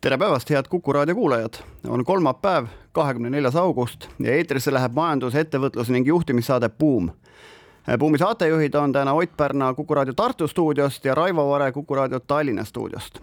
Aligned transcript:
tere 0.00 0.18
päevast, 0.18 0.50
head 0.50 0.68
Kuku 0.68 0.92
raadio 0.92 1.14
kuulajad. 1.14 1.54
on 1.88 2.04
kolmapäev, 2.04 2.66
kahekümne 2.92 3.30
neljas 3.30 3.56
august 3.56 4.06
ja 4.18 4.32
eetrisse 4.32 4.72
läheb 4.72 4.94
majandus, 4.94 5.34
ettevõtlus 5.34 5.90
ning 5.90 6.06
juhtimissaade 6.06 6.68
Buum. 6.68 7.10
buumi 7.98 8.18
saatejuhid 8.18 8.74
on 8.74 8.92
täna 8.92 9.12
Ott 9.12 9.36
Pärna 9.36 9.74
Kuku 9.74 9.94
raadio 9.94 10.14
Tartu 10.14 10.48
stuudiost 10.48 11.04
ja 11.04 11.14
Raivo 11.14 11.50
Vare 11.50 11.72
Kuku 11.72 11.94
raadio 11.94 12.20
Tallinna 12.20 12.64
stuudiost. 12.64 13.18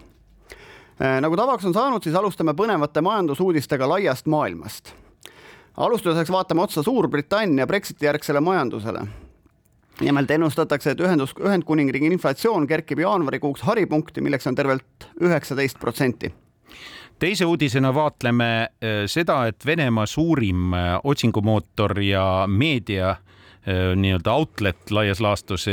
nagu 1.20 1.36
tavaks 1.36 1.64
on 1.64 1.74
saanud, 1.74 2.02
siis 2.02 2.14
alustame 2.14 2.52
põnevate 2.52 3.00
majandusuudistega 3.00 3.88
laiast 3.88 4.26
maailmast. 4.26 4.92
alustuseks 5.76 6.30
vaatame 6.30 6.62
otsa 6.62 6.82
Suurbritannia 6.82 7.66
Brexiti 7.66 8.06
järgsele 8.06 8.40
majandusele 8.40 9.06
nimelt 10.00 10.30
ennustatakse, 10.30 10.90
et 10.90 11.00
ühendus, 11.00 11.32
Ühendkuningriigi 11.40 12.06
inflatsioon 12.06 12.66
kerkib 12.66 12.98
jaanuarikuuks 12.98 13.62
haripunkti, 13.62 14.20
milleks 14.20 14.46
on 14.46 14.54
tervelt 14.54 15.08
üheksateist 15.20 15.78
protsenti 15.78 16.32
teise 17.18 17.44
uudisena 17.44 17.94
vaatleme 17.94 18.62
äh, 18.62 19.04
seda, 19.06 19.46
et 19.46 19.66
Venemaa 19.66 20.06
suurim 20.06 20.74
äh, 20.74 21.00
otsingumootor 21.04 22.00
ja 22.00 22.44
meedia 22.46 23.10
äh, 23.10 23.96
nii-öelda 23.96 24.32
outlet 24.32 24.90
laias 24.90 25.20
laastus, 25.20 25.66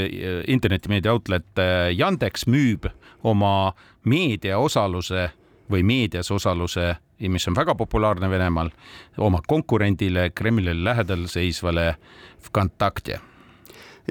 internetimeedia 0.47 1.11
outlet 1.11 1.61
Yandex 1.97 2.47
müüb 2.47 2.87
oma 3.23 3.73
meediaosaluse 4.05 5.29
või 5.71 5.83
meedias 5.83 6.31
osaluse, 6.31 6.95
mis 7.19 7.47
on 7.47 7.55
väga 7.55 7.75
populaarne 7.75 8.29
Venemaal, 8.29 8.69
oma 9.17 9.39
konkurendile 9.47 10.29
Kremlile 10.35 10.83
lähedal 10.83 11.27
seisvale 11.31 11.95
Vkontakte 12.47 13.19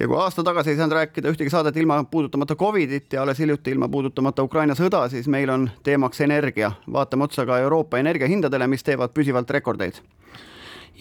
ja 0.00 0.08
kui 0.08 0.16
aasta 0.16 0.42
tagasi 0.42 0.70
ei 0.70 0.76
saanud 0.76 0.96
rääkida 0.96 1.30
ühtegi 1.32 1.50
saadet 1.50 1.76
ilma 1.76 2.04
puudutamata 2.04 2.56
Covidit 2.56 3.12
ja 3.12 3.22
alles 3.22 3.38
hiljuti 3.38 3.70
ilma 3.70 3.88
puudutamata 3.88 4.42
Ukraina 4.42 4.74
sõda, 4.74 5.04
siis 5.08 5.28
meil 5.28 5.50
on 5.50 5.70
teemaks 5.82 6.20
energia. 6.20 6.72
vaatame 6.92 7.24
otsa 7.24 7.46
ka 7.46 7.58
Euroopa 7.58 7.98
energiahindadele, 7.98 8.66
mis 8.66 8.82
teevad 8.82 9.12
püsivalt 9.14 9.50
rekordeid 9.50 10.00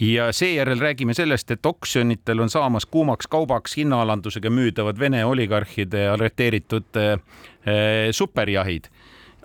ja 0.00 0.32
seejärel 0.32 0.80
räägime 0.80 1.14
sellest, 1.14 1.50
et 1.50 1.66
oksjonitel 1.66 2.40
on 2.40 2.50
saamas 2.50 2.86
kuumaks 2.86 3.26
kaubaks 3.26 3.76
hinnaalandusega 3.76 4.50
müüdavad 4.50 4.98
Vene 4.98 5.24
oligarhide 5.24 6.08
arreteeritud 6.08 6.96
äh, 6.96 7.20
superjahid. 8.10 8.84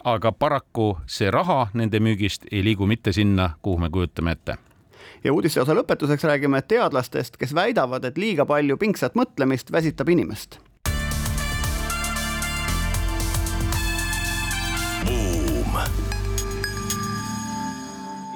aga 0.03 0.31
paraku 0.31 0.97
see 1.05 1.31
raha 1.31 1.67
nende 1.73 1.99
müügist 1.99 2.45
ei 2.51 2.63
liigu 2.63 2.87
mitte 2.87 3.11
sinna, 3.11 3.49
kuhu 3.61 3.77
me 3.77 3.89
kujutame 3.89 4.31
ette 4.31 4.57
ja 5.23 5.33
uudiste 5.33 5.61
osa 5.61 5.75
lõpetuseks 5.77 6.23
räägime 6.27 6.61
teadlastest, 6.61 7.38
kes 7.38 7.55
väidavad, 7.55 8.05
et 8.05 8.17
liiga 8.17 8.45
palju 8.45 8.77
pingsat 8.77 9.16
mõtlemist 9.16 9.72
väsitab 9.72 10.09
inimest. 10.09 10.59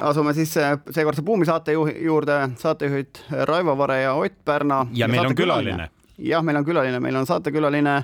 asume 0.02 0.34
siis 0.34 0.58
äh, 0.58 0.80
seekordse 0.90 1.22
Buumi 1.22 1.46
saate 1.46 1.72
juurde, 1.74 2.50
saatejuhid 2.58 3.20
Raivo 3.46 3.78
Vare 3.78 4.02
ja 4.02 4.14
Ott 4.14 4.34
Pärna. 4.46 4.88
ja 4.94 5.08
meil 5.08 5.26
on 5.26 5.36
külaline. 5.36 5.90
jah, 6.18 6.44
meil 6.44 6.58
on 6.58 6.66
külaline, 6.66 7.00
meil 7.00 7.16
on 7.16 7.26
saatekülaline 7.26 8.02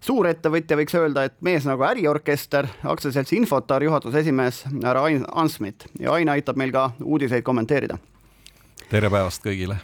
suurettevõtja, 0.00 0.76
võiks 0.76 0.98
öelda, 0.98 1.24
et 1.24 1.36
mees 1.40 1.66
nagu 1.66 1.82
äriorkester, 1.86 2.68
aktsiaseltsi 2.84 3.36
Infotar 3.36 3.82
juhatuse 3.82 4.18
esimees 4.18 4.64
härra 4.82 5.06
Ain 5.06 5.24
Ansmit 5.32 5.88
ja 6.00 6.12
Ain 6.12 6.28
aitab 6.28 6.56
meil 6.56 6.74
ka 6.74 6.90
uudiseid 7.04 7.46
kommenteerida 7.46 7.98
tere 8.90 9.10
päevast 9.10 9.42
kõigile. 9.44 9.78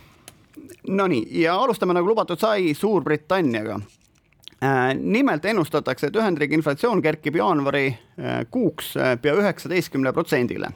Nonii, 0.88 1.24
ja 1.42 1.56
alustame 1.58 1.94
nagu 1.96 2.10
lubatud 2.10 2.40
sai 2.40 2.72
Suurbritanniaga 2.74 3.78
äh, 3.78 4.92
nimelt 4.98 5.44
ennustatakse, 5.46 6.10
et 6.10 6.18
Ühendriigi 6.18 6.58
inflatsioon 6.58 7.02
kerkib 7.02 7.38
jaanuari 7.38 7.86
äh, 7.88 8.42
kuuks 8.50 8.96
äh, 8.96 9.14
pea 9.22 9.34
üheksateistkümne 9.38 10.12
protsendile. 10.12 10.70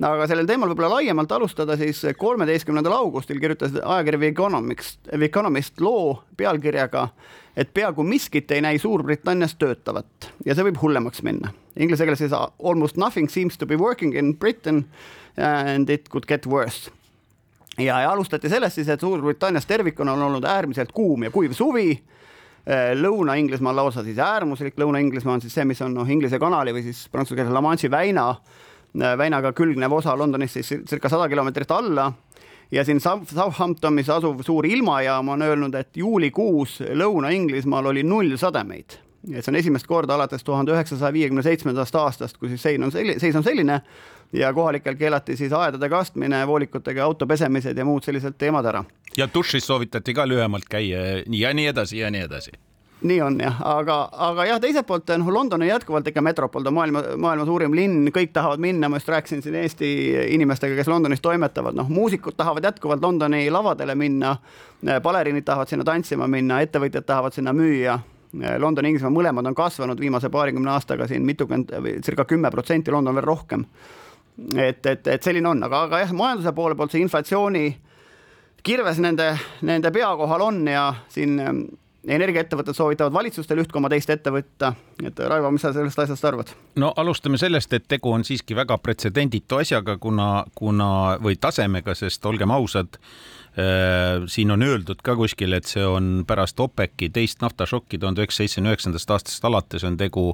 aga 0.00 0.26
sellel 0.30 0.46
teemal 0.46 0.70
võib-olla 0.70 0.98
laiemalt 0.98 1.32
alustada, 1.32 1.76
siis 1.76 2.04
kolmeteistkümnendal 2.18 2.92
augustil 2.92 3.40
kirjutas 3.40 3.72
ajakiri 3.84 4.18
The 4.18 4.26
Economist, 4.26 5.00
The 5.10 5.24
Economist 5.24 5.80
loo 5.80 6.22
pealkirjaga, 6.36 7.08
et 7.56 7.72
peaaegu 7.74 8.02
miskit 8.02 8.50
ei 8.50 8.60
näi 8.60 8.78
Suurbritannias 8.78 9.56
töötavat 9.58 10.30
ja 10.46 10.54
see 10.54 10.68
võib 10.68 10.80
hullemaks 10.82 11.22
minna. 11.22 11.52
Inglise 11.76 12.04
keeles 12.04 12.22
siis 12.22 12.32
almost 12.34 12.96
nothing 12.96 13.30
seems 13.30 13.58
to 13.58 13.66
be 13.66 13.76
working 13.76 14.14
in 14.14 14.36
Britain 14.36 14.84
and 15.36 15.90
it 15.90 16.08
could 16.08 16.26
get 16.26 16.46
worse 16.46 16.90
ja, 17.78 18.00
ja 18.00 18.10
alustati 18.10 18.48
sellest 18.48 18.78
siis, 18.78 18.88
et 18.88 19.00
Suurbritannias 19.00 19.66
tervikuna 19.66 20.12
on 20.12 20.22
olnud 20.28 20.44
äärmiselt 20.44 20.92
kuum 20.92 21.22
ja 21.22 21.30
kuiv 21.30 21.52
suvi. 21.56 21.90
Äh, 22.68 22.92
Lõuna-Inglismaal 22.98 23.76
lausa 23.76 24.04
siis 24.04 24.18
äärmuslik, 24.18 24.76
Lõuna-Inglismaa 24.76 25.38
on 25.38 25.44
siis 25.44 25.54
see, 25.54 25.64
mis 25.64 25.80
on 25.82 25.94
noh, 25.96 26.08
Inglise 26.10 26.38
kanali 26.38 26.74
või 26.76 26.84
siis 26.88 27.06
prantsuse 27.12 27.38
keeles 27.38 27.54
La 27.54 27.62
Manche'i 27.64 27.90
väina, 27.90 28.28
äh, 28.98 29.16
väinaga 29.18 29.54
külgnev 29.56 29.94
osa 30.00 30.16
Londonist 30.18 30.58
siis 30.58 30.74
circa 30.90 31.08
sada 31.08 31.28
kilomeetrit 31.28 31.72
alla. 31.72 32.12
Ja 32.70 32.84
siin 32.84 33.00
Southamptonis 33.00 34.10
asuv 34.12 34.42
suur 34.44 34.66
ilmajaam 34.68 35.30
on 35.32 35.42
öelnud, 35.42 35.74
et 35.74 35.96
juulikuus 35.96 36.82
Lõuna-Inglismaal 36.92 37.94
oli 37.94 38.04
null 38.04 38.36
sademeid 38.36 39.07
et 39.26 39.44
see 39.44 39.52
on 39.52 39.58
esimest 39.58 39.86
korda 39.86 40.14
alates 40.14 40.44
tuhande 40.44 40.72
üheksasaja 40.72 41.12
viiekümne 41.12 41.42
seitsmendast 41.42 41.94
aastast, 41.98 42.38
kui 42.38 42.52
siis 42.52 42.62
sein 42.62 42.84
on 42.84 42.92
selline, 42.94 43.18
seis 43.20 43.36
on 43.36 43.44
selline 43.44 43.80
ja 44.32 44.52
kohalikel 44.54 44.94
keelati 44.94 45.36
siis 45.36 45.52
aedade 45.52 45.88
kastmine, 45.88 46.46
voolikutega 46.46 47.04
auto 47.04 47.26
pesemised 47.26 47.78
ja 47.78 47.84
muud 47.84 48.06
sellised 48.06 48.38
teemad 48.38 48.66
ära. 48.66 48.84
ja 49.16 49.28
dušis 49.34 49.66
soovitati 49.66 50.14
ka 50.14 50.28
lühemalt 50.28 50.68
käia 50.70 51.22
ja 51.26 51.54
nii 51.54 51.66
edasi 51.66 51.98
ja 51.98 52.10
nii 52.10 52.26
edasi. 52.28 52.52
Nii 53.02 53.20
on 53.22 53.36
jah, 53.38 53.60
aga, 53.62 54.08
aga 54.26 54.44
jah, 54.48 54.60
teiselt 54.60 54.86
poolt 54.86 55.10
noh, 55.20 55.28
London 55.30 55.62
on 55.62 55.68
jätkuvalt 55.68 56.08
ikka 56.10 56.22
metropol, 56.22 56.64
ta 56.66 56.72
on 56.72 56.74
maailma, 56.74 57.02
maailma 57.16 57.44
suurim 57.46 57.74
linn, 57.74 58.10
kõik 58.14 58.32
tahavad 58.34 58.58
minna, 58.58 58.88
ma 58.90 58.98
just 58.98 59.12
rääkisin 59.12 59.42
siin 59.42 59.54
Eesti 59.54 59.90
inimestega, 60.34 60.74
kes 60.74 60.90
Londonis 60.90 61.22
toimetavad, 61.22 61.78
noh, 61.78 61.86
muusikud 61.86 62.34
tahavad 62.34 62.66
jätkuvalt 62.66 63.02
Londoni 63.02 63.44
lavadele 63.54 63.94
minna, 63.94 64.34
baleriinid 65.02 65.46
tahavad 65.46 65.70
sinna 65.70 65.86
tantsima 65.86 66.26
minna, 66.26 66.58
ettevõtjad 66.66 67.06
tahavad 67.06 67.38
sinna 67.38 67.54
müüa 67.54 68.00
London 68.32 68.84
ja 68.84 68.92
Inglismaa 68.92 69.12
mõlemad 69.12 69.46
on 69.48 69.56
kasvanud 69.56 70.00
viimase 70.00 70.28
paarikümne 70.28 70.70
aastaga 70.70 71.06
siin 71.08 71.24
mitukümmend 71.26 71.72
või 71.82 71.96
circa 72.04 72.26
kümme 72.28 72.50
protsenti, 72.50 72.92
London 72.92 73.16
veel 73.16 73.24
rohkem. 73.24 73.64
et, 74.56 74.86
et, 74.86 75.06
et 75.06 75.22
selline 75.22 75.48
on, 75.48 75.62
aga, 75.64 75.82
aga 75.88 76.04
jah, 76.04 76.12
majanduse 76.12 76.52
poole 76.52 76.76
poolt 76.76 76.92
see 76.92 77.02
inflatsiooni 77.02 77.66
kirves 78.62 78.98
nende, 78.98 79.32
nende 79.62 79.90
pea 79.94 80.10
kohal 80.16 80.44
on 80.44 80.60
ja 80.68 80.92
siin 81.08 81.38
ähm, 81.40 81.62
energiaettevõtted 82.08 82.76
soovitavad 82.76 83.12
valitsustel 83.12 83.62
üht 83.62 83.72
koma 83.72 83.88
teist 83.88 84.10
ette 84.10 84.30
võtta. 84.30 84.72
et 85.04 85.18
Raivo, 85.18 85.50
mis 85.50 85.64
sa 85.64 85.72
sellest 85.72 85.98
asjast 85.98 86.24
arvad? 86.24 86.52
no 86.76 86.92
alustame 86.96 87.38
sellest, 87.38 87.72
et 87.72 87.88
tegu 87.88 88.12
on 88.12 88.24
siiski 88.24 88.56
väga 88.56 88.78
pretsedenditu 88.78 89.58
asjaga, 89.62 89.98
kuna, 89.98 90.44
kuna 90.54 91.18
või 91.22 91.40
tasemega, 91.40 91.94
sest 91.94 92.26
olgem 92.26 92.50
ausad 92.50 93.00
Äh, 93.00 93.37
siin 94.26 94.50
on 94.54 94.62
öeldud 94.62 95.00
ka 95.02 95.16
kuskil, 95.18 95.52
et 95.56 95.66
see 95.66 95.82
on 95.86 96.22
pärast 96.28 96.60
OPEC-i 96.60 97.08
teist 97.14 97.42
naftašokki 97.42 97.98
tuhande 97.98 98.22
üheksasaja 98.22 98.48
seitsmekümne 98.48 98.74
üheksandast 98.74 99.12
aastast 99.14 99.44
alates 99.48 99.84
on 99.88 99.96
tegu 99.98 100.24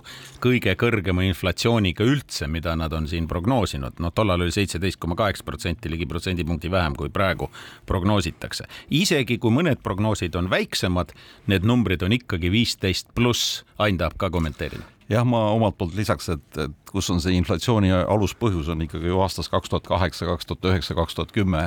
kõige 0.44 0.74
kõrgema 0.80 1.24
inflatsiooniga 1.28 2.04
üldse, 2.04 2.48
mida 2.52 2.74
nad 2.76 2.92
on 2.92 3.08
siin 3.08 3.28
prognoosinud. 3.28 3.98
noh, 3.98 4.12
tollal 4.14 4.44
oli 4.44 4.52
seitseteist 4.52 5.00
koma 5.00 5.16
kaheksa 5.16 5.44
protsenti, 5.44 5.90
ligi 5.90 6.06
protsendipunkti 6.06 6.70
vähem, 6.70 6.96
kui 6.96 7.08
praegu 7.08 7.50
prognoositakse. 7.86 8.64
isegi 8.90 9.38
kui 9.38 9.50
mõned 9.50 9.80
prognoosid 9.82 10.34
on 10.36 10.50
väiksemad, 10.50 11.12
need 11.46 11.64
numbrid 11.64 12.02
on 12.02 12.12
ikkagi 12.12 12.50
viisteist 12.50 13.14
pluss. 13.14 13.64
Ain 13.78 13.98
tahab 13.98 14.18
ka 14.18 14.30
kommenteerida 14.30 14.93
jah, 15.10 15.26
ma 15.28 15.46
omalt 15.52 15.76
poolt 15.78 15.94
lisaks, 15.98 16.30
et, 16.32 16.46
et 16.60 16.92
kus 16.94 17.10
on 17.12 17.20
see 17.22 17.34
inflatsiooni 17.38 17.92
aluspõhjus, 17.92 18.70
on 18.72 18.84
ikkagi 18.86 19.10
ju 19.10 19.20
aastast 19.24 19.52
kaks 19.52 19.72
tuhat 19.72 19.86
kaheksa, 19.88 20.28
kaks 20.30 20.48
tuhat 20.48 20.70
üheksa, 20.70 20.96
kaks 20.96 21.18
tuhat 21.18 21.34
kümme 21.34 21.66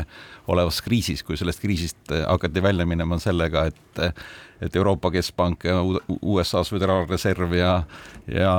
olevas 0.49 0.81
kriisis, 0.85 1.23
kui 1.25 1.37
sellest 1.39 1.61
kriisist 1.63 2.13
eh, 2.15 2.25
hakati 2.25 2.63
välja 2.63 2.87
minema 2.89 3.19
sellega, 3.21 3.67
et 3.71 4.13
et 4.61 4.75
Euroopa 4.75 5.11
Keskpank 5.13 5.67
ja 5.69 5.75
USA-s 6.21 6.71
Föderaalreserv 6.73 7.53
ja 7.53 7.83
ja 8.27 8.53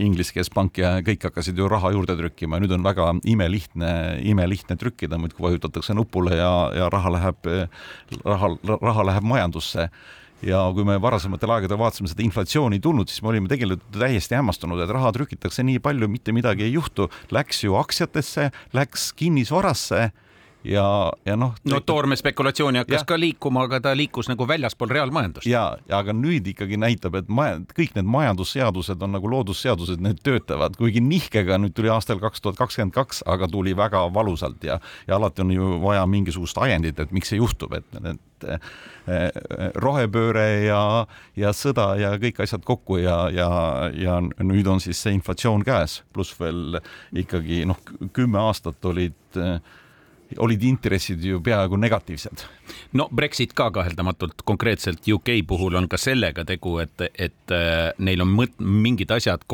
Inglise 0.00 0.32
Keskpank 0.32 0.78
ja 0.80 0.94
kõik 1.04 1.26
hakkasid 1.28 1.58
ju 1.58 1.68
raha 1.68 1.90
juurde 1.92 2.16
trükkima 2.16 2.56
ja 2.56 2.64
nüüd 2.64 2.72
on 2.72 2.86
väga 2.86 3.10
imelihtne, 3.28 3.90
imelihtne 4.24 4.78
trükkida, 4.80 5.18
muudkui 5.20 5.50
vajutatakse 5.50 5.94
nupule 5.94 6.38
ja, 6.38 6.52
ja 6.74 6.88
raha 6.92 7.12
läheb, 7.12 7.50
raha, 8.24 8.54
raha 8.80 9.06
läheb 9.10 9.28
majandusse 9.28 9.90
ja 10.44 10.60
kui 10.74 10.86
me 10.86 10.98
varasematel 11.02 11.52
aegadel 11.56 11.80
vaatasime 11.80 12.10
seda 12.10 12.24
inflatsiooni 12.26 12.80
tulnud, 12.82 13.10
siis 13.10 13.22
me 13.24 13.32
olime 13.32 13.50
tegelikult 13.50 13.86
täiesti 13.94 14.38
hämmastunud, 14.38 14.80
et 14.82 14.92
raha 14.94 15.10
trükitakse 15.16 15.64
nii 15.66 15.82
palju, 15.82 16.08
mitte 16.10 16.34
midagi 16.36 16.68
ei 16.68 16.76
juhtu. 16.76 17.08
Läks 17.34 17.64
ju 17.64 17.78
aktsiatesse, 17.80 18.50
läks 18.76 19.10
kinnisvarasse 19.18 20.10
ja, 20.64 21.12
ja 21.24 21.36
noh. 21.36 21.54
no 21.64 21.80
toorme 21.86 22.16
spekulatsiooni 22.16 22.82
hakkas 22.82 23.02
ja. 23.02 23.06
ka 23.08 23.18
liikuma, 23.20 23.64
aga 23.68 23.80
ta 23.84 23.94
liikus 23.96 24.28
nagu 24.30 24.48
väljaspool 24.48 24.90
reaalmajandust. 24.92 25.46
ja, 25.46 25.64
ja 25.88 26.00
aga 26.02 26.14
nüüd 26.16 26.46
ikkagi 26.52 26.78
näitab, 26.80 27.18
et 27.20 27.28
maja, 27.28 27.60
kõik 27.76 27.94
need 27.98 28.08
majandusseadused 28.10 29.02
on 29.04 29.14
nagu 29.16 29.30
loodusseadused, 29.30 30.02
need 30.04 30.22
töötavad, 30.26 30.76
kuigi 30.78 31.02
nihkega 31.04 31.60
nüüd 31.62 31.76
tuli 31.76 31.92
aastal 31.92 32.22
kaks 32.22 32.44
tuhat 32.44 32.58
kakskümmend 32.60 32.96
kaks, 32.96 33.22
aga 33.26 33.48
tuli 33.50 33.76
väga 33.78 34.06
valusalt 34.14 34.64
ja, 34.66 34.80
ja 35.08 35.18
alati 35.18 35.44
on 35.46 35.54
ju 35.54 35.78
vaja 35.84 36.06
mingisugust 36.10 36.58
ajendit, 36.58 37.00
et 37.00 37.14
miks 37.14 37.32
see 37.32 37.40
juhtub, 37.42 37.78
et 37.78 38.00
need 38.02 38.24
rohepööre 39.82 40.46
ja, 40.66 40.82
ja 41.38 41.50
sõda 41.56 41.88
ja 41.98 42.12
kõik 42.20 42.42
asjad 42.44 42.62
kokku 42.66 43.00
ja, 43.02 43.16
ja, 43.34 43.48
ja 43.96 44.18
nüüd 44.22 44.68
on 44.70 44.82
siis 44.84 45.00
see 45.02 45.16
inflatsioon 45.16 45.64
käes, 45.66 46.02
pluss 46.14 46.36
veel 46.38 46.78
ikkagi 47.16 47.64
noh, 47.68 47.80
kümme 48.14 48.40
aastat 48.42 48.84
olid 48.90 49.38
olid 50.36 50.62
intressid 50.62 51.24
ju 51.24 51.40
peaaegu 51.40 51.76
negatiivsed. 51.80 52.44
no 52.92 53.08
Brexit 53.14 53.54
ka 53.56 53.70
kaheldamatult 53.72 54.42
konkreetselt 54.44 55.06
UK 55.08 55.30
puhul 55.48 55.78
on 55.80 55.88
ka 55.88 55.96
sellega 56.00 56.44
tegu, 56.44 56.76
et, 56.82 57.04
et 57.16 57.54
äh, 57.54 57.92
neil 58.04 58.22
on 58.24 58.30
mõt-, 58.36 58.58
mingid 58.60 59.10
asjad, 59.14 59.44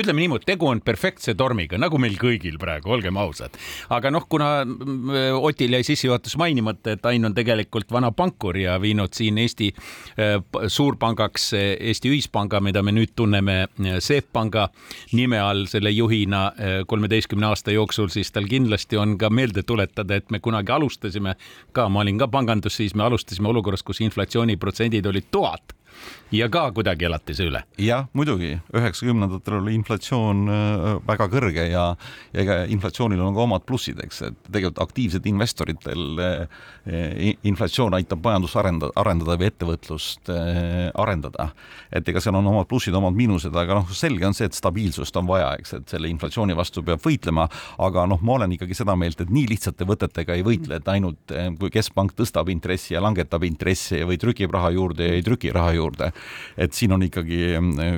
ütleme 0.00 0.22
niimoodi, 0.22 0.46
tegu 0.48 0.68
on 0.70 0.80
perfektse 0.84 1.34
tormiga, 1.36 1.78
nagu 1.80 2.00
meil 2.00 2.16
kõigil 2.20 2.56
praegu, 2.60 2.94
olgem 2.96 3.18
ausad. 3.20 3.56
aga 3.92 4.12
noh, 4.14 4.24
kuna 4.28 4.50
äh, 4.64 5.36
Otil 5.44 5.76
jäi 5.76 5.84
sissejuhatus 5.84 6.38
mainimata, 6.40 6.96
et 6.96 7.06
Ain 7.06 7.28
on 7.28 7.36
tegelikult 7.36 7.92
vana 7.92 8.10
pankur 8.16 8.56
ja 8.56 8.78
viinud 8.80 9.12
siin 9.12 9.38
Eesti 9.42 9.70
äh, 9.74 10.38
suurpangaks 10.66 11.50
Eesti 11.54 12.12
Ühispanga, 12.12 12.62
mida 12.64 12.82
me 12.82 12.94
nüüd 12.96 13.12
tunneme 13.16 13.66
Seep 14.00 14.32
Panga 14.32 14.70
nime 15.12 15.38
all 15.40 15.66
selle 15.70 15.92
juhina 15.92 16.46
kolmeteistkümne 16.88 17.46
aasta 17.50 17.74
jooksul, 17.74 18.08
siis 18.12 18.32
tal 18.32 18.48
kindlasti 18.48 18.98
on 19.00 19.16
ka 19.20 19.30
meelde 19.30 19.62
tuletada, 19.66 20.13
meelde, 20.14 20.24
et 20.24 20.30
me 20.30 20.40
kunagi 20.40 20.72
alustasime. 20.72 21.36
Ka, 21.72 21.88
ma 21.88 22.00
olin 22.00 22.18
ka 22.18 22.28
pangandus, 22.28 22.76
siis 22.76 22.94
me 22.94 23.04
alustasime 23.04 23.48
olukorras, 23.48 23.82
kus 23.82 24.00
inflatsiooniprotsendid 24.00 25.06
olid 25.06 25.30
tuhat 25.30 25.74
ja 26.34 26.48
ka 26.50 26.64
kuidagi 26.74 27.06
elati 27.06 27.34
see 27.36 27.48
üle. 27.48 27.62
jah, 27.80 28.06
muidugi, 28.16 28.54
üheksakümnendatel 28.74 29.58
oli 29.60 29.74
inflatsioon 29.78 30.42
äh, 30.50 30.86
väga 31.06 31.28
kõrge 31.32 31.66
ja, 31.70 31.84
ega 32.34 32.62
inflatsioonil 32.72 33.22
on 33.22 33.36
ka 33.36 33.44
omad 33.44 33.64
plussid, 33.68 34.00
eks, 34.04 34.22
et 34.28 34.38
tegelikult 34.48 34.82
aktiivsed 34.84 35.26
investoritel 35.30 36.22
äh, 36.24 37.34
inflatsioon 37.46 37.96
aitab 37.98 38.24
majandust 38.24 38.58
arendada, 38.60 38.92
arendada 39.00 39.38
või 39.40 39.50
ettevõtlust 39.52 40.32
äh, 40.34 40.90
arendada. 41.00 41.50
et 41.94 42.08
ega 42.08 42.22
seal 42.22 42.38
on 42.38 42.50
omad 42.50 42.68
plussid, 42.70 42.94
omad 42.98 43.14
miinused, 43.16 43.54
aga 43.54 43.78
noh, 43.80 43.94
selge 43.94 44.26
on 44.26 44.34
see, 44.36 44.48
et 44.50 44.58
stabiilsust 44.58 45.16
on 45.20 45.28
vaja, 45.30 45.52
eks, 45.60 45.76
et 45.78 45.96
selle 45.96 46.10
inflatsiooni 46.10 46.56
vastu 46.56 46.82
peab 46.86 47.02
võitlema, 47.04 47.46
aga 47.86 48.06
noh, 48.10 48.22
ma 48.22 48.38
olen 48.38 48.56
ikkagi 48.58 48.76
seda 48.76 48.96
meelt, 48.98 49.20
et 49.22 49.30
nii 49.32 49.46
lihtsate 49.54 49.86
võtetega 49.88 50.38
ei 50.38 50.46
võitle, 50.46 50.80
et 50.80 50.90
ainult 50.90 51.34
kui 51.60 51.70
keskpank 51.72 52.14
tõstab 52.18 52.50
intressi 52.52 52.96
ja 52.96 53.02
langetab 53.04 53.44
intressi 53.46 54.02
või 54.06 54.18
trükib 54.20 54.52
raha 54.54 54.72
juurde 54.74 55.08
ja 55.08 55.18
ei 55.18 55.24
trüki 55.24 55.52
raha 55.54 55.74
juurde 55.76 56.10
et 56.56 56.72
siin 56.76 56.94
on 56.94 57.04
ikkagi 57.06 57.40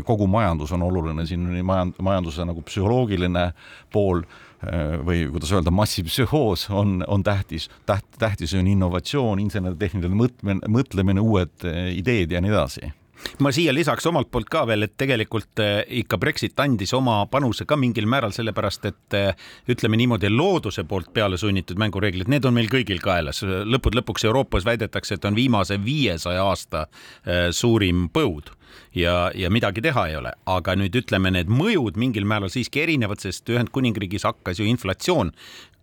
kogu 0.06 0.26
majandus 0.31 0.73
on 0.76 0.84
oluline, 0.87 1.26
siin 1.26 1.46
on 1.46 1.62
majand-, 1.67 2.02
majanduse 2.02 2.46
nagu 2.49 2.64
psühholoogiline 2.67 3.49
pool 3.93 4.23
äh, 4.23 4.99
või 5.06 5.25
kuidas 5.32 5.55
öelda, 5.56 5.75
massipsühhoos 5.75 6.69
on, 6.70 7.00
on 7.08 7.25
tähtis, 7.26 7.70
täht-, 7.88 8.19
tähtis 8.19 8.55
on 8.58 8.69
innovatsioon, 8.70 9.43
insener-tehniline 9.46 10.23
mõtlemine, 10.23 10.73
mõtlemine, 10.78 11.25
uued 11.25 11.69
äh, 11.69 11.90
ideed 11.96 12.34
ja 12.34 12.44
nii 12.44 12.55
edasi 12.55 12.93
ma 13.40 13.52
siia 13.54 13.74
lisaks 13.74 14.06
omalt 14.06 14.30
poolt 14.32 14.48
ka 14.52 14.64
veel, 14.68 14.86
et 14.86 14.94
tegelikult 14.98 15.62
eh, 15.62 15.80
ikka 16.02 16.18
Brexit 16.20 16.58
andis 16.62 16.92
oma 16.96 17.18
panuse 17.30 17.66
ka 17.68 17.78
mingil 17.80 18.08
määral 18.10 18.34
sellepärast, 18.36 18.88
et 18.90 19.16
eh, 19.16 19.48
ütleme 19.72 19.98
niimoodi, 20.00 20.30
looduse 20.32 20.86
poolt 20.88 21.12
peale 21.16 21.38
sunnitud 21.40 21.80
mängureeglid, 21.80 22.30
need 22.32 22.46
on 22.48 22.56
meil 22.56 22.70
kõigil 22.72 23.02
kaelas. 23.04 23.42
lõppude 23.42 24.00
lõpuks 24.00 24.26
Euroopas 24.28 24.66
väidetakse, 24.68 25.16
et 25.16 25.28
on 25.28 25.36
viimase 25.36 25.78
viiesaja 25.82 26.44
aasta 26.44 26.86
eh, 26.86 27.48
suurim 27.50 28.08
põud 28.12 28.52
ja, 28.94 29.30
ja 29.34 29.50
midagi 29.52 29.84
teha 29.84 30.08
ei 30.10 30.16
ole, 30.20 30.32
aga 30.46 30.76
nüüd 30.78 30.96
ütleme, 31.02 31.32
need 31.34 31.52
mõjud 31.52 31.98
mingil 32.00 32.28
määral 32.28 32.52
siiski 32.52 32.84
erinevad, 32.86 33.22
sest 33.22 33.48
Ühendkuningriigis 33.52 34.26
hakkas 34.28 34.60
ju 34.60 34.68
inflatsioon 34.68 35.32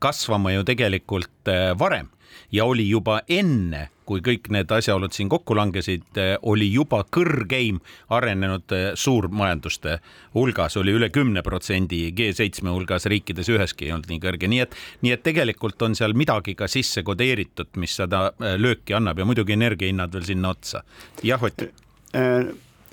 kasvama 0.03 0.51
ju 0.51 0.65
tegelikult 0.67 1.51
varem 1.79 2.09
ja 2.51 2.65
oli 2.65 2.85
juba 2.89 3.21
enne, 3.29 3.89
kui 4.05 4.21
kõik 4.23 4.49
need 4.51 4.71
asjaolud 4.71 5.13
siin 5.15 5.29
kokku 5.31 5.55
langesid, 5.55 6.05
eh, 6.19 6.33
oli 6.41 6.69
juba 6.73 7.03
kõrgeim 7.03 7.79
arenenud 8.13 8.75
eh, 8.75 8.89
suurmajanduste 8.99 9.99
hulgas, 10.35 10.77
oli 10.77 10.95
üle 10.97 11.09
kümne 11.13 11.43
protsendi 11.45 12.05
G7 12.15 12.67
hulgas 12.69 13.07
riikides 13.11 13.49
üheski 13.53 13.87
ei 13.87 13.95
olnud 13.95 14.11
nii 14.11 14.19
kõrge, 14.23 14.49
nii 14.51 14.65
et, 14.65 14.75
nii 15.05 15.15
et 15.15 15.23
tegelikult 15.23 15.81
on 15.87 15.95
seal 15.95 16.17
midagi 16.17 16.57
ka 16.59 16.67
sisse 16.71 17.03
kodeeritud, 17.03 17.71
mis 17.81 17.95
seda 18.01 18.27
eh, 18.33 18.57
lööki 18.59 18.97
annab 18.97 19.19
ja 19.19 19.29
muidugi 19.29 19.57
energiahinnad 19.57 20.13
veel 20.13 20.29
sinna 20.33 20.53
otsa. 20.53 20.83
jah, 21.23 21.41
Ott 21.43 21.63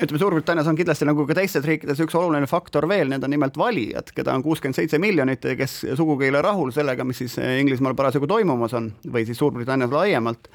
ütleme, 0.02 0.18
Suurbritannias 0.18 0.68
on 0.70 0.76
kindlasti 0.78 1.08
nagu 1.08 1.26
ka 1.28 1.36
teistes 1.36 1.64
riikides 1.66 2.00
üks 2.04 2.16
oluline 2.18 2.48
faktor 2.50 2.88
veel, 2.88 3.10
need 3.12 3.24
on 3.26 3.32
nimelt 3.34 3.56
valijad, 3.60 4.12
keda 4.16 4.34
on 4.34 4.44
kuuskümmend 4.44 4.78
seitse 4.78 4.98
miljonit, 5.02 5.44
kes 5.58 5.80
sugugi 5.98 6.28
ei 6.28 6.34
ole 6.34 6.42
rahul 6.44 6.72
sellega, 6.74 7.04
mis 7.04 7.22
siis 7.22 7.38
Inglismaal 7.60 7.96
parasjagu 7.98 8.28
toimumas 8.30 8.74
on 8.78 8.92
või 9.12 9.26
siis 9.28 9.40
Suurbritannias 9.40 9.92
laiemalt 9.94 10.48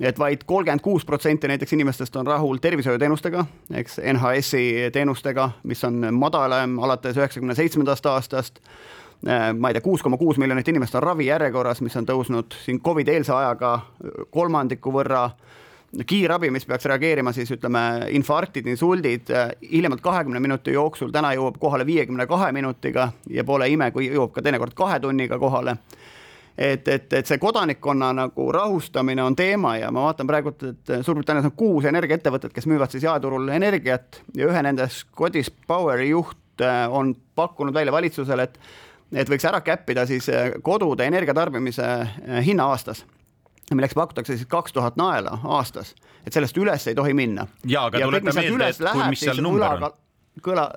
et 0.00 0.18
vaid 0.18 0.44
kolmkümmend 0.46 0.80
kuus 0.84 1.04
protsenti 1.04 1.48
näiteks 1.48 1.72
inimestest 1.72 2.16
on 2.16 2.26
rahul 2.26 2.58
tervishoiuteenustega, 2.60 3.46
eks 3.80 4.00
NHS-i 4.12 4.90
teenustega, 4.92 5.50
mis 5.64 5.84
on 5.84 6.10
madalam 6.12 6.78
alates 6.78 7.16
üheksakümne 7.16 7.54
seitsmendast 7.54 8.06
aastast. 8.06 8.60
ma 9.58 9.68
ei 9.68 9.74
tea, 9.74 9.80
kuus 9.80 10.02
koma 10.02 10.16
kuus 10.16 10.36
miljonit 10.38 10.68
inimest 10.68 10.94
on 10.94 11.02
ravijärjekorras, 11.02 11.80
mis 11.80 11.96
on 11.96 12.06
tõusnud 12.06 12.52
siin 12.64 12.80
Covidi 12.80 13.14
eelse 13.14 13.32
ajaga 13.32 13.80
kolmandiku 14.30 14.92
võrra 14.92 15.30
kiirabi, 16.06 16.50
mis 16.50 16.66
peaks 16.66 16.84
reageerima 16.90 17.32
siis 17.32 17.50
ütleme, 17.54 17.80
infarktid, 18.16 18.66
insuldid 18.66 19.30
hiljemalt 19.62 20.02
kahekümne 20.04 20.40
minuti 20.42 20.74
jooksul, 20.74 21.12
täna 21.14 21.32
jõuab 21.36 21.60
kohale 21.62 21.86
viiekümne 21.86 22.26
kahe 22.26 22.50
minutiga 22.52 23.10
ja 23.30 23.44
pole 23.44 23.68
ime, 23.72 23.90
kui 23.94 24.10
jõuab 24.10 24.34
ka 24.34 24.44
teinekord 24.44 24.74
kahe 24.76 25.00
tunniga 25.00 25.38
kohale. 25.38 25.76
et, 26.58 26.88
et, 26.88 27.12
et 27.12 27.26
see 27.26 27.38
kodanikkonna 27.38 28.12
nagu 28.16 28.52
rahustamine 28.52 29.22
on 29.22 29.36
teema 29.36 29.76
ja 29.76 29.90
ma 29.92 30.06
vaatan 30.08 30.26
praegu, 30.26 30.54
et 30.64 30.92
Suurbritannias 31.04 31.50
on 31.50 31.52
kuus 31.56 31.84
energiaettevõtet, 31.84 32.52
kes 32.52 32.66
müüvad 32.66 32.90
siis 32.90 33.04
jaeturul 33.04 33.48
energiat 33.48 34.22
ja 34.34 34.48
ühe 34.48 34.62
nendest, 34.62 35.04
Scottish 35.04 35.52
Poweri 35.66 36.08
juht 36.08 36.64
äh, 36.64 36.86
on 36.92 37.14
pakkunud 37.34 37.74
välja 37.74 37.92
valitsusele, 37.92 38.42
et 38.42 38.58
et 39.12 39.28
võiks 39.30 39.44
ära 39.46 39.60
käppida 39.62 40.06
siis 40.06 40.28
äh, 40.28 40.56
kodude 40.62 41.06
energiatarbimise 41.06 41.84
äh, 41.86 42.40
hinna 42.44 42.66
aastas 42.72 43.04
milleks 43.74 43.94
pakutakse 43.94 44.36
siis 44.36 44.48
kaks 44.48 44.72
tuhat 44.72 44.96
naela 44.96 45.38
aastas, 45.44 45.94
et 46.26 46.32
sellest 46.32 46.56
üles 46.58 46.86
ei 46.86 46.94
tohi 46.94 47.14
minna. 47.14 47.46
ja, 47.64 47.86
aga 47.86 47.98
ja 47.98 48.06
tuleta 48.06 48.34
meelde, 48.34 48.68
et 48.68 48.82
kui, 48.92 49.08
mis 49.10 49.24
seal 49.26 49.42
number 49.42 49.88
on? 49.88 49.96
kõla 50.44 50.68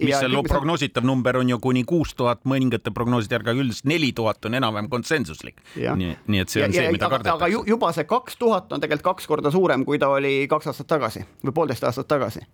mis 0.00 0.16
seal 0.18 0.36
prognoositav 0.48 1.04
number 1.06 1.38
on 1.40 1.48
ju 1.48 1.58
kuni 1.62 1.84
kuus 1.88 2.14
tuhat, 2.18 2.42
mõningate 2.48 2.92
prognooside 2.94 3.38
järgi, 3.38 3.56
üldiselt 3.64 3.90
neli 3.90 4.12
tuhat 4.16 4.44
on 4.44 4.58
enam-vähem 4.60 4.88
konsensuslik. 4.90 5.60
nii, 5.76 6.16
nii 6.26 6.42
et 6.42 6.54
see 6.54 6.64
on 6.64 6.74
ja, 6.74 6.82
see, 6.84 6.94
mida 6.94 7.10
kardetakse. 7.10 7.46
aga 7.46 7.68
juba 7.70 7.92
see 7.96 8.08
kaks 8.10 8.38
tuhat 8.40 8.72
on 8.72 8.82
tegelikult 8.82 9.14
kaks 9.14 9.30
korda 9.30 9.52
suurem, 9.54 9.84
kui 9.84 9.98
ta 9.98 10.10
oli 10.14 10.46
kaks 10.50 10.72
aastat 10.72 10.90
tagasi 10.96 11.24
või 11.44 11.54
poolteist 11.54 11.84
aastat 11.84 12.08
tagasi 12.10 12.44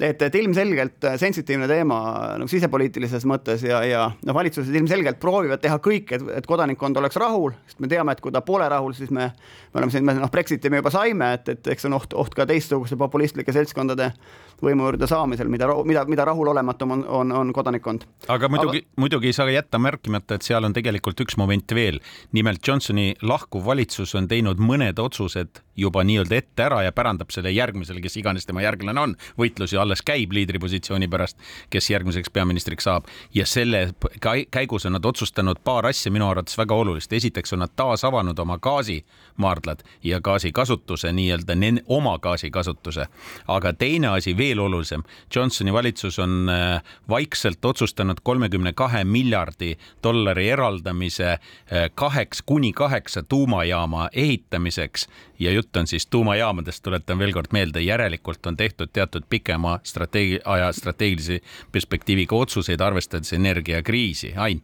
et, 0.00 0.22
et 0.22 0.34
ilmselgelt 0.34 1.06
sensitiivne 1.20 1.68
teema 1.70 1.98
nagu 2.40 2.50
sisepoliitilises 2.50 3.26
mõttes 3.28 3.62
ja, 3.66 3.80
ja 3.86 4.04
noh, 4.26 4.36
valitsused 4.36 4.74
ilmselgelt 4.74 5.20
proovivad 5.22 5.62
teha 5.62 5.78
kõik, 5.82 6.14
et, 6.16 6.24
et 6.40 6.48
kodanikkond 6.48 6.98
oleks 7.00 7.18
rahul, 7.20 7.54
sest 7.68 7.82
me 7.82 7.90
teame, 7.90 8.14
et 8.14 8.22
kui 8.24 8.34
ta 8.34 8.42
pole 8.44 8.66
rahul, 8.70 8.94
siis 8.96 9.12
me, 9.14 9.30
me 9.72 9.82
oleme 9.82 9.94
siin, 9.94 10.08
noh, 10.08 10.30
Brexiti 10.32 10.72
me 10.72 10.82
juba 10.82 10.92
saime, 10.94 11.34
et, 11.38 11.52
et 11.54 11.72
eks 11.74 11.86
see 11.86 11.92
on 11.92 11.98
oht, 12.00 12.16
oht 12.24 12.34
ka 12.34 12.46
teistsuguste 12.50 12.98
populistlike 13.00 13.54
seltskondade 13.54 14.10
võimu 14.64 14.88
juurde 14.88 15.08
saamisel, 15.10 15.50
mida, 15.52 15.68
mida, 15.86 16.04
mida 16.10 16.26
rahulolematum 16.74 16.90
on, 16.90 17.04
on, 17.08 17.32
on 17.32 17.52
kodanikkond. 17.52 18.02
aga 18.28 18.48
muidugi 18.48 18.78
aga..., 18.78 18.88
muidugi 18.96 19.26
ei 19.26 19.32
saa 19.32 19.50
jätta 19.50 19.78
märkimata, 19.78 20.34
et 20.34 20.42
seal 20.42 20.64
on 20.64 20.72
tegelikult 20.72 21.20
üks 21.20 21.36
moment 21.36 21.74
veel. 21.74 22.00
nimelt 22.32 22.66
Johnsoni 22.66 23.14
lahkuv 23.22 23.64
valitsus 23.64 24.14
on 24.14 24.28
teinud 24.28 24.58
mõned 24.58 24.98
otsused 24.98 25.62
juba 25.76 26.04
nii-öelda 26.04 26.36
ette 26.36 26.62
ära 26.62 26.82
ja 26.82 26.92
pärandab 26.92 27.30
selle 27.34 27.50
järgmisele, 27.50 28.00
kes 28.00 28.16
iganes 28.16 28.46
tema 28.46 28.62
järglane 28.62 29.00
on. 29.00 29.16
võitlus 29.38 29.72
ju 29.72 29.80
alles 29.80 30.02
käib 30.02 30.32
liidripositsiooni 30.32 31.08
pärast, 31.08 31.38
kes 31.70 31.90
järgmiseks 31.90 32.30
peaministriks 32.30 32.84
saab 32.84 33.08
ja 33.34 33.46
selle 33.46 33.94
käigus 34.50 34.86
on 34.86 34.92
nad 34.92 35.04
otsustanud 35.04 35.60
paar 35.64 35.86
asja 35.86 36.12
minu 36.12 36.28
arvates 36.28 36.58
väga 36.58 36.74
olulist. 36.74 37.12
esiteks 37.12 37.52
on 37.52 37.58
nad 37.58 37.72
taas 37.76 38.04
avanud 38.04 38.38
oma 38.38 38.58
gaasimaardlad 38.58 39.82
ja 40.02 40.20
gaasikasutuse 40.20 41.12
nii-öelda 41.12 41.54
oma 41.86 42.18
gaasikasutuse, 42.18 43.06
aga 43.48 43.72
teine 43.72 44.08
asi 44.08 44.36
veel 44.36 44.58
olulisem. 44.58 45.02
Johnsoni 45.34 45.72
valitsus 45.72 46.18
on 46.18 46.48
äh, 46.48 46.82
vaikselt 47.08 47.64
otsustanud 47.64 48.20
kolmekümne 48.22 48.72
kahe 48.72 49.04
miljardi 49.04 49.76
dollari 50.02 50.48
eraldamise 50.48 51.30
äh, 51.32 51.40
kaheks 51.94 52.42
kuni 52.42 52.72
kaheksa 52.72 53.22
tuumajaama 53.22 54.08
ehitamiseks 54.12 55.08
ja 55.44 55.52
jutt 55.52 55.76
on 55.76 55.86
siis 55.86 56.06
tuumajaamadest, 56.06 56.82
tuletan 56.82 57.18
veel 57.18 57.32
kord 57.32 57.52
meelde, 57.52 57.82
järelikult 57.84 58.46
on 58.46 58.56
tehtud 58.56 58.92
teatud 58.92 59.26
pikema 59.30 59.78
strateegi-, 59.84 60.40
aja 60.44 60.72
strateegilise 60.72 61.40
perspektiiviga 61.72 62.36
otsuseid, 62.36 62.80
arvestades 62.80 63.32
energiakriisi. 63.32 64.34
Ain 64.36 64.62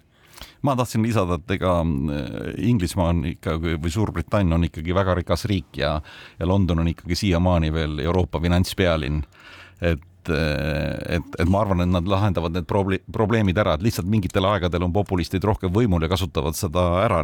ma 0.63 0.75
tahtsin 0.77 1.03
lisada, 1.05 1.37
et 1.37 1.51
ega 1.57 1.75
Inglismaa 2.59 3.11
on 3.13 3.25
ikka 3.29 3.57
või 3.61 3.93
Suurbritannia 3.93 4.57
on 4.57 4.65
ikkagi 4.69 4.95
väga 4.97 5.15
rikas 5.21 5.45
riik 5.49 5.81
ja, 5.81 5.99
ja 6.39 6.49
London 6.49 6.81
on 6.85 6.89
ikkagi 6.89 7.17
siiamaani 7.17 7.73
veel 7.73 7.99
Euroopa 8.07 8.41
finantspealinn. 8.41 9.23
et 9.81 10.01
et, 10.29 11.39
et 11.41 11.49
ma 11.49 11.63
arvan, 11.65 11.85
et 11.85 11.91
nad 11.91 12.07
lahendavad 12.07 12.55
need 12.55 12.69
proble-, 12.69 13.01
probleemid 13.13 13.59
ära, 13.59 13.79
et 13.79 13.87
lihtsalt 13.87 14.09
mingitel 14.11 14.47
aegadel 14.51 14.85
on 14.85 14.93
populistid 14.93 15.45
rohkem 15.47 15.73
võimul 15.73 16.05
ja 16.05 16.13
kasutavad 16.13 16.59
seda 16.59 16.87
ära 17.07 17.23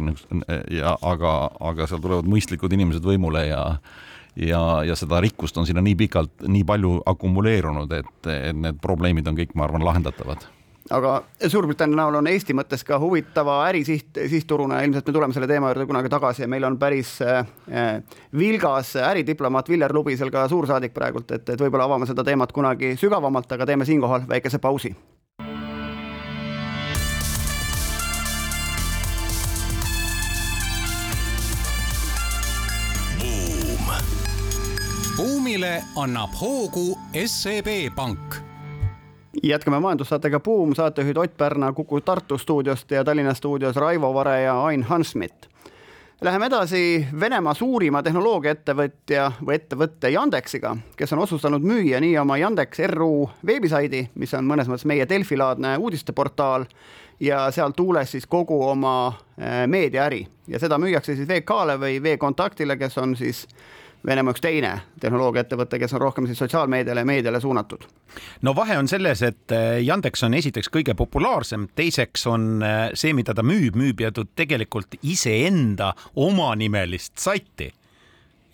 ja 0.73 0.97
aga, 1.05 1.37
aga 1.71 1.87
seal 1.87 2.01
tulevad 2.03 2.29
mõistlikud 2.29 2.73
inimesed 2.73 3.05
võimule 3.05 3.47
ja 3.49 3.63
ja, 4.37 4.61
ja 4.85 4.95
seda 4.97 5.21
rikkust 5.23 5.57
on 5.57 5.65
sinna 5.65 5.81
nii 5.81 5.95
pikalt, 5.97 6.45
nii 6.45 6.65
palju 6.67 6.99
akumuleerunud, 7.09 7.93
et, 7.97 8.29
et 8.29 8.53
need 8.57 8.77
probleemid 8.81 9.27
on 9.29 9.37
kõik, 9.39 9.55
ma 9.57 9.65
arvan, 9.65 9.85
lahendatavad 9.85 10.45
aga 10.89 11.23
Suurbritannia 11.47 11.99
näol 11.99 12.19
on 12.19 12.29
Eesti 12.31 12.55
mõttes 12.57 12.83
ka 12.87 12.99
huvitava 13.01 13.59
ärisiht, 13.69 14.17
sihtturuna, 14.29 14.81
ilmselt 14.85 15.07
me 15.07 15.15
tuleme 15.15 15.35
selle 15.35 15.49
teema 15.49 15.71
juurde 15.71 15.87
kunagi 15.89 16.11
tagasi 16.11 16.45
ja 16.45 16.47
meil 16.51 16.63
on 16.67 16.79
päris 16.79 17.17
äh, 17.21 17.43
vilgas 18.37 18.95
äridiplomaat 18.95 19.69
Viljar 19.69 19.93
Lubisel 19.95 20.31
ka 20.31 20.47
suursaadik 20.47 20.95
praegult, 20.95 21.31
et, 21.31 21.49
et 21.49 21.61
võib-olla 21.61 21.89
avame 21.89 22.09
seda 22.09 22.25
teemat 22.27 22.55
kunagi 22.55 22.95
sügavamalt, 22.99 23.51
aga 23.51 23.69
teeme 23.69 23.85
siinkohal 23.85 24.27
väikese 24.29 24.59
pausi. 24.63 24.95
buumile 35.17 35.81
annab 35.95 36.35
hoogu 36.37 36.91
SEB 37.25 37.67
Pank 37.95 38.46
jätkame 39.43 39.79
majandussaatega 39.79 40.39
Buum, 40.39 40.75
saatejuhid 40.75 41.17
Ott 41.17 41.37
Pärna 41.37 41.73
Kuku 41.73 42.01
Tartu 42.01 42.37
stuudiost 42.37 42.91
ja 42.91 43.03
Tallinna 43.03 43.33
stuudios 43.33 43.75
Raivo 43.75 44.13
Vare 44.13 44.41
ja 44.41 44.63
Ain 44.65 44.83
Hanschmidt. 44.83 45.49
Läheme 46.21 46.45
edasi 46.45 47.07
Venemaa 47.19 47.53
suurima 47.53 48.01
tehnoloogiaettevõtja 48.03 49.31
või 49.45 49.55
ettevõtte 49.55 50.09
Yandexiga, 50.09 50.71
kes 50.97 51.13
on 51.13 51.19
otsustanud 51.21 51.61
müüa 51.61 51.99
nii 52.01 52.15
oma 52.17 52.39
Yandex 52.41 52.79
RU 52.89 53.29
veebisaidi, 53.45 54.07
mis 54.15 54.33
on 54.33 54.47
mõnes 54.49 54.65
mõttes 54.65 54.87
meie 54.89 55.05
Delfi-laadne 55.09 55.75
uudisteportaal 55.77 56.65
ja 57.19 57.51
seal 57.53 57.75
tuules 57.77 58.11
siis 58.11 58.25
kogu 58.25 58.57
oma 58.65 59.13
eh, 59.37 59.67
meediaäri 59.67 60.23
ja 60.47 60.59
seda 60.59 60.81
müüakse 60.81 61.15
siis 61.15 61.29
VK-le 61.29 61.77
või 61.77 62.01
V-kontaktile, 62.03 62.77
kes 62.81 62.97
on 62.97 63.13
siis 63.15 63.45
Venemaa 64.07 64.31
üks 64.31 64.39
teine 64.43 64.69
tehnoloogiaettevõte, 65.03 65.79
kes 65.81 65.93
on 65.97 66.01
rohkem 66.05 66.27
siis 66.29 66.39
sotsiaalmeediale 66.39 67.03
ja 67.03 67.07
meediale 67.07 67.41
suunatud. 67.43 67.83
no 68.41 68.55
vahe 68.55 68.77
on 68.79 68.87
selles, 68.87 69.21
et 69.21 69.51
äh, 69.51 69.81
Yandex 69.83 70.23
on 70.23 70.33
esiteks 70.33 70.71
kõige 70.71 70.95
populaarsem, 70.95 71.67
teiseks 71.75 72.23
on 72.27 72.63
äh, 72.63 72.77
see, 72.93 73.11
mida 73.13 73.35
ta 73.35 73.43
müüb, 73.43 73.75
müüb 73.75 73.99
ja 74.01 74.11
ta 74.11 74.23
tegelikult 74.35 74.95
iseenda 75.03 75.91
omanimelist 76.15 77.19
saiti 77.19 77.67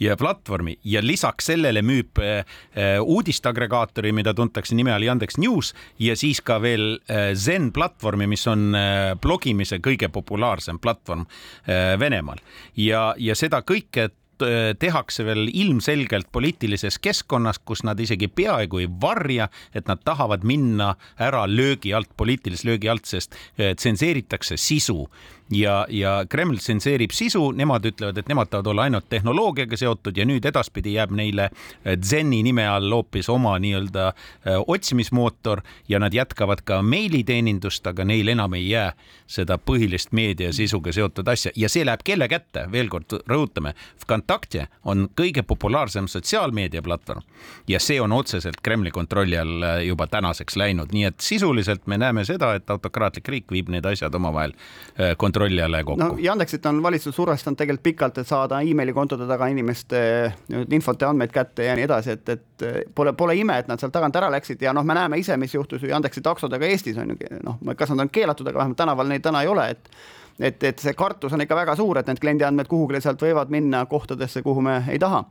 ja 0.01 0.17
platvormi 0.17 0.73
ja 0.89 1.03
lisaks 1.05 1.51
sellele 1.51 1.85
müüb 1.85 2.17
äh, 2.17 2.41
uudisteagregaatori, 3.05 4.11
mida 4.11 4.33
tuntakse 4.33 4.73
nime 4.75 4.91
all 4.95 5.05
Yandex 5.05 5.37
News 5.37 5.75
ja 6.01 6.17
siis 6.17 6.41
ka 6.41 6.57
veel 6.65 6.97
Zen 7.37 7.69
platvormi, 7.71 8.25
mis 8.27 8.47
on 8.49 8.73
blogimise 9.21 9.77
kõige 9.85 10.09
populaarsem 10.09 10.81
platvorm 10.81 11.29
Venemaal 11.99 12.41
ja, 12.75 13.13
ja 13.21 13.37
seda 13.37 13.61
kõike 13.61 14.09
tehakse 14.79 15.25
veel 15.25 15.49
ilmselgelt 15.53 16.27
poliitilises 16.31 16.99
keskkonnas, 16.99 17.59
kus 17.59 17.83
nad 17.83 17.99
isegi 17.99 18.27
peaaegu 18.27 18.81
ei 18.83 18.87
varja, 19.01 19.49
et 19.75 19.87
nad 19.87 20.01
tahavad 20.05 20.43
minna 20.43 20.93
ära 21.19 21.45
löögi 21.47 21.93
alt, 21.93 22.09
poliitilise 22.17 22.67
löögi 22.67 22.89
alt, 22.89 23.05
sest 23.05 23.35
äh, 23.35 23.75
tsenseeritakse 23.75 24.57
sisu 24.57 25.07
ja, 25.55 25.85
ja 25.89 26.25
Kreml 26.29 26.57
tsenseerib 26.57 27.11
sisu, 27.13 27.51
nemad 27.55 27.85
ütlevad, 27.85 28.17
et 28.17 28.29
nemad 28.31 28.49
tahavad 28.49 28.71
olla 28.71 28.85
ainult 28.87 29.07
tehnoloogiaga 29.09 29.77
seotud 29.77 30.17
ja 30.17 30.25
nüüd 30.27 30.45
edaspidi 30.45 30.95
jääb 30.97 31.13
neile 31.15 31.49
äh, 31.49 31.97
Zeni 32.03 32.41
nime 32.43 32.65
all 32.67 32.91
hoopis 32.91 33.29
oma 33.29 33.55
nii-öelda 33.61 34.07
äh, 34.09 34.59
otsimismootor 34.67 35.61
ja 35.89 35.99
nad 35.99 36.13
jätkavad 36.13 36.63
ka 36.65 36.81
meiliteenindust, 36.81 37.87
aga 37.87 38.05
neil 38.05 38.27
enam 38.33 38.53
ei 38.57 38.69
jää 38.69 38.91
seda 39.27 39.57
põhilist 39.57 40.11
meedia 40.11 40.51
sisuga 40.53 40.93
seotud 40.93 41.27
asja. 41.27 41.51
Ja 41.55 41.69
see 41.69 41.85
läheb 41.85 42.03
kelle 42.05 42.27
kätte, 42.31 42.65
veel 42.71 42.89
kord 42.91 43.13
rõhutame, 43.29 43.73
Vkontakte 44.03 44.67
on 44.89 45.07
kõige 45.15 45.43
populaarsem 45.47 46.07
sotsiaalmeediaplatvorm 46.11 47.23
ja 47.67 47.79
see 47.79 48.01
on 48.01 48.11
otseselt 48.11 48.59
Kremli 48.63 48.91
kontrolli 48.91 49.37
all 49.39 49.63
äh, 49.63 49.79
juba 49.87 50.07
tänaseks 50.07 50.57
läinud, 50.59 50.93
nii 50.93 51.07
et 51.11 51.21
sisuliselt 51.23 51.87
me 51.87 51.97
näeme 51.97 52.25
seda, 52.27 52.53
et 52.57 52.69
autokraatlik 52.69 53.27
riik 53.27 53.51
viib 53.51 53.71
need 53.73 53.85
asjad 53.85 54.15
omavahel 54.15 54.53
kontrolli 55.17 55.42
kontrolli 55.43 55.61
alla 55.61 55.77
ja 55.77 55.83
kokku. 55.83 56.03
no 56.03 56.17
Yandexit 56.23 56.65
on 56.65 56.83
valitsus 56.83 57.15
survestanud 57.15 57.57
tegelikult 57.57 57.83
pikalt, 57.83 58.17
et 58.17 58.27
saada 58.27 58.61
emailikontode 58.61 59.27
taga 59.27 59.47
inimeste 59.51 59.99
infot 60.71 61.01
ja 61.01 61.09
andmeid 61.09 61.31
kätte 61.31 61.67
ja 61.67 61.75
nii 61.75 61.85
edasi, 61.87 62.17
et, 62.17 62.29
et 62.29 62.65
pole, 62.95 63.13
pole 63.13 63.35
ime, 63.35 63.57
et 63.59 63.67
nad 63.67 63.79
sealt 63.79 63.93
tagant 63.93 64.15
ära 64.15 64.31
läksid 64.33 64.61
ja 64.61 64.73
noh, 64.73 64.85
me 64.85 64.95
näeme 64.97 65.19
ise, 65.19 65.37
mis 65.37 65.53
juhtus 65.53 65.83
ju 65.83 65.91
Yandexi 65.91 66.21
taksodega 66.21 66.69
Eestis 66.69 66.97
on 66.97 67.15
ju 67.15 67.41
noh, 67.43 67.59
kas 67.77 67.91
nad 67.93 68.05
on 68.05 68.13
keelatud, 68.13 68.47
aga 68.47 68.63
vähemalt 68.63 68.79
tänaval 68.79 69.11
neid 69.11 69.25
täna 69.25 69.43
ei 69.43 69.51
ole, 69.51 69.69
et 69.75 69.89
et, 70.39 70.63
et 70.63 70.79
see 70.79 70.93
kartus 70.97 71.33
on 71.33 71.41
ikka 71.43 71.55
väga 71.55 71.75
suur, 71.77 71.99
et 71.99 72.07
need 72.09 72.21
kliendiandmed 72.21 72.67
kuhugi 72.67 73.01
sealt 73.01 73.21
võivad 73.21 73.51
minna 73.53 73.85
kohtadesse, 73.85 74.41
kuhu 74.41 74.63
me 74.65 74.79
ei 74.89 74.99
taha. 74.99 75.23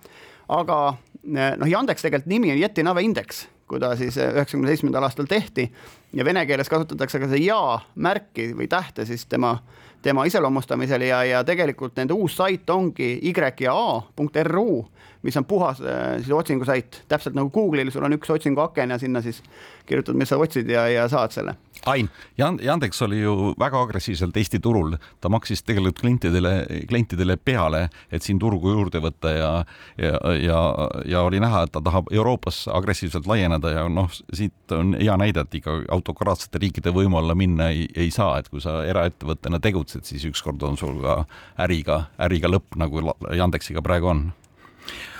aga 0.48 0.78
noh, 1.24 1.66
Yandex 1.68 2.02
tegelikult 2.02 2.30
nimi 2.30 2.52
on 2.52 2.60
Jetinave 2.60 3.02
Index 3.02 3.46
kui 3.72 3.80
ta 3.80 3.94
siis 3.96 4.18
üheksakümne 4.20 4.68
seitsmendal 4.68 5.06
aastal 5.06 5.28
tehti 5.30 5.64
ja 6.12 6.24
vene 6.28 6.44
keeles 6.46 6.68
kasutatakse 6.68 7.22
ka 7.22 7.28
see 7.30 7.46
ja 7.46 7.78
märki 7.94 8.50
või 8.58 8.68
tähte 8.68 9.06
siis 9.08 9.24
tema 9.30 9.54
tema 10.02 10.26
iseloomustamisel 10.26 11.06
ja, 11.06 11.22
ja 11.24 11.44
tegelikult 11.46 11.96
nende 11.96 12.14
uus 12.14 12.36
sait 12.36 12.70
ongi 12.70 13.18
y 13.22 13.32
ja 13.32 13.72
a.ru, 13.72 14.84
mis 15.22 15.36
on 15.36 15.44
puhas 15.44 15.80
äh, 15.80 16.16
siis 16.20 16.32
otsingusait, 16.36 17.02
täpselt 17.08 17.36
nagu 17.38 17.50
Google'il, 17.54 17.90
sul 17.94 18.04
on 18.04 18.16
üks 18.16 18.30
otsinguaken 18.32 18.90
ja 18.90 18.98
sinna 18.98 19.22
siis 19.22 19.42
kirjutad, 19.86 20.18
mis 20.18 20.32
sa 20.32 20.38
otsid 20.38 20.70
ja, 20.70 20.86
ja 20.90 21.08
saad 21.08 21.34
selle. 21.34 21.54
Ain. 21.86 22.08
Jan-, 22.38 22.60
Yandex 22.62 23.02
oli 23.02 23.20
ju 23.20 23.54
väga 23.58 23.80
agressiivselt 23.82 24.36
Eesti 24.36 24.60
turul, 24.62 24.94
ta 25.20 25.28
maksis 25.32 25.64
tegelikult 25.66 26.00
klientidele, 26.00 26.52
klientidele 26.88 27.36
peale, 27.36 27.88
et 28.10 28.22
siin 28.22 28.38
turgu 28.38 28.70
juurde 28.70 29.02
võtta 29.02 29.32
ja 29.34 29.52
ja, 29.98 30.12
ja, 30.38 30.60
ja 31.06 31.22
oli 31.26 31.40
näha, 31.42 31.64
et 31.66 31.72
ta 31.74 31.82
tahab 31.82 32.10
Euroopas 32.12 32.64
agressiivselt 32.72 33.26
laieneda 33.26 33.70
ja 33.70 33.88
noh, 33.88 34.10
siit 34.32 34.72
on 34.72 34.94
hea 34.98 35.16
näide, 35.18 35.42
et 35.42 35.58
ikka 35.58 35.80
autokraatsete 35.96 36.62
riikide 36.62 36.94
võimu 36.94 37.18
alla 37.18 37.34
minna 37.34 37.70
ei, 37.74 37.88
ei 37.96 38.10
saa, 38.14 38.38
et 38.38 38.48
kui 38.48 38.62
sa 38.62 38.80
eraettevõttena 38.86 39.60
tegutsed, 39.62 40.06
siis 40.06 40.24
ükskord 40.30 40.62
on 40.62 40.78
sul 40.78 41.02
ka 41.02 41.22
äriga, 41.66 42.04
äriga 42.22 42.50
lõpp, 42.50 42.78
nagu 42.78 43.02
Yandexiga 43.34 43.82
praegu 43.82 44.12
on 44.12 44.24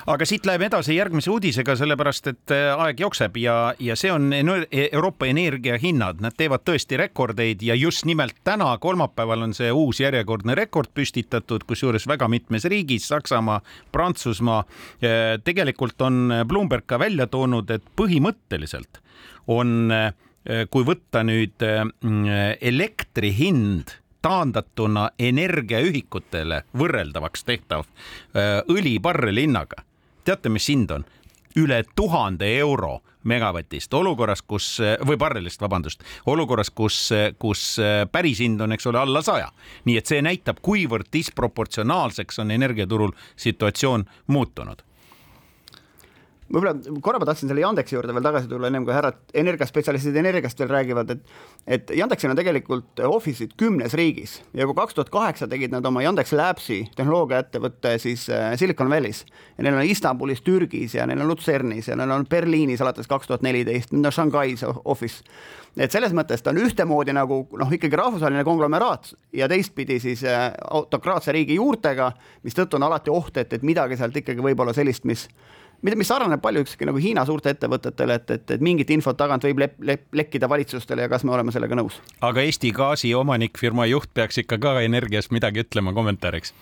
aga 0.06 0.26
siit 0.26 0.46
läheme 0.46 0.66
edasi 0.66 0.96
järgmise 0.96 1.30
uudisega, 1.30 1.76
sellepärast 1.78 2.28
et 2.32 2.54
äh, 2.54 2.70
aeg 2.84 3.00
jookseb 3.00 3.36
ja, 3.42 3.56
ja 3.78 3.96
see 3.98 4.10
on 4.12 4.32
Euroopa 4.34 5.28
energiahinnad, 5.30 6.22
nad 6.24 6.36
teevad 6.38 6.64
tõesti 6.66 6.98
rekordeid 6.98 7.62
ja 7.62 7.76
just 7.78 8.06
nimelt 8.08 8.40
täna, 8.44 8.72
kolmapäeval 8.82 9.46
on 9.46 9.54
see 9.56 9.70
uus 9.72 10.02
järjekordne 10.02 10.56
rekord 10.58 10.90
püstitatud, 10.94 11.66
kusjuures 11.68 12.08
väga 12.10 12.28
mitmes 12.32 12.66
riigis, 12.70 13.06
Saksamaa, 13.12 13.60
Prantsusmaa. 13.92 14.64
Äh, 15.02 15.22
tegelikult 15.44 16.02
on 16.02 16.42
Bloomberg 16.48 16.86
ka 16.86 16.98
välja 16.98 17.28
toonud, 17.30 17.70
et 17.70 17.86
põhimõtteliselt 17.98 19.02
on, 19.50 19.90
äh, 19.92 20.12
kui 20.70 20.82
võtta 20.82 21.20
nüüd 21.22 21.62
elektri 21.62 23.28
hind 23.36 23.92
taandatuna 24.26 25.04
energiaühikutele 25.14 26.64
võrreldavaks 26.74 27.46
tehtav 27.46 27.86
õli 28.74 28.96
barreli 28.98 29.46
hinnaga 29.46 29.84
teate, 30.24 30.48
mis 30.48 30.68
hind 30.68 30.90
on? 30.90 31.04
üle 31.56 31.82
tuhande 31.96 32.46
euro 32.58 33.02
megavatist 33.28 33.92
olukorras, 33.94 34.40
kus 34.42 34.78
või 35.06 35.18
barrelist, 35.20 35.60
vabandust, 35.60 36.00
olukorras, 36.26 36.70
kus, 36.72 37.10
kus 37.38 37.64
päris 38.12 38.40
hind 38.40 38.64
on, 38.64 38.72
eks 38.72 38.88
ole, 38.88 38.98
alla 39.02 39.20
saja. 39.22 39.50
nii 39.84 39.98
et 40.00 40.08
see 40.08 40.22
näitab, 40.24 40.62
kuivõrd 40.64 41.12
disproportsionaalseks 41.12 42.40
on 42.40 42.50
energiaturul 42.56 43.12
situatsioon 43.36 44.06
muutunud 44.32 44.80
võib-olla 46.52 47.00
korra 47.04 47.20
ma 47.20 47.28
tahtsin 47.28 47.50
selle 47.50 47.62
Yandexi 47.64 47.96
juurde 47.96 48.14
veel 48.14 48.26
tagasi 48.26 48.50
tulla, 48.50 48.68
ennem 48.68 48.84
kui 48.86 48.94
härrad 48.94 49.18
energiaspetsialistid 49.42 50.16
energiast 50.20 50.60
veel 50.60 50.70
räägivad, 50.72 51.14
et 51.14 51.22
et 51.66 51.92
Yandexil 51.96 52.32
on 52.32 52.36
tegelikult 52.38 53.02
office'id 53.06 53.54
kümnes 53.60 53.94
riigis 53.98 54.40
ja 54.58 54.66
kui 54.66 54.76
kaks 54.76 54.96
tuhat 54.98 55.12
kaheksa 55.14 55.48
tegid 55.48 55.72
nad 55.72 55.86
oma 55.86 56.02
Yandex 56.04 56.34
Labsi 56.36 56.82
tehnoloogiaettevõtte 56.96 57.96
siis 58.02 58.28
äh, 58.30 58.52
Silicon 58.58 58.90
Valley's. 58.90 59.24
Ja 59.56 59.64
neil 59.64 59.78
on 59.78 59.86
Istanbulis, 59.86 60.42
Türgis 60.42 60.96
ja 60.98 61.06
neil 61.06 61.22
on 61.22 61.30
Luzernis 61.30 61.88
ja 61.88 61.96
neil 61.96 62.10
on 62.10 62.26
Berliinis 62.28 62.82
alates 62.82 63.08
kaks 63.10 63.30
tuhat 63.30 63.46
neliteist, 63.46 63.94
nüüd 63.94 64.10
on 64.10 64.12
Shanghai's 64.14 64.64
office. 64.84 65.22
Et 65.80 65.92
selles 65.92 66.12
mõttes 66.12 66.42
ta 66.44 66.52
on 66.52 66.60
ühtemoodi 66.60 67.14
nagu 67.16 67.46
noh, 67.56 67.70
ikkagi 67.72 67.96
rahvusvaheline 67.96 68.44
konglomeraat 68.44 69.14
ja 69.32 69.48
teistpidi 69.48 69.96
siis 70.02 70.24
äh, 70.28 70.50
autokraatse 70.68 71.32
riigi 71.32 71.56
juurtega, 71.56 72.10
mistõttu 72.44 72.76
on 72.76 72.90
alati 72.90 73.12
oht, 73.12 73.38
et, 73.40 73.52
et 73.56 73.64
midagi 73.64 73.96
sealt 73.96 74.16
ikkagi 74.20 74.44
võib 74.44 74.60
olla 74.60 74.74
sellist, 74.76 75.08
mis 75.08 75.28
mis 75.82 76.08
sarnaneb 76.08 76.42
palju 76.42 76.62
ükski 76.66 76.86
nagu 76.88 77.00
Hiina 77.02 77.24
suurte 77.28 77.52
ettevõtetele, 77.54 78.18
et, 78.20 78.30
et, 78.36 78.56
et 78.56 78.64
mingit 78.64 78.90
infot 78.94 79.18
tagant 79.18 79.44
võib 79.48 79.62
lep, 79.64 79.76
lep, 79.82 80.06
lekkida 80.14 80.50
valitsustele 80.50 81.06
ja 81.06 81.12
kas 81.12 81.26
me 81.26 81.34
oleme 81.34 81.54
sellega 81.54 81.78
nõus? 81.78 82.00
aga 82.22 82.46
Eesti 82.46 82.72
Gaasi 82.76 83.14
omanikfirma 83.18 83.88
juht 83.90 84.10
peaks 84.14 84.42
ikka 84.44 84.60
ka 84.62 84.80
energiast 84.86 85.34
midagi 85.34 85.66
ütlema 85.66 85.94
kommentaariks 85.96 86.54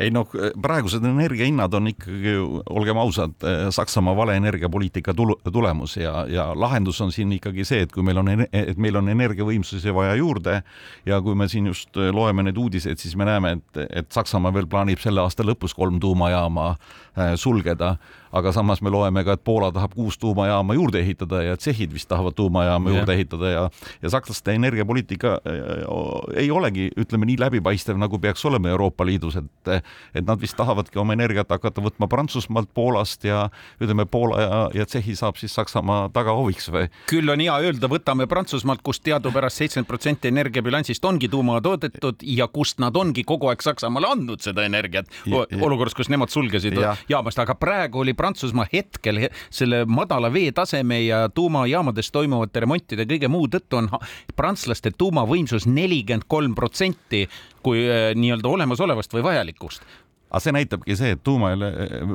ei 0.00 0.10
noh, 0.12 0.28
praegused 0.62 1.04
energiahinnad 1.08 1.74
on 1.76 1.88
ikkagi, 1.90 2.34
olgem 2.70 2.98
ausad, 3.00 3.36
Saksamaa 3.72 4.16
vale 4.16 4.36
energiapoliitika 4.36 5.14
tulemus 5.52 5.96
ja, 5.96 6.26
ja 6.28 6.50
lahendus 6.54 7.00
on 7.00 7.12
siin 7.12 7.32
ikkagi 7.36 7.64
see, 7.64 7.86
et 7.86 7.94
kui 7.94 8.04
meil 8.04 8.20
on, 8.20 8.28
et 8.44 8.76
meil 8.80 9.00
on 9.00 9.08
energiavõimsusi 9.12 9.94
vaja 9.96 10.16
juurde 10.20 10.60
ja 11.08 11.20
kui 11.24 11.36
me 11.38 11.48
siin 11.48 11.70
just 11.72 11.96
loeme 12.12 12.44
neid 12.44 12.60
uudiseid, 12.60 13.00
siis 13.00 13.16
me 13.16 13.28
näeme, 13.28 13.56
et, 13.56 13.82
et 14.02 14.12
Saksamaa 14.12 14.52
veel 14.54 14.68
plaanib 14.70 15.00
selle 15.00 15.24
aasta 15.24 15.46
lõpus 15.46 15.74
kolm 15.76 16.00
tuumajaama 16.02 16.68
äh, 16.74 17.34
sulgeda 17.40 17.96
aga 18.36 18.52
samas 18.52 18.82
me 18.84 18.92
loeme 18.92 19.24
ka, 19.24 19.36
et 19.36 19.44
Poola 19.44 19.70
tahab 19.74 19.94
kuus 19.96 20.18
tuumajaama 20.20 20.76
juurde 20.76 21.00
ehitada 21.00 21.42
ja 21.42 21.56
tšehhid 21.56 21.94
vist 21.94 22.08
tahavad 22.08 22.36
tuumajaama 22.36 22.92
juurde 22.92 23.12
yeah. 23.12 23.20
ehitada 23.20 23.50
ja 23.50 23.64
ja 24.02 24.10
sakslaste 24.12 24.54
energiapoliitika 24.54 25.38
äh, 25.46 26.40
ei 26.42 26.50
olegi, 26.50 26.90
ütleme 26.96 27.28
nii 27.30 27.38
läbipaistev, 27.40 27.98
nagu 28.00 28.18
peaks 28.18 28.44
olema 28.44 28.68
Euroopa 28.72 29.06
Liidus, 29.06 29.38
et 29.40 29.72
et 30.14 30.26
nad 30.26 30.40
vist 30.40 30.56
tahavadki 30.56 30.98
oma 30.98 31.16
energiat 31.16 31.50
hakata 31.50 31.82
võtma 31.84 32.08
Prantsusmaalt, 32.10 32.70
Poolast 32.74 33.24
ja 33.24 33.46
ütleme, 33.80 34.06
Poola 34.10 34.40
ja, 34.40 34.60
ja 34.80 34.86
Tšehhi 34.86 35.16
saab 35.18 35.40
siis 35.40 35.54
Saksamaa 35.56 36.08
tagahooviks 36.14 36.70
või? 36.72 36.86
küll 37.10 37.32
on 37.32 37.42
hea 37.42 37.56
öelda, 37.66 37.90
võtame 37.90 38.28
Prantsusmaalt, 38.30 38.82
kust 38.86 39.04
teadupärast 39.06 39.62
seitsekümmend 39.62 39.90
protsenti 39.90 40.30
energiabilansist 40.32 41.04
ongi 41.04 41.30
tuuma 41.32 41.60
toodetud 41.64 42.22
ja 42.26 42.48
kust 42.52 42.80
nad 42.82 42.96
ongi 42.96 43.24
kogu 43.24 43.50
aeg 43.50 43.64
Saksamaale 43.64 44.10
andnud 44.12 44.44
seda 44.44 44.66
energiat 44.66 45.10
olukorras, 45.30 45.94
kus 45.96 46.10
nemad 46.12 46.32
sulgesid 46.32 46.76
ja. 46.80 46.94
jaamast, 47.10 47.40
aga 47.42 47.56
praegu 47.58 48.02
oli 48.04 48.14
Prantsusmaa 48.26 48.66
hetkel 48.72 49.28
selle 49.54 49.84
madala 49.86 50.32
veetaseme 50.34 50.98
ja 51.04 51.28
tuumajaamades 51.30 52.10
toimuvate 52.10 52.64
remontide 52.64 53.06
kõige 53.06 53.30
muu 53.30 53.46
tõttu 53.52 53.78
on 53.78 53.90
prantslaste 54.36 54.90
tuumavõimsus 54.98 55.68
nelikümmend 55.70 56.26
kolm 56.26 56.56
protsenti 56.58 57.26
kui 57.62 57.84
äh, 57.86 58.10
nii-öelda 58.18 58.50
olemasolevast 58.50 59.14
või 59.14 59.24
vajalikust 59.30 59.86
aga 60.30 60.42
see 60.42 60.54
näitabki 60.56 60.96
see, 60.98 61.14
et 61.14 61.22
tuuma 61.24 61.52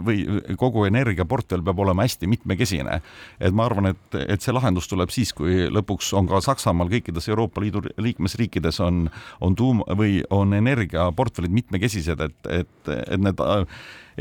või 0.06 0.24
kogu 0.60 0.84
energiaportfell 0.90 1.64
peab 1.66 1.80
olema 1.80 2.06
hästi 2.06 2.28
mitmekesine. 2.28 3.00
et 3.40 3.56
ma 3.56 3.66
arvan, 3.66 3.92
et, 3.94 4.20
et 4.28 4.42
see 4.42 4.54
lahendus 4.54 4.90
tuleb 4.92 5.14
siis, 5.14 5.34
kui 5.34 5.70
lõpuks 5.72 6.12
on 6.18 6.28
ka 6.28 6.42
Saksamaal 6.44 6.92
kõikides 6.92 7.30
Euroopa 7.32 7.64
Liidu 7.64 7.84
liikmesriikides 7.98 8.80
on, 8.84 9.08
on 9.42 9.56
tuum 9.56 9.84
või 9.98 10.22
on 10.30 10.54
energiaportfellid 10.54 11.52
mitmekesised, 11.56 12.20
et, 12.28 12.52
et, 12.62 12.92
et 12.92 13.22
need 13.22 13.40
äh, 13.46 13.64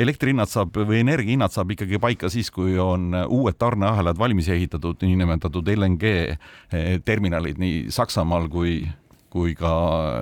elektrihinnad 0.01 0.51
saab 0.51 0.79
või 0.79 1.03
energiahinnad 1.03 1.55
saab 1.55 1.75
ikkagi 1.75 1.99
paika 2.03 2.31
siis, 2.31 2.51
kui 2.55 2.79
on 2.79 3.11
uued 3.27 3.59
tarneahelad 3.59 4.19
valmis 4.19 4.49
ehitatud, 4.49 5.03
niinimetatud 5.03 5.69
LNG 5.75 6.15
eh, 6.15 6.95
terminalid 7.05 7.59
nii 7.61 7.91
Saksamaal 7.91 8.49
kui, 8.53 8.81
kui 9.35 9.59
ka 9.59 9.75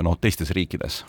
noh, 0.04 0.16
teistes 0.20 0.56
riikides 0.56 1.04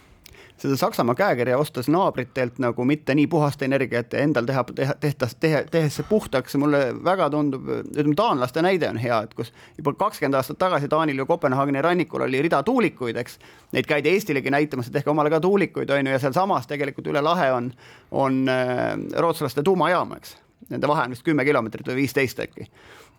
seda 0.59 0.77
Saksamaa 0.77 1.15
käekirja 1.15 1.57
ostes 1.57 1.87
naabritelt 1.91 2.59
nagu 2.59 2.85
mitte 2.85 3.15
nii 3.15 3.27
puhast 3.27 3.61
energiat 3.65 4.13
ja 4.13 4.23
endal 4.23 4.47
teha, 4.47 4.63
teha, 4.75 4.95
tehtas, 4.99 5.35
teha, 5.39 5.61
tehes 5.71 5.99
see 5.99 6.07
puhtaks, 6.09 6.55
mulle 6.61 6.81
väga 7.05 7.29
tundub, 7.33 7.67
ütleme 7.85 8.15
taanlaste 8.17 8.63
näide 8.65 8.89
on 8.89 8.99
hea, 9.01 9.21
et 9.25 9.33
kus 9.37 9.53
juba 9.77 9.93
kakskümmend 9.99 10.39
aastat 10.39 10.59
tagasi 10.61 10.91
Taanil 10.91 11.21
ju 11.21 11.25
Kopenhaageni 11.29 11.81
rannikul 11.85 12.25
oli 12.27 12.41
rida 12.45 12.61
tuulikuid, 12.63 13.17
eks. 13.21 13.39
Neid 13.75 13.87
käidi 13.89 14.13
Eestilegi 14.13 14.51
näitamas, 14.51 14.89
et 14.89 14.97
tehke 14.97 15.11
omale 15.13 15.29
ka 15.29 15.39
tuulikuid, 15.43 15.89
on 15.89 16.07
ju, 16.07 16.13
ja 16.13 16.21
sealsamas 16.21 16.67
tegelikult 16.67 17.07
üle 17.11 17.21
lahe 17.23 17.51
on, 17.53 17.71
on 18.11 18.45
äh, 18.49 18.95
rootslaste 19.17 19.63
tuumajaam, 19.63 20.15
eks. 20.17 20.37
Nende 20.69 20.87
vahe 20.89 21.07
on 21.07 21.15
vist 21.15 21.25
kümme 21.25 21.45
kilomeetrit 21.47 21.87
või 21.87 22.03
viisteist 22.03 22.41
äkki 22.43 22.67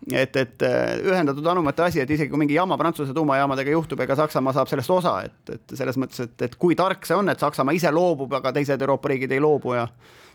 et, 0.09 0.35
et 0.35 0.65
äh, 0.65 0.95
ühendatud 1.05 1.45
anumate 1.47 1.85
asi, 1.85 2.01
et 2.01 2.09
isegi 2.09 2.31
kui 2.31 2.41
mingi 2.41 2.57
jama 2.57 2.77
Prantsuse 2.79 3.13
tuumajaamadega 3.13 3.75
juhtub, 3.75 4.01
ega 4.01 4.17
Saksamaa 4.17 4.55
saab 4.57 4.71
sellest 4.71 4.95
osa, 4.97 5.19
et, 5.27 5.53
et 5.53 5.77
selles 5.77 5.99
mõttes, 6.01 6.23
et, 6.25 6.47
et 6.47 6.57
kui 6.57 6.77
tark 6.79 7.05
see 7.05 7.17
on, 7.17 7.29
et 7.29 7.39
Saksamaa 7.39 7.77
ise 7.77 7.91
loobub, 7.93 8.33
aga 8.39 8.53
teised 8.55 8.81
Euroopa 8.81 9.13
riigid 9.13 9.37
ei 9.37 9.43
loobu 9.43 9.77
ja 9.77 9.87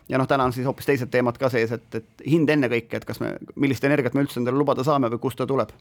ja 0.07 0.15
noh, 0.15 0.27
täna 0.27 0.45
on 0.47 0.53
siis 0.55 0.63
hoopis 0.63 0.85
teised 0.87 1.09
teemad 1.11 1.35
ka 1.35 1.49
sees, 1.51 1.71
et, 1.75 1.87
et 1.99 2.21
hind 2.31 2.47
ennekõike, 2.47 2.95
et 2.95 3.05
kas 3.07 3.19
me, 3.19 3.33
millist 3.59 3.83
energiat 3.83 4.13
me 4.15 4.23
üldse 4.23 4.39
endale 4.39 4.55
lubada 4.55 4.85
saame 4.87 5.09
või 5.11 5.19
kust 5.25 5.39
ta 5.41 5.47
tuleb. 5.49 5.73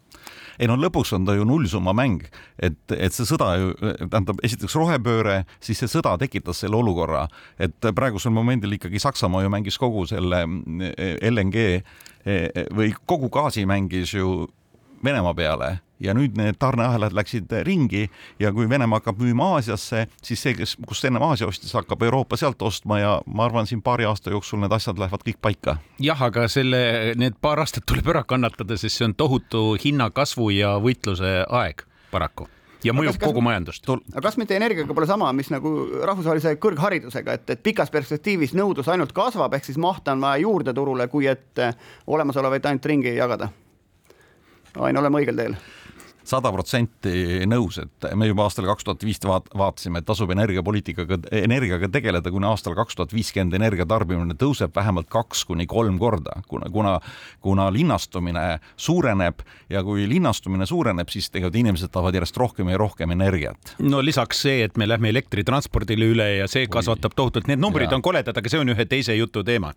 ei 0.58 0.66
no 0.66 0.74
lõpuks 0.80 1.14
on 1.14 1.28
ta 1.28 1.36
ju 1.36 1.46
nullsumma 1.46 1.94
mäng, 1.94 2.26
et, 2.58 2.80
et 2.90 3.14
see 3.14 3.28
sõda 3.28 3.52
ju, 3.60 3.70
tähendab 4.02 4.42
esiteks 4.42 4.74
rohepööre, 4.74 5.36
siis 5.62 5.78
see 5.78 5.92
sõda 5.94 6.16
tekitas 6.18 6.64
selle 6.64 6.74
olukorra, 6.74 7.28
et 7.62 7.90
praegusel 7.94 8.34
momendil 8.34 8.74
ikkagi 8.80 8.98
Saksamaa 9.06 9.46
ju 9.46 9.54
mängis 9.54 9.78
kogu 9.78 10.08
selle 10.10 10.42
LNG 10.42 11.62
Eh, 11.62 11.74
eh, 11.76 11.82
või 12.74 12.92
kogu 13.06 13.30
gaasi 13.30 13.66
mängis 13.66 14.14
ju 14.14 14.46
Venemaa 15.04 15.34
peale 15.36 15.78
ja 16.00 16.14
nüüd 16.16 16.36
need 16.36 16.58
tarneahelad 16.60 17.14
läksid 17.16 17.52
ringi 17.66 18.06
ja 18.40 18.52
kui 18.52 18.68
Venemaa 18.68 19.00
hakkab 19.00 19.20
müüma 19.20 19.52
Aasiasse, 19.56 20.06
siis 20.24 20.42
see, 20.42 20.54
kes, 20.58 20.76
kus 20.88 21.04
ennem 21.08 21.24
Aasia 21.24 21.48
ostis, 21.48 21.72
hakkab 21.76 22.02
Euroopa 22.02 22.36
sealt 22.40 22.62
ostma 22.62 22.98
ja 23.00 23.12
ma 23.26 23.46
arvan, 23.46 23.68
siin 23.68 23.82
paari 23.84 24.08
aasta 24.08 24.32
jooksul 24.34 24.60
need 24.62 24.74
asjad 24.76 24.98
lähevad 25.00 25.24
kõik 25.28 25.40
paika. 25.42 25.78
jah, 26.02 26.22
aga 26.28 26.48
selle, 26.52 27.14
need 27.16 27.38
paar 27.40 27.62
aastat 27.64 27.86
tuleb 27.88 28.08
ära 28.12 28.24
kannatada, 28.24 28.76
sest 28.76 28.98
see 28.98 29.08
on 29.08 29.16
tohutu 29.16 29.64
hinnakasvu 29.84 30.50
ja 30.56 30.76
võitluse 30.82 31.38
aeg 31.48 31.86
paraku 32.10 32.50
ja 32.86 32.94
mõjub 32.96 33.16
kas, 33.16 33.22
kogu 33.28 33.42
majandust. 33.44 33.88
aga 33.90 34.24
kas 34.28 34.38
mitte 34.40 34.56
energiaga 34.56 34.94
pole 34.94 35.08
sama, 35.10 35.30
mis 35.36 35.50
nagu 35.52 35.72
rahvusvahelise 36.08 36.56
kõrgharidusega, 36.62 37.38
et, 37.38 37.54
et 37.56 37.62
pikas 37.62 37.92
perspektiivis 37.94 38.54
nõudlus 38.58 38.90
ainult 38.92 39.14
kasvab, 39.16 39.54
ehk 39.58 39.68
siis 39.68 39.80
mahta 39.82 40.16
on 40.16 40.24
vaja 40.24 40.44
juurde 40.44 40.74
turule, 40.76 41.08
kui 41.12 41.28
et 41.30 41.62
eh, 41.62 41.74
olemasolevaid 42.06 42.70
ainult 42.70 42.92
ringi 42.92 43.16
jagada? 43.16 43.50
Ain, 44.76 44.96
oleme 45.00 45.22
õigel 45.22 45.38
teel 45.38 45.58
sada 46.28 46.50
protsenti 46.54 47.46
nõus, 47.48 47.78
et 47.82 48.06
me 48.18 48.28
juba 48.28 48.46
aastal 48.46 48.66
kaks 48.68 48.86
tuhat 48.86 49.04
viis 49.06 49.20
vaat-, 49.24 49.48
vaatasime, 49.56 50.00
et 50.02 50.08
tasub 50.08 50.30
energiapoliitikaga, 50.34 51.18
energiaga 51.38 51.88
tegeleda, 51.92 52.32
kuna 52.34 52.52
aastal 52.54 52.76
kaks 52.78 52.98
tuhat 52.98 53.14
viiskümmend 53.16 53.56
energia 53.58 53.86
tarbimine 53.88 54.36
tõuseb 54.38 54.74
vähemalt 54.76 55.10
kaks 55.12 55.44
kuni 55.48 55.68
kolm 55.70 55.98
korda, 56.02 56.40
kuna, 56.50 56.70
kuna, 56.72 56.96
kuna 57.44 57.68
linnastumine 57.72 58.46
suureneb 58.76 59.42
ja 59.72 59.82
kui 59.86 60.08
linnastumine 60.10 60.66
suureneb, 60.66 61.10
siis 61.12 61.30
tegelikult 61.30 61.60
inimesed 61.62 61.92
tahavad 61.94 62.18
järjest 62.18 62.40
rohkem 62.42 62.70
ja 62.72 62.78
rohkem 62.80 63.14
energiat. 63.14 63.76
no 63.78 64.02
lisaks 64.04 64.42
see, 64.46 64.62
et 64.66 64.76
me 64.76 64.88
lähme 64.88 65.10
elektritranspordile 65.14 66.12
üle 66.12 66.30
ja 66.40 66.48
see 66.50 66.66
kasvatab 66.70 67.16
tohutult, 67.16 67.50
need 67.50 67.62
numbrid 67.62 67.90
ja. 67.90 67.96
on 67.96 68.04
koledad, 68.04 68.36
aga 68.36 68.52
see 68.52 68.60
on 68.62 68.74
ühe 68.74 68.88
teise 68.88 69.16
jutu 69.16 69.44
teema 69.46 69.72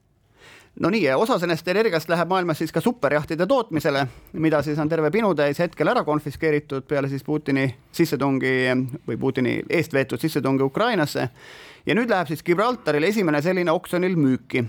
no 0.79 0.89
nii, 0.89 1.03
osa 1.15 1.39
sellest 1.39 1.67
energiast 1.67 2.09
läheb 2.09 2.29
maailmas 2.31 2.61
siis 2.61 2.71
ka 2.71 2.81
superjahtide 2.81 3.47
tootmisele, 3.47 4.05
mida 4.33 4.61
siis 4.63 4.79
on 4.79 4.89
terve 4.89 5.11
pinutäis 5.11 5.59
hetkel 5.59 5.91
ära 5.91 6.03
konfiskeeritud 6.07 6.87
peale 6.87 7.09
siis 7.11 7.23
Putini 7.23 7.67
sissetungi 7.91 8.53
või 9.07 9.19
Putini 9.19 9.59
eest 9.69 9.93
veetud 9.93 10.21
sissetungi 10.21 10.63
Ukrainasse. 10.63 11.29
ja 11.85 11.95
nüüd 11.95 12.09
läheb 12.09 12.27
siis 12.27 12.43
Gibraltaril 12.43 13.03
esimene 13.03 13.41
selline 13.41 13.71
oksjonil 13.71 14.15
müüki 14.15 14.65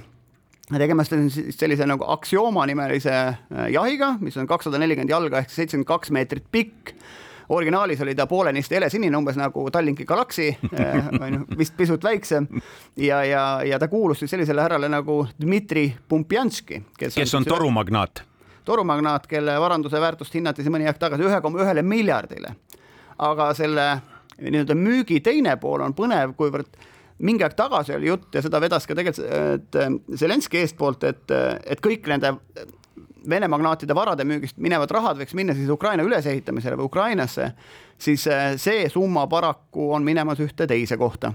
tegemist 0.79 1.13
on 1.13 1.31
siis 1.31 1.57
sellise 1.59 1.87
nagu 1.87 2.05
Axioma 2.07 2.67
nimelise 2.67 3.15
äh, 3.15 3.67
jahiga, 3.73 4.15
mis 4.21 4.37
on 4.37 4.47
kakssada 4.47 4.79
nelikümmend 4.79 5.11
jalga 5.11 5.43
ehk 5.43 5.51
seitsekümmend 5.51 5.89
kaks 5.89 6.11
meetrit 6.15 6.47
pikk 6.53 6.95
originaalis 7.51 8.01
oli 8.01 8.15
ta 8.15 8.27
poolenisti 8.27 8.75
helesinine, 8.75 9.17
umbes 9.17 9.37
nagu 9.39 9.71
Tallinki 9.71 10.05
Galaxy 10.05 10.49
eh, 10.49 11.09
on 11.23 11.35
ju, 11.35 11.41
vist 11.59 11.77
pisut 11.77 12.05
väiksem. 12.05 12.47
ja, 12.97 13.25
ja, 13.25 13.63
ja 13.65 13.79
ta 13.79 13.89
kuulus 13.89 14.19
siis 14.19 14.31
sellisele 14.31 14.63
härrale 14.63 14.89
nagu 14.89 15.27
Dmitri 15.41 15.89
Pumpjanski, 16.09 16.83
kes, 16.99 17.15
kes 17.15 17.35
on, 17.35 17.43
on 17.43 17.45
torumagnaat. 17.45 18.23
torumagnaat, 18.65 19.27
kelle 19.27 19.61
varanduse 19.61 20.01
väärtust 20.01 20.35
hinnati 20.35 20.63
siin 20.63 20.75
mõni 20.75 20.87
aeg 20.87 20.99
tagasi 20.99 21.27
ühe 21.27 21.41
koma 21.41 21.63
ühele 21.65 21.83
miljardile. 21.83 22.55
aga 23.19 23.51
selle 23.55 23.91
nii-öelda 24.41 24.75
müügi 24.75 25.21
teine 25.21 25.57
pool 25.61 25.83
on 25.85 25.95
põnev, 25.95 26.37
kuivõrd 26.37 26.79
mingi 27.19 27.45
aeg 27.45 27.55
tagasi 27.57 27.95
oli 27.97 28.09
jutt 28.09 28.35
ja 28.35 28.43
seda 28.43 28.61
vedas 28.61 28.87
ka 28.89 28.95
tegelikult 28.97 29.81
Zelenskõi 30.17 30.63
eestpoolt, 30.63 31.05
et, 31.05 31.35
et 31.67 31.83
kõik 31.85 32.07
nende 32.09 32.39
Vene 33.29 33.49
magnaatide 33.49 33.95
varade 33.95 34.25
müügist 34.25 34.57
minevad 34.57 34.91
rahad 34.91 35.19
võiks 35.21 35.35
minna 35.37 35.55
siis 35.55 35.69
Ukraina 35.71 36.05
ülesehitamisele 36.07 36.79
või 36.81 36.89
Ukrainasse, 36.89 37.53
siis 38.01 38.27
eh, 38.27 38.57
see 38.57 38.89
summa 38.89 39.27
paraku 39.29 39.91
on 39.93 40.07
minemas 40.07 40.41
ühte 40.41 40.67
teise 40.71 40.97
kohta 40.97 41.35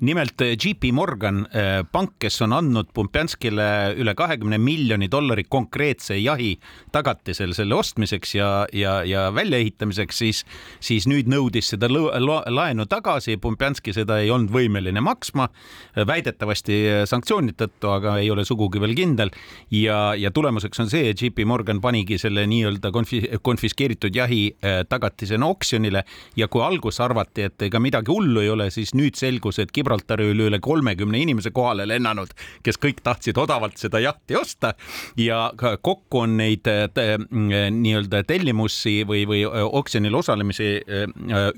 nimelt 0.00 0.40
eh, 0.44 0.54
JP 0.56 0.92
Morgan 0.96 1.44
eh, 1.52 1.82
pank, 1.90 2.16
kes 2.22 2.40
on 2.46 2.54
andnud 2.56 2.90
Pumpjanskile 2.94 3.94
üle 4.00 4.14
kahekümne 4.18 4.58
miljoni 4.58 5.08
dollari 5.12 5.44
konkreetse 5.48 6.18
jahi 6.20 6.54
tagatisel 6.94 7.54
selle 7.56 7.74
ostmiseks 7.78 8.34
ja, 8.36 8.50
ja, 8.72 8.96
ja 9.08 9.26
väljaehitamiseks, 9.34 10.18
siis, 10.18 10.44
siis 10.80 11.08
nüüd 11.10 11.30
nõudis 11.30 11.72
seda 11.74 11.88
laenu 11.90 12.86
tagasi. 12.90 13.38
Pumpjanski 13.42 13.94
seda 13.96 14.20
ei 14.22 14.30
olnud 14.32 14.52
võimeline 14.54 15.02
maksma, 15.04 15.48
väidetavasti 15.96 17.06
sanktsioonide 17.08 17.56
tõttu, 17.64 17.90
aga 17.94 18.18
ei 18.22 18.30
ole 18.32 18.44
sugugi 18.46 18.80
veel 18.82 18.94
kindel. 18.96 19.30
ja, 19.70 20.14
ja 20.18 20.30
tulemuseks 20.30 20.80
on 20.80 20.90
see, 20.90 21.10
et 21.10 21.22
JP 21.22 21.46
Morgan 21.48 21.80
panigi 21.80 22.18
selle 22.20 22.46
nii-öelda 22.50 22.90
konfi-, 22.94 23.24
konfiskeeritud 23.42 24.14
jahi 24.16 24.42
eh, 24.62 24.82
tagatisena 24.88 25.46
oksjonile 25.46 26.04
ja 26.36 26.48
kui 26.48 26.62
alguses 26.64 27.00
arvati, 27.04 27.48
et 27.48 27.66
ega 27.68 27.80
midagi 27.82 28.12
hullu 28.12 28.42
ei 28.42 28.50
ole, 28.52 28.70
siis 28.74 28.94
nüüd 28.96 29.18
selgus, 29.18 29.60
et 29.64 29.72
Gibraltari 29.74 30.28
üle 30.32 30.48
üle 30.50 30.60
kolmekümne 30.62 31.20
inimese 31.24 31.50
kohale 31.54 31.86
lennanud, 31.88 32.32
kes 32.64 32.78
kõik 32.80 33.02
tahtsid 33.04 33.38
odavalt 33.40 33.78
seda 33.80 34.00
jahti 34.02 34.36
osta. 34.38 34.74
Ja 35.20 35.52
kokku 35.82 36.24
on 36.24 36.36
neid 36.38 36.68
nii-öelda 36.68 38.24
tellimusi 38.28 39.02
või, 39.08 39.24
või 39.28 39.42
oksjonil 39.48 40.14
osalemisi 40.14 40.70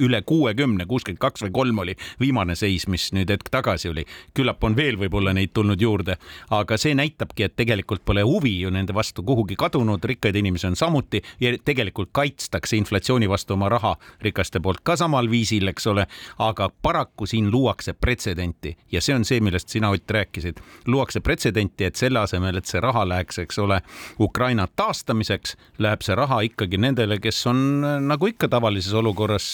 üle 0.02 0.22
kuuekümne, 0.26 0.86
kuuskümmend 0.86 1.20
kaks 1.22 1.46
või 1.46 1.54
kolm 1.60 1.82
oli 1.84 1.96
viimane 2.20 2.56
seis, 2.58 2.86
mis 2.88 3.10
nüüd 3.16 3.30
hetk 3.32 3.50
tagasi 3.52 3.90
oli. 3.90 4.06
küllap 4.34 4.64
on 4.64 4.76
veel 4.76 4.98
võib-olla 5.00 5.32
neid 5.34 5.52
tulnud 5.54 5.80
juurde, 5.80 6.16
aga 6.50 6.76
see 6.78 6.94
näitabki, 6.94 7.46
et 7.46 7.56
tegelikult 7.56 8.04
pole 8.04 8.22
huvi 8.26 8.54
ju 8.60 8.70
nende 8.70 8.94
vastu 8.94 9.22
kuhugi 9.26 9.56
kadunud, 9.56 10.04
rikkaid 10.04 10.36
inimesi 10.36 10.66
on 10.66 10.76
samuti 10.76 11.22
ja 11.40 11.52
tegelikult 11.64 12.12
kaitstakse 12.12 12.76
inflatsiooni 12.76 13.28
vastu 13.28 13.56
oma 13.56 13.68
raha 13.72 13.96
rikaste 14.22 14.60
poolt 14.60 14.82
ka 14.84 14.96
samal 14.96 15.30
viisil, 15.30 15.68
eks 15.72 15.86
ole, 15.92 16.06
aga 16.38 16.70
paraku 16.82 17.26
siin 17.26 17.50
luuakse 17.50 17.95
pretsedenti 18.00 18.76
ja 18.92 19.00
see 19.00 19.14
on 19.14 19.24
see, 19.24 19.40
millest 19.40 19.72
sina, 19.72 19.90
Ott, 19.90 20.10
rääkisid. 20.10 20.60
luuakse 20.86 21.20
pretsedenti, 21.20 21.84
et 21.84 21.96
selle 21.96 22.18
asemel, 22.20 22.56
et 22.58 22.66
see 22.66 22.80
raha 22.82 23.04
läheks, 23.08 23.38
eks 23.38 23.58
ole, 23.62 23.80
Ukraina 24.20 24.66
taastamiseks, 24.76 25.56
läheb 25.82 26.02
see 26.04 26.16
raha 26.18 26.40
ikkagi 26.46 26.78
nendele, 26.80 27.18
kes 27.22 27.38
on 27.50 27.60
nagu 28.06 28.28
ikka 28.30 28.48
tavalises 28.52 28.94
olukorras 28.96 29.48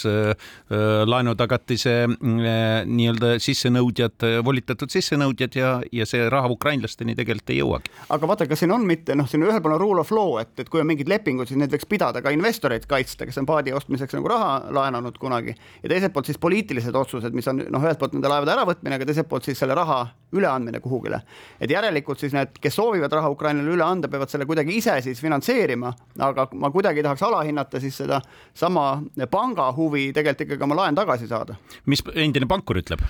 laenutagatise 1.06 1.94
nii-öelda 2.22 3.34
sissenõudjad, 3.42 4.26
volitatud 4.44 4.92
sissenõudjad 4.92 5.58
ja, 5.58 5.72
ja 5.92 6.06
see 6.08 6.24
raha 6.32 6.50
ukrainlasteni 6.52 7.16
tegelikult 7.18 7.52
ei 7.54 7.60
jõuagi. 7.60 7.92
aga 8.16 8.30
vaata, 8.30 8.48
kas 8.50 8.62
siin 8.64 8.74
on 8.74 8.86
mitte 8.88 9.16
noh, 9.18 9.28
siin 9.30 9.44
ühel 9.46 9.62
pool 9.62 9.76
on 9.76 9.82
rule 9.82 10.02
of 10.02 10.12
law, 10.14 10.38
et, 10.42 10.54
et 10.60 10.72
kui 10.72 10.82
on 10.82 10.88
mingid 10.88 11.10
lepingud, 11.10 11.48
siis 11.50 11.60
need 11.60 11.72
võiks 11.72 11.88
pidada 11.88 12.22
ka 12.24 12.32
investoreid 12.34 12.86
kaitsta, 12.90 13.28
kes 13.28 13.40
on 13.42 13.48
paadi 13.48 13.74
ostmiseks 13.76 14.16
nagu 14.18 14.32
raha 14.32 14.52
laenanud 14.72 15.18
kunagi 15.22 15.54
ja 15.54 15.92
teiselt 15.92 16.14
poolt 16.14 16.30
siis 16.30 16.40
poliitilised 16.42 16.96
otsused, 16.98 17.36
mis 17.36 17.48
on 17.50 17.62
noh, 17.62 17.82
ühelt 17.84 18.00
poolt 18.00 18.16
nende 18.16 18.31
laevade 18.32 18.54
äravõtmine, 18.54 18.96
aga 18.98 19.08
teiselt 19.08 19.28
poolt 19.30 19.46
siis 19.46 19.60
selle 19.62 19.76
raha 19.78 20.00
üleandmine 20.32 20.80
kuhugile. 20.80 21.20
et 21.60 21.70
järelikult 21.70 22.20
siis 22.20 22.32
need, 22.32 22.56
kes 22.60 22.76
soovivad 22.76 23.12
raha 23.12 23.30
Ukrainale 23.30 23.74
üle 23.74 23.84
anda, 23.84 24.08
peavad 24.08 24.32
selle 24.32 24.46
kuidagi 24.48 24.76
ise 24.80 24.98
siis 25.04 25.20
finantseerima, 25.20 25.92
aga 26.18 26.48
ma 26.54 26.70
kuidagi 26.70 27.02
ei 27.02 27.08
tahaks 27.08 27.22
alahinnata 27.28 27.80
siis 27.80 27.96
seda 28.02 28.20
sama 28.54 29.02
panga 29.30 29.70
huvi 29.76 30.10
tegelikult 30.12 30.46
ikkagi 30.48 30.64
oma 30.64 30.80
laen 30.82 30.98
tagasi 30.98 31.28
saada. 31.28 31.58
mis 31.86 32.02
endine 32.14 32.48
pankur 32.48 32.80
ütleb? 32.80 33.04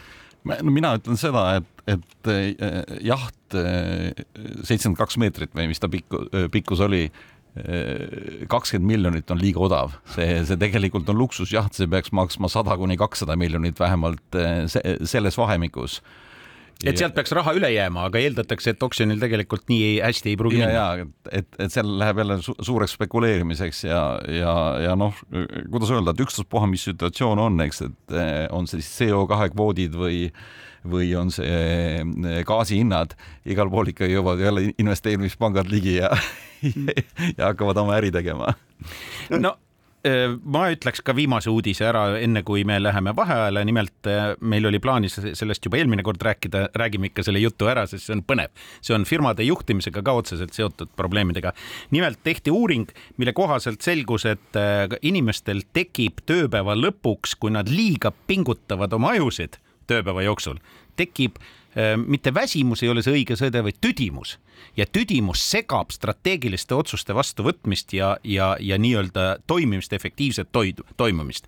no 0.45 0.75
mina 0.75 0.95
ütlen 0.99 1.19
seda, 1.21 1.45
et, 1.61 1.85
et 1.95 2.31
eh, 2.33 2.97
jaht 3.07 3.59
eh, 3.59 4.11
seitsekümmend 4.63 4.99
kaks 4.99 5.19
meetrit 5.23 5.55
või 5.57 5.69
mis 5.71 5.83
ta 5.83 5.91
pikku, 5.93 6.27
eh, 6.33 6.49
pikkus 6.53 6.83
oli, 6.85 7.05
kakskümmend 8.49 8.89
miljonit 8.89 9.31
on 9.31 9.37
liiga 9.37 9.61
odav, 9.61 9.99
see, 10.15 10.39
see 10.49 10.57
tegelikult 10.57 11.11
on 11.13 11.19
luksusjaht, 11.21 11.77
see 11.77 11.91
peaks 11.93 12.09
maksma 12.17 12.49
sada 12.49 12.79
kuni 12.81 12.97
kakssada 12.97 13.37
miljonit 13.37 13.77
vähemalt 13.81 14.39
selles 15.05 15.37
vahemikus 15.37 15.99
et 16.87 16.99
sealt 16.99 17.15
peaks 17.17 17.33
raha 17.37 17.55
üle 17.57 17.71
jääma, 17.73 18.07
aga 18.09 18.21
eeldatakse, 18.23 18.75
et 18.75 18.83
oksjonil 18.83 19.21
tegelikult 19.23 19.69
nii 19.71 20.01
hästi 20.03 20.33
ei 20.33 20.39
pruugi 20.39 20.59
minna. 20.59 20.73
ja, 20.73 21.07
et, 21.31 21.49
et 21.63 21.75
seal 21.75 21.89
läheb 22.01 22.23
jälle 22.23 22.39
su 22.45 22.55
suureks 22.59 22.97
spekuleerimiseks 22.99 23.85
ja, 23.87 24.03
ja, 24.33 24.55
ja 24.89 24.97
noh, 24.99 25.17
kuidas 25.71 25.93
öelda, 25.95 26.15
et 26.15 26.25
ükstaspuha, 26.27 26.69
mis 26.71 26.87
situatsioon 26.91 27.43
on, 27.43 27.61
eks, 27.67 27.85
et 27.89 28.17
eh, 28.19 28.45
on 28.55 28.69
see 28.71 28.83
siis 28.83 28.93
CO2 29.03 29.53
kvoodid 29.55 29.99
või 29.99 30.27
või 30.83 31.13
on 31.15 31.29
see 31.31 31.59
eh, 32.03 32.41
gaasihinnad, 32.47 33.15
igal 33.47 33.71
pool 33.71 33.93
ikka 33.93 34.09
jõuavad 34.11 34.43
jälle 34.43 34.65
investeerimispangad 34.83 35.71
ligi 35.71 36.01
ja 36.01 36.11
ja 37.37 37.51
hakkavad 37.51 37.83
oma 37.85 37.99
äri 37.99 38.13
tegema. 38.15 38.55
no 39.31 39.57
Äh, 40.03 40.33
ma 40.43 40.65
ütleks 40.75 40.99
ka 41.07 41.15
viimase 41.15 41.47
uudise 41.53 41.85
ära, 41.87 42.17
enne 42.19 42.41
kui 42.43 42.65
me 42.67 42.75
läheme 42.81 43.13
vaheajale, 43.15 43.63
nimelt 43.69 44.09
äh, 44.11 44.33
meil 44.43 44.67
oli 44.67 44.81
plaanis 44.83 45.15
sellest 45.39 45.63
juba 45.63 45.79
eelmine 45.79 46.03
kord 46.03 46.19
rääkida, 46.27 46.65
räägime 46.75 47.13
ikka 47.13 47.23
selle 47.23 47.39
jutu 47.39 47.69
ära, 47.71 47.85
sest 47.87 48.09
see 48.09 48.17
on 48.17 48.25
põnev. 48.27 48.51
see 48.83 48.97
on 48.97 49.07
firmade 49.07 49.47
juhtimisega 49.47 50.03
ka 50.03 50.17
otseselt 50.19 50.59
seotud 50.59 50.91
probleemidega. 50.99 51.55
nimelt 51.95 52.19
tehti 52.27 52.51
uuring, 52.51 52.91
mille 53.23 53.33
kohaselt 53.33 53.87
selgus, 53.87 54.27
et 54.27 54.59
äh, 54.59 54.91
inimestel 55.07 55.63
tekib 55.73 56.25
tööpäeva 56.27 56.75
lõpuks, 56.75 57.39
kui 57.39 57.55
nad 57.55 57.71
liiga 57.71 58.11
pingutavad 58.27 58.99
oma 58.99 59.15
ajusid 59.15 59.61
tööpäeva 59.87 60.27
jooksul, 60.27 60.59
tekib 60.99 61.39
mitte 62.05 62.35
väsimus 62.35 62.83
ei 62.85 62.91
ole 62.93 63.01
see 63.01 63.15
õige 63.17 63.33
sõde, 63.39 63.63
vaid 63.65 63.79
tüdimus 63.81 64.35
ja 64.77 64.87
tüdimus 64.87 65.43
segab 65.51 65.93
strateegiliste 65.93 66.75
otsuste 66.75 67.15
vastuvõtmist 67.15 67.93
ja, 67.97 68.17
ja, 68.25 68.53
ja 68.61 68.79
nii-öelda 68.81 69.27
toimimist, 69.47 69.93
efektiivset 69.93 70.49
toid, 70.53 70.81
toimumist. 70.97 71.47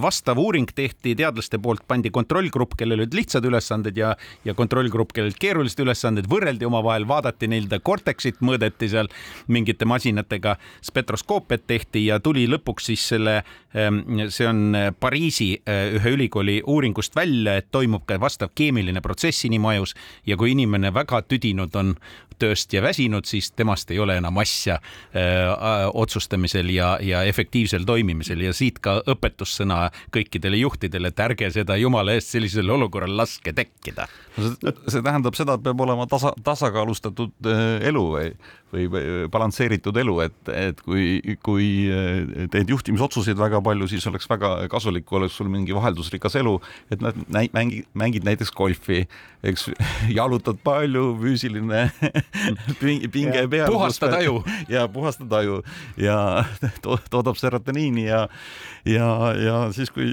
vastav 0.00 0.38
uuring 0.38 0.70
tehti 0.74 1.14
teadlaste 1.18 1.58
poolt, 1.58 1.82
pandi 1.88 2.10
kontrollgrupp, 2.10 2.76
kellel 2.78 3.02
olid 3.02 3.14
lihtsad 3.14 3.44
ülesanded 3.44 3.96
ja, 3.98 4.14
ja 4.44 4.54
kontrollgrupp, 4.54 5.12
kellel 5.16 5.34
keerulised 5.38 5.80
ülesanded, 5.82 6.28
võrreldi 6.30 6.66
omavahel, 6.68 7.06
vaadati 7.08 7.48
nii-öelda 7.50 7.80
Cortexit, 7.84 8.40
mõõdeti 8.40 8.88
seal 8.92 9.10
mingite 9.52 9.88
masinatega, 9.88 10.56
spektroskoopiat 10.84 11.66
tehti 11.66 12.06
ja 12.06 12.20
tuli 12.20 12.46
lõpuks 12.50 12.90
siis 12.92 13.06
selle, 13.14 13.40
see 13.72 14.48
on 14.48 14.76
Pariisi 15.00 15.50
ühe 15.66 16.14
ülikooli 16.16 16.60
uuringust 16.66 17.16
välja, 17.16 17.56
et 17.58 17.70
toimub 17.74 18.06
ka 18.06 18.18
vastav 18.20 18.52
keemiline 18.54 19.02
protsess 19.04 19.46
inimajus 19.48 19.96
ja 20.26 20.36
kui 20.36 20.52
inimene 20.54 20.92
väga 20.94 21.22
tüdinud 21.28 21.74
on, 21.78 21.94
tööst 22.42 22.72
ja 22.74 22.82
väsinud, 22.84 23.26
siis 23.28 23.50
temast 23.56 23.90
ei 23.94 24.00
ole 24.02 24.16
enam 24.20 24.40
asja 24.42 24.78
äh, 24.78 25.86
otsustamisel 25.88 26.70
ja, 26.74 26.94
ja 27.02 27.22
efektiivsel 27.28 27.86
toimimisel 27.88 28.42
ja 28.46 28.54
siit 28.56 28.80
ka 28.82 28.98
õpetussõna 29.14 29.84
kõikidele 30.14 30.62
juhtidele, 30.62 31.12
et 31.12 31.22
ärge 31.22 31.50
seda 31.54 31.78
jumala 31.80 32.16
eest 32.16 32.34
sellisel 32.34 32.70
olukorral 32.70 33.14
laske 33.16 33.54
tekkida. 33.56 34.08
see 34.88 35.02
tähendab 35.02 35.36
seda, 35.38 35.58
et 35.58 35.64
peab 35.64 35.80
olema 35.84 36.06
tasa, 36.10 36.34
tasakaalustatud 36.44 37.50
äh, 37.50 37.62
elu 37.92 38.04
või 38.16 38.32
või 38.72 38.88
balansseeritud 39.32 39.96
elu, 40.02 40.14
et, 40.24 40.38
et 40.52 40.80
kui, 40.84 41.36
kui 41.44 41.66
äh, 41.92 42.46
teed 42.52 42.72
juhtimisotsuseid 42.72 43.38
väga 43.38 43.60
palju, 43.64 43.88
siis 43.90 44.06
oleks 44.08 44.28
väga 44.30 44.54
kasulik, 44.72 45.04
kui 45.08 45.20
oleks 45.20 45.36
sul 45.36 45.50
mingi 45.52 45.76
vaheldusrikas 45.76 46.38
elu, 46.40 46.56
et 46.94 47.04
nad 47.04 47.18
mängid, 47.52 47.86
mängid 47.98 48.26
näiteks 48.26 48.52
golfi, 48.56 49.04
eks 49.44 49.68
jalutad 50.18 50.60
palju, 50.64 51.04
füüsiline 51.20 51.84
pinge 53.14 53.46
peal. 53.50 53.68
puhastad 53.72 54.16
aju. 54.20 54.40
ja 54.72 54.86
puhastad 54.88 55.32
aju 55.32 55.60
ja 56.00 56.44
to 56.82 56.98
toodab 57.10 57.36
serotoniini 57.36 58.06
ja, 58.06 58.22
ja, 58.88 59.08
ja 59.36 59.56
siis, 59.74 59.90
kui, 59.92 60.08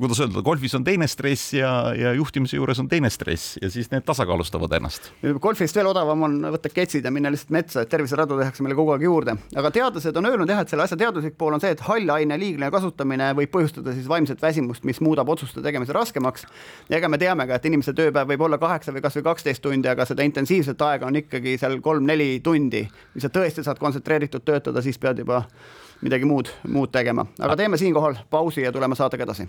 kuidas 0.00 0.20
öelda, 0.24 0.42
golfis 0.44 0.74
on 0.74 0.84
teine 0.86 1.08
stress 1.10 1.54
ja, 1.56 1.70
ja 1.98 2.14
juhtimise 2.16 2.58
juures 2.58 2.80
on 2.82 2.88
teine 2.90 3.10
stress 3.12 3.58
ja 3.62 3.70
siis 3.70 3.90
need 3.92 4.06
tasakaalustavad 4.06 4.72
ennast. 4.78 5.12
golfist 5.40 5.76
veel 5.76 5.90
odavam 5.92 6.26
on 6.28 6.38
võtta 6.56 6.72
ketsid 6.72 7.04
ja 7.04 7.12
minna 7.14 7.32
lihtsalt 7.32 7.54
metsa, 7.54 7.83
et 7.83 7.83
terviseradu 7.90 8.38
tehakse 8.38 8.64
meile 8.64 8.76
kogu 8.78 8.94
aeg 8.94 9.04
juurde, 9.06 9.36
aga 9.56 9.70
teadlased 9.74 10.16
on 10.20 10.28
öelnud 10.30 10.50
jah, 10.50 10.62
et 10.64 10.72
selle 10.72 10.86
asja 10.86 10.98
teaduslik 11.00 11.36
pool 11.38 11.56
on 11.56 11.62
see, 11.62 11.74
et 11.74 11.82
hall 11.88 12.10
aine 12.16 12.38
liigne 12.40 12.70
kasutamine 12.74 13.32
võib 13.38 13.52
põhjustada 13.54 13.94
siis 13.96 14.08
vaimset 14.10 14.42
väsimust, 14.42 14.84
mis 14.88 15.00
muudab 15.04 15.28
otsuste 15.34 15.62
tegemise 15.64 15.96
raskemaks. 15.96 16.46
ja 16.88 16.98
ega 16.98 17.08
me 17.08 17.18
teame 17.18 17.46
ka, 17.50 17.58
et 17.58 17.68
inimese 17.70 17.94
tööpäev 17.96 18.28
võib 18.34 18.46
olla 18.48 18.58
kaheksa 18.58 18.94
või 18.94 19.04
kasvõi 19.04 19.26
kaksteist 19.30 19.62
tundi, 19.62 19.88
aga 19.88 20.06
seda 20.08 20.26
intensiivset 20.26 20.82
aega 20.82 21.06
on 21.06 21.20
ikkagi 21.22 21.58
seal 21.58 21.80
kolm-neli 21.80 22.40
tundi. 22.44 22.86
kui 23.12 23.24
sa 23.24 23.28
tõesti 23.28 23.64
saad 23.64 23.78
kontsentreeritud 23.78 24.44
töötada, 24.44 24.82
siis 24.82 24.98
pead 24.98 25.24
juba 25.24 25.44
midagi 26.04 26.24
muud, 26.28 26.50
muud 26.68 26.92
tegema, 26.92 27.26
aga 27.40 27.56
teeme 27.56 27.80
siinkohal 27.80 28.18
pausi 28.30 28.62
ja 28.62 28.72
tuleme 28.72 28.96
saatega 28.96 29.24
edasi. 29.24 29.48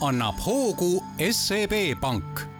Annab 0.00 0.38
hoogu 0.40 1.02
SEB 1.32 1.74
Pank 2.00 2.51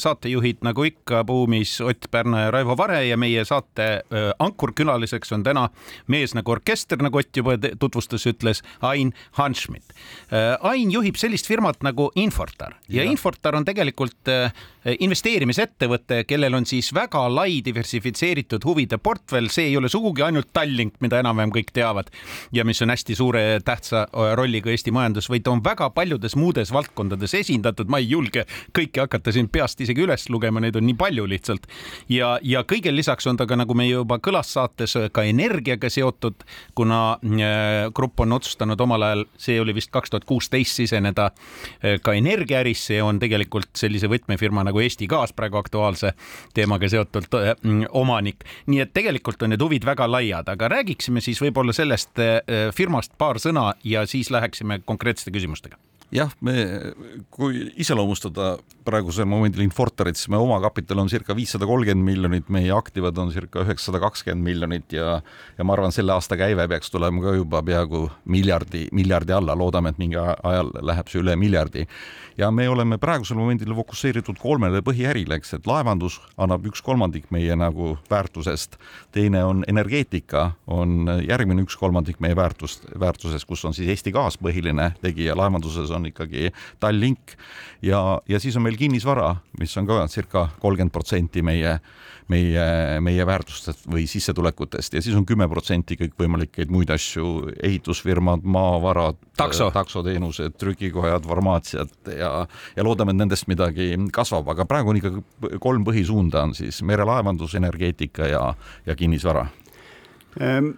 saatejuhid 0.00 0.62
nagu 0.66 0.84
ikka 0.86 1.24
Buumis 1.24 1.80
Ott 1.80 2.10
Pärna 2.10 2.46
ja 2.46 2.50
Raivo 2.50 2.76
Vare 2.76 3.04
ja 3.06 3.16
meie 3.16 3.44
saate 3.44 3.86
äh, 3.86 4.30
ankurkülaliseks 4.38 5.32
on 5.32 5.44
täna 5.46 5.68
mees 6.12 6.34
nagu 6.36 6.52
orkester, 6.52 7.00
nagu 7.02 7.18
Ott 7.18 7.36
juba 7.36 7.56
tutvustas, 7.78 8.26
ütles 8.26 8.62
Ain 8.80 9.14
Hanschmidt 9.38 9.94
äh,. 10.32 10.56
Ain 10.60 10.90
juhib 10.90 11.16
sellist 11.16 11.46
firmat 11.46 11.82
nagu 11.86 12.10
Infortar 12.14 12.76
ja, 12.88 13.02
ja 13.02 13.10
Infortar 13.10 13.56
on 13.56 13.64
tegelikult 13.64 14.30
äh, 14.32 14.52
investeerimisettevõte, 15.00 16.22
kellel 16.28 16.54
on 16.54 16.66
siis 16.68 16.92
väga 16.94 17.24
lai 17.32 17.60
diversifitseeritud 17.64 18.64
huvide 18.64 18.98
portfell, 19.02 19.48
see 19.50 19.70
ei 19.70 19.76
ole 19.76 19.90
sugugi 19.90 20.22
ainult 20.26 20.52
Tallink, 20.54 21.00
mida 21.00 21.20
enam-vähem 21.22 21.52
kõik 21.54 21.72
teavad 21.74 22.12
ja 22.54 22.64
mis 22.64 22.82
on 22.84 22.92
hästi 22.94 23.16
suure 23.18 23.44
tähtsa 23.64 24.04
äh, 24.06 24.34
rolliga 24.38 24.70
Eesti 24.70 24.94
majandus, 24.94 25.30
vaid 25.32 25.48
on 25.50 25.64
väga 25.64 25.90
paljudes 25.96 26.36
muudes 26.36 26.72
valdkondades 26.74 27.34
esindatud, 27.40 27.90
ma 27.90 28.02
ei 28.02 28.10
julge 28.10 28.46
kõiki 28.76 29.02
hakata 29.02 29.34
siin 29.34 29.50
peast 29.52 29.80
isegi 29.86 30.04
üles 30.04 30.26
lugema, 30.32 30.60
neid 30.62 30.76
on 30.78 30.86
nii 30.86 30.96
palju 30.98 31.26
lihtsalt. 31.30 31.66
ja, 32.12 32.36
ja 32.42 32.62
kõigel 32.68 32.96
lisaks 32.96 33.26
on 33.30 33.38
ta 33.38 33.46
ka, 33.48 33.58
nagu 33.58 33.74
me 33.78 33.88
juba 33.88 34.18
kõlas 34.22 34.52
saates, 34.56 34.96
ka 35.12 35.24
energiaga 35.26 35.90
seotud, 35.92 36.44
kuna 36.76 37.00
äh, 37.22 37.86
grupp 37.94 38.20
on 38.24 38.36
otsustanud 38.36 38.80
omal 38.80 39.06
ajal, 39.06 39.24
see 39.40 39.58
oli 39.62 39.74
vist 39.76 39.92
kaks 39.94 40.12
tuhat 40.12 40.26
kuusteist 40.28 40.80
siseneda 40.82 41.30
äh, 41.30 41.98
ka 42.02 42.16
energiaärisse 42.18 43.00
ja 43.00 43.06
on 43.06 43.20
tegelikult 43.22 43.72
sellise 43.78 44.10
võtmefirma 44.10 44.66
nagu 44.66 44.82
Eesti 44.82 45.08
Gaas 45.10 45.34
praegu 45.36 45.60
aktuaalse 45.60 46.14
teemaga 46.56 46.90
seotud 46.90 47.30
äh, 47.40 47.54
omanik. 47.90 48.44
nii 48.66 48.82
et 48.84 48.94
tegelikult 48.96 49.42
on 49.42 49.54
need 49.54 49.62
huvid 49.62 49.86
väga 49.86 50.08
laiad, 50.10 50.48
aga 50.52 50.70
räägiksime 50.76 51.22
siis 51.24 51.40
võib-olla 51.42 51.74
sellest 51.76 52.18
firmast 52.74 53.12
paar 53.18 53.40
sõna 53.42 53.72
ja 53.84 54.06
siis 54.06 54.30
läheksime 54.30 54.80
konkreetsete 54.86 55.32
küsimustega 55.34 55.78
jah, 56.14 56.30
me, 56.40 56.54
kui 57.34 57.66
iseloomustada 57.82 58.56
praegusel 58.86 59.26
momendil 59.28 59.64
Infortarit, 59.64 60.18
siis 60.18 60.30
meie 60.30 60.42
omakapital 60.42 61.00
on 61.02 61.10
circa 61.10 61.34
viissada 61.36 61.66
kolmkümmend 61.66 62.06
miljonit, 62.06 62.50
meie 62.52 62.70
aktivad 62.74 63.18
on 63.18 63.32
circa 63.34 63.64
üheksasada 63.64 64.00
kakskümmend 64.04 64.46
miljonit 64.46 64.94
ja 64.94 65.20
ja 65.58 65.64
ma 65.64 65.74
arvan, 65.74 65.92
selle 65.94 66.14
aasta 66.14 66.36
käive 66.38 66.68
peaks 66.68 66.90
tulema 66.92 67.22
ka 67.22 67.34
juba 67.36 67.62
peaaegu 67.66 68.04
miljardi, 68.24 68.86
miljardi 68.92 69.34
alla, 69.34 69.56
loodame, 69.58 69.90
et 69.90 69.98
mingi 69.98 70.18
ajal 70.20 70.70
läheb 70.82 71.10
see 71.10 71.22
üle 71.22 71.36
miljardi. 71.36 71.86
ja 72.38 72.50
me 72.50 72.68
oleme 72.68 72.98
praegusel 73.00 73.36
momendil 73.36 73.74
fokusseeritud 73.74 74.36
kolmele 74.38 74.82
põhiärile, 74.84 75.38
eks, 75.40 75.54
et 75.56 75.66
laevandus 75.66 76.20
annab 76.36 76.66
üks 76.68 76.82
kolmandik 76.84 77.30
meie 77.32 77.56
nagu 77.56 77.96
väärtusest, 78.10 78.76
teine 79.12 79.44
on 79.44 79.64
energeetika, 79.68 80.50
on 80.66 81.08
järgmine 81.28 81.64
üks 81.64 81.78
kolmandik 81.80 82.20
meie 82.20 82.36
väärtust, 82.36 82.84
väärtusest, 83.00 83.48
kus 83.48 83.64
on 83.64 83.74
siis 83.74 83.88
Eesti 83.88 84.12
Gaas 84.12 84.36
põhiline 84.38 84.92
tegija, 85.00 85.36
laevanduses 85.36 85.90
on 85.90 85.95
ikkagi 86.10 86.50
Tallink 86.80 87.36
ja, 87.82 88.20
ja 88.28 88.40
siis 88.42 88.56
on 88.56 88.66
meil 88.66 88.76
kinnisvara, 88.76 89.34
mis 89.60 89.76
on 89.80 89.86
ka 89.88 90.02
circa 90.12 90.48
kolmkümmend 90.60 90.92
protsenti 90.92 91.42
meie, 91.46 91.78
meie, 92.28 92.66
meie 93.00 93.26
väärtustest 93.26 93.86
või 93.88 94.06
sissetulekutest 94.10 94.98
ja 94.98 95.02
siis 95.02 95.16
on 95.16 95.26
kümme 95.26 95.48
protsenti 95.48 95.96
kõikvõimalikke 96.00 96.66
muid 96.70 96.90
asju, 96.94 97.52
ehitusfirmad, 97.62 98.44
maavarad, 98.44 99.20
Takso. 99.36 99.70
taksoteenused, 99.74 100.56
trükikojad, 100.60 101.26
farmaatsiad 101.28 102.12
ja, 102.12 102.32
ja 102.76 102.86
loodame, 102.86 103.14
et 103.14 103.22
nendest 103.22 103.48
midagi 103.50 103.94
kasvab, 104.12 104.52
aga 104.52 104.68
praegu 104.68 104.92
on 104.92 105.00
ikkagi 105.00 105.58
kolm 105.62 105.86
põhisuunda 105.86 106.46
on 106.48 106.56
siis 106.58 106.82
merelaevandus, 106.86 107.56
energeetika 107.58 108.28
ja, 108.30 108.42
ja 108.86 108.96
kinnisvara. 108.98 109.46
Ehm, 110.40 110.74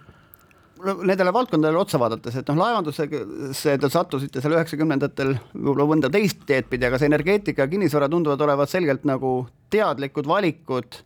nendele 0.79 1.33
valdkondadele 1.35 1.79
otsa 1.79 1.99
vaadates, 2.01 2.35
et 2.39 2.49
noh, 2.49 2.59
laevandusesse 2.59 3.77
te 3.81 3.89
sattusite 3.91 4.41
seal 4.43 4.55
üheksakümnendatel 4.57 5.33
võib-olla 5.53 5.87
mõnda 5.91 6.11
teist 6.13 6.45
teed 6.49 6.69
pidi, 6.71 6.87
aga 6.87 6.99
see 6.99 7.09
energeetika 7.11 7.65
ja 7.65 7.71
kinnisvara 7.71 8.09
tunduvad 8.11 8.41
olevat 8.47 8.71
selgelt 8.71 9.07
nagu 9.07 9.33
teadlikud 9.73 10.29
valikud. 10.29 11.01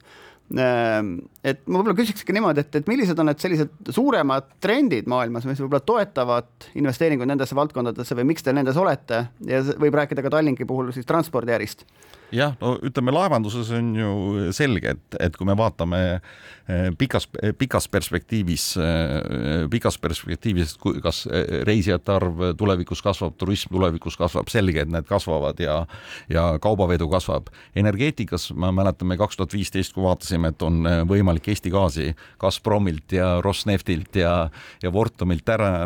Et 1.43 1.59
ma 1.67 1.81
võib-olla 1.81 1.97
küsikski 1.97 2.31
niimoodi, 2.35 2.63
et, 2.63 2.75
et 2.79 2.87
millised 2.87 3.19
on 3.19 3.27
need 3.27 3.41
sellised 3.43 3.91
suuremad 3.91 4.47
trendid 4.63 5.09
maailmas, 5.11 5.43
mis 5.49 5.59
võib-olla 5.59 5.83
toetavad 5.83 6.69
investeeringuid 6.79 7.27
nendesse 7.27 7.57
valdkondadesse 7.57 8.15
või 8.15 8.29
miks 8.31 8.45
te 8.45 8.55
nendes 8.55 8.79
olete 8.79 9.25
ja 9.49 9.59
võib 9.75 9.99
rääkida 9.99 10.23
ka 10.23 10.31
Tallinki 10.37 10.67
puhul 10.69 10.93
siis 10.95 11.09
transpordiärist 11.09 11.83
jah, 12.33 12.55
no 12.61 12.73
ütleme, 12.83 13.13
laevanduses 13.13 13.69
on 13.77 13.91
ju 13.97 14.11
selge, 14.55 14.95
et, 14.95 15.17
et 15.27 15.35
kui 15.37 15.47
me 15.47 15.55
vaatame 15.57 15.99
eh, 16.13 16.89
pikas, 16.97 17.27
pikas 17.59 17.87
perspektiivis, 17.91 18.65
eh, 18.81 19.65
pikas 19.71 19.99
perspektiivis, 20.01 20.75
kas 21.03 21.23
reisijate 21.67 22.13
arv 22.15 22.43
tulevikus 22.59 23.03
kasvab, 23.05 23.37
turism 23.39 23.73
tulevikus 23.75 24.17
kasvab, 24.19 24.49
selge, 24.53 24.83
et 24.83 24.93
need 24.93 25.07
kasvavad 25.09 25.61
ja 25.63 25.83
ja 26.31 26.45
kaubavedu 26.61 27.07
kasvab. 27.11 27.49
energeetikas 27.75 28.51
me 28.53 29.17
kaks 29.17 29.37
tuhat 29.37 29.53
viisteist, 29.53 29.93
kui 29.93 30.03
vaatasime, 30.03 30.53
et 30.53 30.61
on 30.61 30.85
eh, 30.87 31.01
võimalik 31.33 31.47
Eesti 31.49 31.71
gaasi 31.73 32.13
Gazpromilt 32.39 33.13
ja 33.13 33.41
Rosneftilt 33.41 34.15
ja, 34.15 34.49
ja 34.81 34.91
Fortumilt 34.91 35.47
ära, 35.49 35.85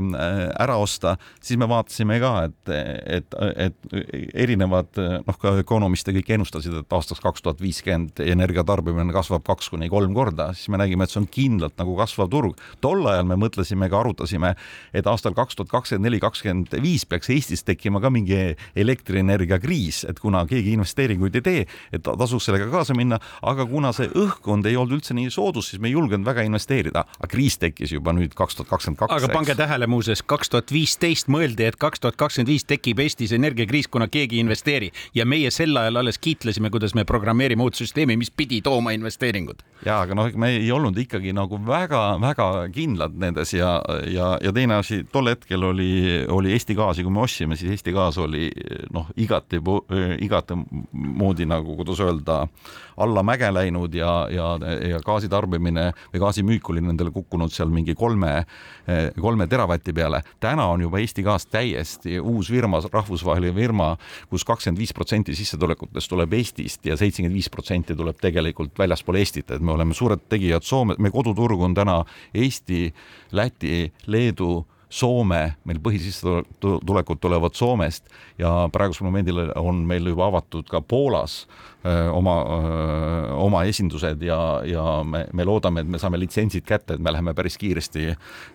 ära 0.60 0.78
osta, 0.78 1.18
siis 1.42 1.58
me 1.58 1.68
vaatasime 1.68 2.20
ka, 2.20 2.48
et, 2.48 2.72
et, 3.06 3.38
et 3.56 4.34
erinevad 4.34 4.92
noh, 4.98 5.38
ka 5.40 5.56
ökonomiste 5.62 6.14
kõik 6.16 6.34
ennustasid, 6.36 6.74
et 6.82 6.94
aastaks 6.94 7.22
kaks 7.24 7.42
tuhat 7.42 7.62
viiskümmend 7.62 8.20
energiatarbimine 8.20 9.14
kasvab 9.14 9.46
kaks 9.48 9.70
kuni 9.70 9.90
kolm 9.90 10.14
korda, 10.14 10.52
siis 10.54 10.70
me 10.70 10.82
nägime, 10.82 11.06
et 11.06 11.14
see 11.14 11.22
on 11.22 11.30
kindlalt 11.30 11.78
nagu 11.80 11.96
kasvav 11.98 12.30
turg. 12.30 12.58
tol 12.82 13.06
ajal 13.08 13.26
me 13.28 13.38
mõtlesime 13.40 13.90
ka, 13.90 14.02
arutasime, 14.02 14.54
et 14.94 15.08
aastal 15.08 15.36
kaks 15.38 15.56
tuhat 15.56 15.72
kakskümmend 15.72 16.10
neli, 16.10 16.20
kakskümmend 16.20 16.76
viis 16.84 17.06
peaks 17.06 17.30
Eestis 17.34 17.64
tekkima 17.64 18.02
ka 18.02 18.12
mingi 18.14 18.56
elektrienergia 18.76 19.60
kriis, 19.60 20.04
et 20.08 20.20
kuna 20.20 20.46
keegi 20.48 20.76
investeeringuid 20.76 21.40
ei 21.40 21.46
tee, 21.46 21.66
et 21.94 22.04
tasuks 22.08 22.50
sellega 22.50 22.70
kaasa 22.72 22.96
minna, 22.98 23.20
aga 23.42 23.66
kuna 23.70 23.94
see 23.96 24.10
õhkkond 24.18 24.68
ei 24.68 24.78
olnud 24.78 24.98
üldse 24.98 25.16
nii 25.18 25.32
soodus, 25.38 25.72
siis 25.72 25.82
me 25.82 25.92
ei 25.92 25.96
julgenud 25.96 26.26
väga 26.28 26.46
investeerida, 26.48 27.06
aga 27.20 27.30
kriis 27.32 27.60
tekkis 27.62 27.94
juba 27.96 28.14
nüüd 28.18 28.34
kaks 28.38 28.58
tuhat 28.58 28.72
kakskümmend 28.74 29.02
kaks. 29.04 29.14
aga 29.18 29.32
pange 29.34 29.56
tähele 29.58 29.88
muuseas, 29.90 30.24
kaks 30.26 30.54
tuhat 30.54 30.74
viisteist 30.74 31.32
mõeldi, 31.34 31.68
et 31.70 31.78
kaks 31.80 32.04
tuhat 32.04 32.18
kakskümmend 32.20 32.52
viis 32.52 32.66
tekib 32.68 33.02
Eestis 33.04 33.34
energiakriis, 33.38 33.90
kuna 33.92 34.10
keegi 34.12 34.40
ei 34.40 34.46
investeeri 34.46 34.92
ja 35.16 35.26
meie 35.26 35.52
sel 35.54 35.78
ajal 35.78 36.02
alles 36.02 36.20
kiitlesime, 36.22 36.72
kuidas 36.74 36.96
me 36.98 37.06
programmeerime 37.08 37.64
uut 37.64 37.78
süsteemi, 37.80 38.18
mis 38.20 38.32
pidi 38.32 38.62
tooma 38.66 38.94
investeeringud. 38.98 39.62
ja 39.86 40.02
aga 40.06 40.18
noh, 40.18 40.32
me 40.36 40.52
ei 40.58 40.72
olnud 40.72 40.98
ikkagi 40.98 41.34
nagu 41.38 41.60
väga-väga 41.68 42.50
kindlad 42.74 43.18
nendes 43.20 43.54
ja, 43.54 43.78
ja, 44.10 44.34
ja 44.42 44.54
teine 44.54 44.80
asi, 44.82 45.04
tol 45.12 45.30
hetkel 45.32 45.64
oli, 45.70 45.92
oli 46.34 46.54
Eesti 46.56 46.76
Gaasi, 46.78 47.06
kui 47.06 47.14
me 47.14 47.24
ostsime, 47.26 47.58
siis 47.60 47.76
Eesti 47.76 47.94
Gaas 47.96 48.18
oli 48.22 48.50
noh, 48.94 49.12
igati, 49.18 49.62
igati 50.24 50.58
moodi 50.92 51.46
nagu, 51.50 51.76
kuidas 51.78 52.02
öelda, 52.04 52.46
allamäge 52.98 53.50
läinud 53.54 53.94
ja, 53.94 54.14
ja, 54.32 54.48
ja 54.90 55.02
gaasitarbimine 55.28 55.92
või 56.14 56.22
gaasimüük 56.22 56.70
oli 56.72 56.82
nendele 56.82 57.12
kukkunud 57.12 57.52
seal 57.52 57.70
mingi 57.70 57.96
kolme, 57.96 58.46
kolme 59.20 59.48
teravati 59.48 59.94
peale. 59.94 60.24
täna 60.40 60.68
on 60.72 60.82
juba 60.82 61.00
Eesti 61.00 61.24
Gaas 61.24 61.46
täiesti 61.46 62.20
uus 62.20 62.50
firma, 62.50 62.82
rahvusvaheline 62.92 63.54
firma 63.54 63.96
kus, 63.98 64.38
kus 64.38 64.46
kakskümmend 64.46 64.80
viis 64.80 64.94
protsenti 64.94 65.36
sissetulekutest 65.36 66.10
tuleb 66.10 66.34
Eestist 66.34 66.86
ja 66.86 66.98
seitsekümmend 66.98 67.36
viis 67.36 67.50
protsenti 67.50 67.96
tuleb 67.96 68.20
tegelikult 68.22 68.78
väljaspool 68.78 69.18
Eestit, 69.18 69.52
et 69.52 69.62
me 69.62 69.74
oleme 69.74 69.94
suured 69.94 70.28
tegijad 70.30 70.64
Soome, 70.64 70.96
meie 70.98 71.12
koduturg 71.12 71.62
on 71.62 71.74
täna 71.74 72.04
Eesti, 72.34 72.94
Läti, 73.32 73.92
Leedu 74.08 74.66
Soome, 74.90 75.58
meil 75.68 75.80
põhisissetulekud 75.84 77.20
tulevad 77.20 77.56
Soomest 77.60 78.06
ja 78.40 78.70
praegusel 78.72 79.04
momendil 79.04 79.42
on 79.60 79.82
meil 79.88 80.08
juba 80.08 80.30
avatud 80.30 80.70
ka 80.72 80.80
Poolas 80.80 81.42
oma, 82.16 82.36
oma 83.36 83.66
esindused 83.68 84.24
ja, 84.24 84.38
ja 84.64 84.86
me, 85.04 85.26
me 85.34 85.48
loodame, 85.48 85.84
et 85.84 85.92
me 85.92 86.00
saame 86.00 86.20
litsentsid 86.22 86.64
kätte, 86.68 86.96
et 86.96 87.04
me 87.04 87.12
läheme 87.12 87.36
päris 87.36 87.60
kiiresti, 87.60 88.14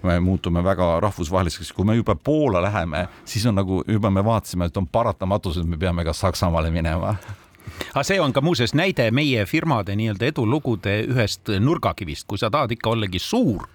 me 0.09 0.17
muutume 0.25 0.65
väga 0.65 0.95
rahvusvaheliseks, 1.05 1.75
kui 1.77 1.85
me 1.85 1.99
juba 2.01 2.17
Poola 2.17 2.65
läheme, 2.65 3.07
siis 3.29 3.45
on 3.47 3.61
nagu 3.61 3.83
juba 3.89 4.11
me 4.11 4.25
vaatasime, 4.25 4.71
et 4.71 4.81
on 4.81 4.89
paratamatus, 4.89 5.61
et 5.61 5.69
me 5.69 5.77
peame 5.77 6.05
ka 6.09 6.17
Saksamaale 6.17 6.73
minema. 6.73 7.17
Aga 7.93 8.03
see 8.09 8.21
on 8.21 8.33
ka 8.33 8.41
muuseas 8.41 8.73
näide 8.75 9.11
meie 9.15 9.45
firmade 9.47 9.95
nii-öelda 10.01 10.33
edulugude 10.33 10.97
ühest 11.13 11.53
nurgakivist, 11.61 12.27
kui 12.27 12.41
sa 12.41 12.51
tahad 12.51 12.73
ikka 12.73 12.97
ollagi 12.97 13.21
suur 13.23 13.69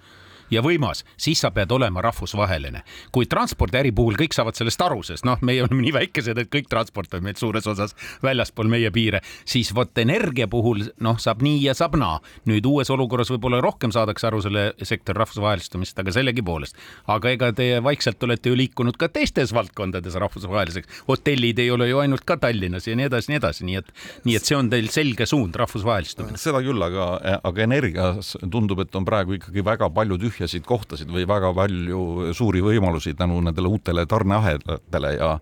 ja 0.50 0.62
võimas, 0.64 1.04
siis 1.16 1.40
sa 1.42 1.50
pead 1.54 1.72
olema 1.72 2.02
rahvusvaheline. 2.04 2.82
kui 3.12 3.26
transpordiäri 3.26 3.92
puhul 3.92 4.16
kõik 4.18 4.34
saavad 4.34 4.56
sellest 4.56 4.80
aru, 4.82 5.02
sest 5.02 5.24
noh, 5.24 5.38
meie 5.42 5.62
oleme 5.62 5.82
nii 5.82 5.94
väikesed, 5.96 6.38
et 6.38 6.50
kõik 6.52 6.68
transport 6.68 7.14
on 7.14 7.24
meil 7.24 7.36
suures 7.38 7.66
osas 7.66 7.94
väljaspool 8.22 8.68
meie 8.70 8.90
piire, 8.94 9.20
siis 9.44 9.72
vot 9.74 9.98
energia 9.98 10.48
puhul 10.48 10.84
noh, 11.04 11.18
saab 11.18 11.42
nii 11.44 11.62
ja 11.66 11.74
saab 11.74 11.96
naa. 11.96 12.20
nüüd 12.48 12.66
uues 12.66 12.90
olukorras 12.90 13.30
võib-olla 13.30 13.60
rohkem 13.62 13.92
saadakse 13.92 14.26
aru 14.28 14.40
selle 14.42 14.72
sektori 14.82 15.18
rahvusvahelistumist, 15.18 15.98
aga 15.98 16.12
sellegipoolest. 16.14 16.76
aga 17.06 17.30
ega 17.30 17.52
te 17.52 17.68
vaikselt 17.84 18.22
olete 18.22 18.52
ju 18.52 18.56
liikunud 18.58 18.96
ka 18.96 19.08
teistes 19.08 19.52
valdkondades 19.54 20.14
rahvusvaheliseks. 20.14 21.04
hotellid 21.08 21.58
ei 21.58 21.70
ole 21.70 21.88
ju 21.88 21.98
ainult 21.98 22.24
ka 22.24 22.36
Tallinnas 22.36 22.86
ja 22.86 22.96
nii 22.96 23.08
edasi, 23.08 23.32
nii 23.32 23.40
edasi, 23.40 23.64
nii 23.64 23.80
et, 23.80 23.92
nii 24.24 24.36
et 24.36 24.44
see 24.44 24.56
on 24.56 24.70
teil 24.70 24.88
selge 24.92 25.26
suund, 25.26 25.56
rahvusvahelistumine. 25.58 26.38
seda 26.38 26.62
küll, 26.64 26.82
aga, 26.82 27.40
aga 27.42 27.62
energias 27.62 28.36
tundub, 28.50 28.80
et 28.84 28.94
on 28.94 29.06
praegu 29.08 29.38
ikkagi 29.38 29.64
väga 29.64 29.90
palju 29.94 30.18
tühja 30.18 30.37
tühjasid 30.38 30.66
kohtasid 30.66 31.10
või 31.10 31.26
väga 31.26 31.50
palju 31.54 32.32
suuri 32.36 32.62
võimalusi 32.62 33.14
tänu 33.18 33.40
nendele 33.42 33.68
uutele 33.68 34.06
tarneahedatele 34.06 35.12
ja 35.16 35.32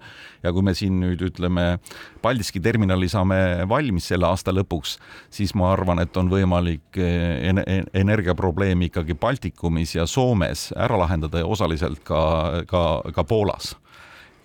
ja 0.42 0.52
kui 0.54 0.62
me 0.62 0.74
siin 0.76 1.00
nüüd 1.00 1.22
ütleme, 1.26 1.78
Paldiski 2.22 2.60
terminali 2.62 3.08
saame 3.10 3.66
valmis 3.68 4.06
selle 4.12 4.28
aasta 4.28 4.54
lõpuks, 4.54 4.96
siis 5.30 5.54
ma 5.58 5.72
arvan, 5.72 5.98
et 6.04 6.16
on 6.16 6.30
võimalik 6.30 6.98
eh, 7.02 7.50
energiaprobleemi 7.94 8.90
ikkagi 8.90 9.16
Baltikumis 9.18 9.96
ja 9.96 10.06
Soomes 10.06 10.70
ära 10.76 10.98
lahendada 11.00 11.42
ja 11.42 11.48
osaliselt 11.50 12.04
ka, 12.06 12.62
ka, 12.70 12.84
ka 13.14 13.24
Poolas. 13.24 13.74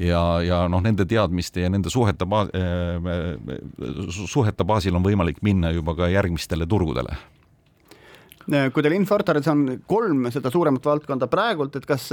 Ja, 0.02 0.42
ja 0.42 0.64
noh, 0.72 0.82
nende 0.82 1.06
teadmiste 1.06 1.62
ja 1.62 1.70
nende 1.70 1.92
suhete 1.94 2.26
baas, 2.26 2.50
eh, 2.58 3.38
suhete 4.10 4.66
baasil 4.66 4.98
on 4.98 5.06
võimalik 5.06 5.44
minna 5.46 5.70
juba 5.76 5.94
ka 6.00 6.10
järgmistele 6.10 6.66
turgudele 6.66 7.20
kui 8.46 8.84
teil 8.84 8.96
Infortaris 8.98 9.48
on 9.52 9.64
kolm 9.88 10.28
seda 10.34 10.52
suuremat 10.54 10.86
valdkonda 10.86 11.30
praegult, 11.32 11.76
et 11.78 11.88
kas 11.90 12.10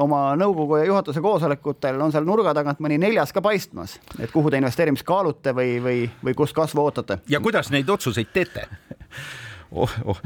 oma 0.00 0.24
nõukogu 0.38 0.80
ja 0.80 0.88
juhatuse 0.88 1.22
koosolekutel 1.24 2.00
on 2.04 2.14
seal 2.14 2.26
nurga 2.28 2.54
tagant 2.56 2.82
mõni 2.84 2.98
neljas 3.02 3.34
ka 3.34 3.42
paistmas, 3.44 3.98
et 4.18 4.32
kuhu 4.34 4.52
te 4.52 4.60
investeerimist 4.62 5.06
kaalute 5.08 5.54
või, 5.56 5.78
või, 5.84 6.02
või 6.24 6.36
kus 6.38 6.54
kasvu 6.56 6.84
ootate? 6.84 7.20
ja 7.28 7.42
kuidas 7.44 7.72
neid 7.74 7.90
otsuseid 7.90 8.34
teete 8.34 8.68
oh,? 9.78 10.20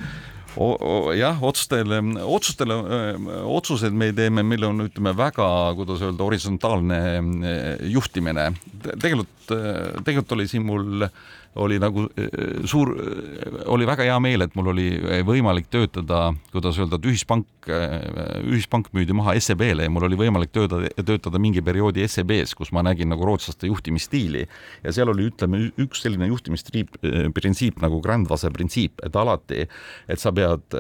Oh 0.59 1.13
jah, 1.15 1.37
otsustele, 1.45 2.01
otsustele, 2.25 2.75
otsused 3.47 3.95
me 3.95 4.09
teeme, 4.17 4.43
meil 4.43 4.65
on, 4.67 4.87
ütleme 4.89 5.13
väga, 5.15 5.47
kuidas 5.79 6.03
öelda, 6.03 6.25
horisontaalne 6.25 6.99
juhtimine. 7.93 8.49
tegelikult, 8.89 9.53
tegelikult 10.03 10.35
oli 10.35 10.49
siin 10.51 10.65
mul 10.67 11.07
äh, 11.07 11.13
oli 11.59 11.79
nagu 11.83 12.07
äh, 12.07 12.65
suur, 12.69 12.93
äh, 12.95 13.59
oli 13.73 13.87
väga 13.89 14.07
hea 14.07 14.19
meel, 14.23 14.45
et 14.45 14.55
mul 14.59 14.73
oli 14.73 14.89
äh, 14.97 15.23
võimalik 15.27 15.69
töötada, 15.73 16.33
kuidas 16.53 16.79
öelda, 16.81 16.99
et 16.99 17.09
ühispank, 17.11 17.47
ühispank 18.49 18.89
müüdi 18.97 19.13
maha 19.17 19.35
SEB-le 19.43 19.85
ja 19.85 19.93
mul 19.93 20.07
oli 20.09 20.17
võimalik 20.17 20.53
töötada, 20.55 20.89
töötada 21.03 21.41
mingi 21.43 21.63
perioodi 21.65 22.07
SEB-s, 22.09 22.55
kus 22.59 22.73
ma 22.73 22.85
nägin 22.87 23.11
nagu 23.13 23.27
rootslaste 23.29 23.69
juhtimisstiili. 23.69 24.47
Ja 24.87 24.95
seal 24.97 25.13
oli, 25.13 25.29
ütleme, 25.29 25.67
üks 25.83 26.03
selline 26.05 26.31
juhtimisprintsiip 26.31 27.83
nagu 27.85 28.01
Grandvase 28.05 28.51
printsiip, 28.55 29.03
et 29.05 29.17
alati, 29.19 29.67
et 30.09 30.23
sa 30.23 30.33
pead, 30.33 30.79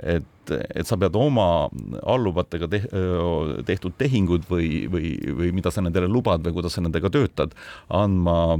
et 0.00 0.30
et 0.50 0.88
sa 0.88 0.98
pead 1.00 1.16
oma 1.18 1.68
alluvatega 2.02 2.68
te, 2.70 2.82
tehtud 3.68 3.96
tehingud 4.00 4.46
või, 4.50 4.86
või, 4.90 5.12
või 5.38 5.52
mida 5.56 5.72
sa 5.72 5.84
nendele 5.84 6.08
lubad 6.10 6.44
või 6.46 6.56
kuidas 6.58 6.76
sa 6.76 6.84
nendega 6.84 7.10
töötad, 7.12 7.54
andma, 7.94 8.56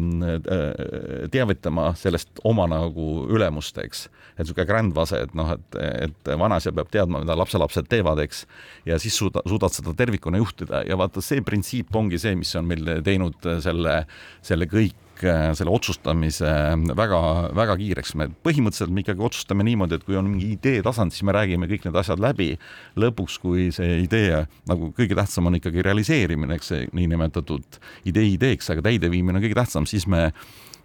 teavitama 1.33 1.90
sellest 1.98 2.42
oma 2.48 2.68
nagu 2.70 3.09
ülemust, 3.31 3.79
eks. 3.83 4.07
et 4.37 4.44
niisugune 4.44 4.68
grändvase, 4.68 5.24
et 5.26 5.37
noh, 5.38 5.55
et, 5.57 5.81
et 6.07 6.33
vanaisa 6.40 6.72
peab 6.76 6.90
teadma, 6.92 7.24
mida 7.24 7.37
lapselapsed 7.38 7.90
teevad, 7.90 8.22
eks. 8.24 8.46
ja 8.88 8.98
siis 9.03 9.18
suuda, 9.18 9.44
suudad 9.48 9.74
seda 9.74 9.94
tervikuna 9.96 10.40
juhtida 10.40 10.85
ja 10.88 10.98
vaata, 11.00 11.22
see 11.24 11.44
printsiip 11.44 11.94
ongi 11.96 12.20
see, 12.20 12.37
mis 12.38 12.55
on 12.59 12.68
meil 12.70 12.98
teinud 13.07 13.38
selle, 13.64 14.03
selle 14.46 14.68
kõik 14.70 15.10
Äh, 15.20 15.50
selle 15.59 15.72
otsustamise 15.74 16.48
väga-väga 16.96 17.76
kiireks. 17.80 18.14
me 18.16 18.28
põhimõtteliselt 18.44 18.92
me 18.94 19.02
ikkagi 19.04 19.24
otsustame 19.26 19.64
niimoodi, 19.66 19.98
et 19.98 20.06
kui 20.06 20.16
on 20.16 20.28
mingi 20.30 20.52
idee 20.54 20.80
tasand, 20.83 21.12
siis 21.12 21.26
me 21.28 21.35
räägime 21.37 21.68
kõik 21.68 21.85
need 21.85 21.98
asjad 22.00 22.22
läbi. 22.22 22.56
lõpuks, 22.96 23.37
kui 23.40 23.68
see 23.74 24.00
idee 24.04 24.46
nagu 24.70 24.92
kõige 24.96 25.18
tähtsam 25.18 25.50
on 25.50 25.59
ikkagi 25.61 25.85
realiseerimine, 25.85 26.56
eks 26.56 26.72
see 26.72 26.88
niinimetatud 26.96 27.80
idee 28.09 28.33
ideeks, 28.33 28.70
aga 28.70 28.83
täideviimine 28.88 29.37
on 29.37 29.44
kõige 29.44 29.61
tähtsam, 29.61 29.87
siis 29.87 30.06
me 30.06 30.33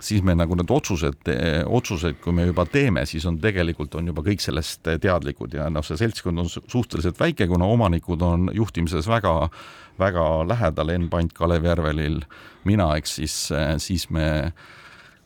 siis 0.01 0.21
me 0.23 0.35
nagu 0.35 0.57
need 0.59 0.71
otsused, 0.71 1.29
otsused, 1.71 2.17
kui 2.19 2.33
me 2.35 2.49
juba 2.49 2.65
teeme, 2.67 3.05
siis 3.07 3.23
on 3.29 3.37
tegelikult 3.39 3.95
on 3.95 4.11
juba 4.11 4.25
kõik 4.25 4.43
sellest 4.43 4.83
teadlikud 4.83 5.55
ja 5.55 5.69
noh, 5.71 5.85
see 5.87 5.95
seltskond 5.95 6.43
on 6.43 6.49
suhteliselt 6.51 7.19
väike, 7.19 7.47
kuna 7.47 7.65
omanikud 7.71 8.21
on 8.21 8.49
juhtimises 8.53 9.07
väga 9.07 9.47
väga 9.99 10.23
lähedal, 10.47 10.93
Enn 10.95 11.09
Pant, 11.09 11.33
Kalev 11.33 11.65
Järvelil, 11.67 12.21
mina, 12.67 12.89
eks 12.99 13.17
siis, 13.19 13.35
siis 13.83 14.09
me, 14.13 14.27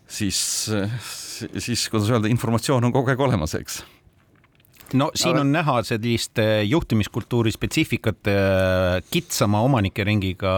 siis, 0.08 0.42
siis 1.58 1.88
kuidas 1.90 2.12
öelda, 2.12 2.30
informatsioon 2.32 2.90
on 2.90 2.94
kogu 2.96 3.14
aeg 3.14 3.28
olemas, 3.30 3.56
eks 3.58 3.82
no 4.94 5.10
siin 5.16 5.38
on 5.40 5.52
näha 5.54 5.80
sellist 5.88 6.40
äh, 6.40 6.64
juhtimiskultuuri 6.68 7.52
spetsiifikat 7.52 8.28
äh, 8.28 9.04
kitsama 9.12 9.62
omanikeringiga 9.62 10.54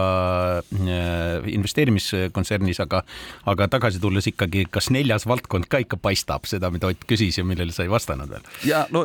äh, 0.58 1.48
investeerimiskontsernis, 1.52 2.80
aga, 2.84 3.02
aga 3.46 3.68
tagasi 3.72 4.00
tulles 4.02 4.28
ikkagi, 4.30 4.66
kas 4.70 4.90
neljas 4.94 5.26
valdkond 5.28 5.68
ka 5.70 5.82
ikka 5.82 5.98
paistab 6.02 6.48
seda, 6.50 6.70
mida 6.70 6.90
Ott 6.92 7.06
küsis 7.08 7.38
ja 7.38 7.44
millele 7.46 7.72
sa 7.72 7.86
ei 7.86 7.90
vastanud 7.92 8.28
veel? 8.28 8.48
ja 8.66 8.82
no 8.92 9.04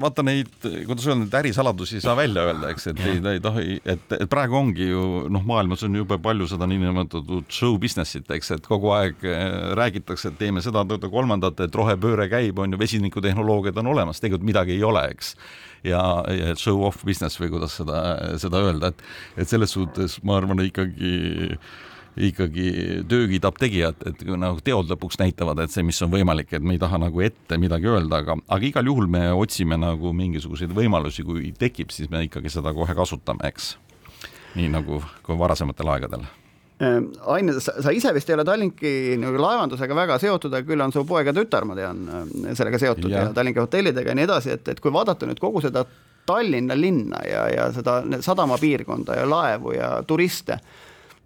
vaata 0.00 0.22
neid, 0.26 0.50
kuidas 0.60 1.06
öelda, 1.08 1.24
neid 1.24 1.38
ärisaladusi 1.40 1.96
ei 1.98 2.04
saa 2.04 2.16
välja 2.18 2.44
öelda, 2.50 2.70
eks, 2.74 2.90
et 2.92 3.00
ei, 3.06 3.16
ei 3.32 3.40
tohi, 3.42 3.78
et, 3.84 4.04
et 4.18 4.28
praegu 4.30 4.58
ongi 4.60 4.90
ju 4.90 5.24
noh, 5.32 5.44
maailmas 5.46 5.82
on 5.88 5.96
jube 5.96 6.18
palju 6.22 6.46
seda 6.50 6.68
niinimetatud 6.70 7.48
show 7.50 7.78
business'it, 7.80 8.28
eks, 8.36 8.52
et 8.58 8.68
kogu 8.68 8.92
aeg 8.94 9.24
räägitakse, 9.78 10.30
et 10.30 10.38
teeme 10.40 10.62
seda, 10.64 10.84
kolmandat, 11.10 11.64
et 11.64 11.74
rohepööre 11.74 12.28
käib, 12.30 12.60
on 12.60 12.74
ju, 12.74 12.80
vesinikutehnoloogiad 12.80 13.80
on 13.80 13.90
olemas 13.94 13.99
olemas, 14.00 14.22
tegelikult 14.22 14.48
midagi 14.48 14.76
ei 14.78 14.86
ole, 14.86 15.04
eks. 15.12 15.34
ja, 15.86 16.00
ja 16.36 16.56
show 16.56 16.82
off 16.88 17.04
business 17.06 17.40
või 17.40 17.52
kuidas 17.54 17.76
seda, 17.80 18.00
seda 18.40 18.64
öelda, 18.64 18.92
et, 18.94 19.06
et 19.44 19.52
selles 19.52 19.76
suhtes 19.76 20.18
ma 20.24 20.40
arvan, 20.40 20.64
ikkagi 20.66 21.14
ikkagi 22.20 22.64
töö 23.08 23.28
kiidab 23.30 23.58
tegijat, 23.60 24.02
et 24.08 24.24
nagu 24.26 24.58
teod 24.64 24.90
lõpuks 24.90 25.20
näitavad, 25.20 25.62
et 25.62 25.72
see, 25.72 25.84
mis 25.86 26.00
on 26.02 26.10
võimalik, 26.12 26.50
et 26.56 26.64
me 26.64 26.74
ei 26.74 26.82
taha 26.82 26.98
nagu 27.00 27.22
ette 27.24 27.58
midagi 27.60 27.88
öelda, 27.88 28.18
aga, 28.24 28.36
aga 28.50 28.66
igal 28.66 28.90
juhul 28.90 29.06
me 29.10 29.28
otsime 29.30 29.78
nagu 29.80 30.12
mingisuguseid 30.16 30.74
võimalusi, 30.76 31.24
kui 31.24 31.54
tekib, 31.56 31.94
siis 31.94 32.10
me 32.10 32.24
ikkagi 32.26 32.52
seda 32.52 32.74
kohe 32.76 32.98
kasutame, 32.98 33.46
eks. 33.52 33.76
nii 34.58 34.68
nagu 34.74 34.98
kui 35.22 35.38
varasematel 35.38 35.94
aegadel 35.94 36.26
Ain, 36.80 37.52
sa 37.60 37.92
ise 37.92 38.12
vist 38.16 38.30
ei 38.30 38.38
ole 38.38 38.44
Tallinki 38.48 38.92
nagu 39.20 39.36
laevandusega 39.36 39.96
väga 39.96 40.14
seotud, 40.22 40.54
aga 40.56 40.64
küll 40.64 40.80
on 40.80 40.94
su 40.94 41.02
poeg 41.04 41.28
ja 41.28 41.34
tütar, 41.36 41.66
ma 41.68 41.76
tean, 41.76 42.06
sellega 42.56 42.80
seotud 42.80 43.10
ja, 43.12 43.26
ja 43.26 43.34
Tallinki 43.36 43.60
hotellidega 43.60 44.14
ja 44.14 44.16
nii 44.16 44.24
edasi, 44.24 44.54
et, 44.56 44.70
et 44.72 44.80
kui 44.80 44.92
vaadata 44.94 45.28
nüüd 45.28 45.42
kogu 45.42 45.60
seda 45.60 45.84
Tallinna 46.26 46.76
linna 46.78 47.20
ja, 47.28 47.42
ja 47.52 47.66
seda 47.74 48.00
sadamapiirkonda 48.24 49.18
ja 49.20 49.26
laevu 49.28 49.74
ja 49.76 49.98
turiste 50.08 50.56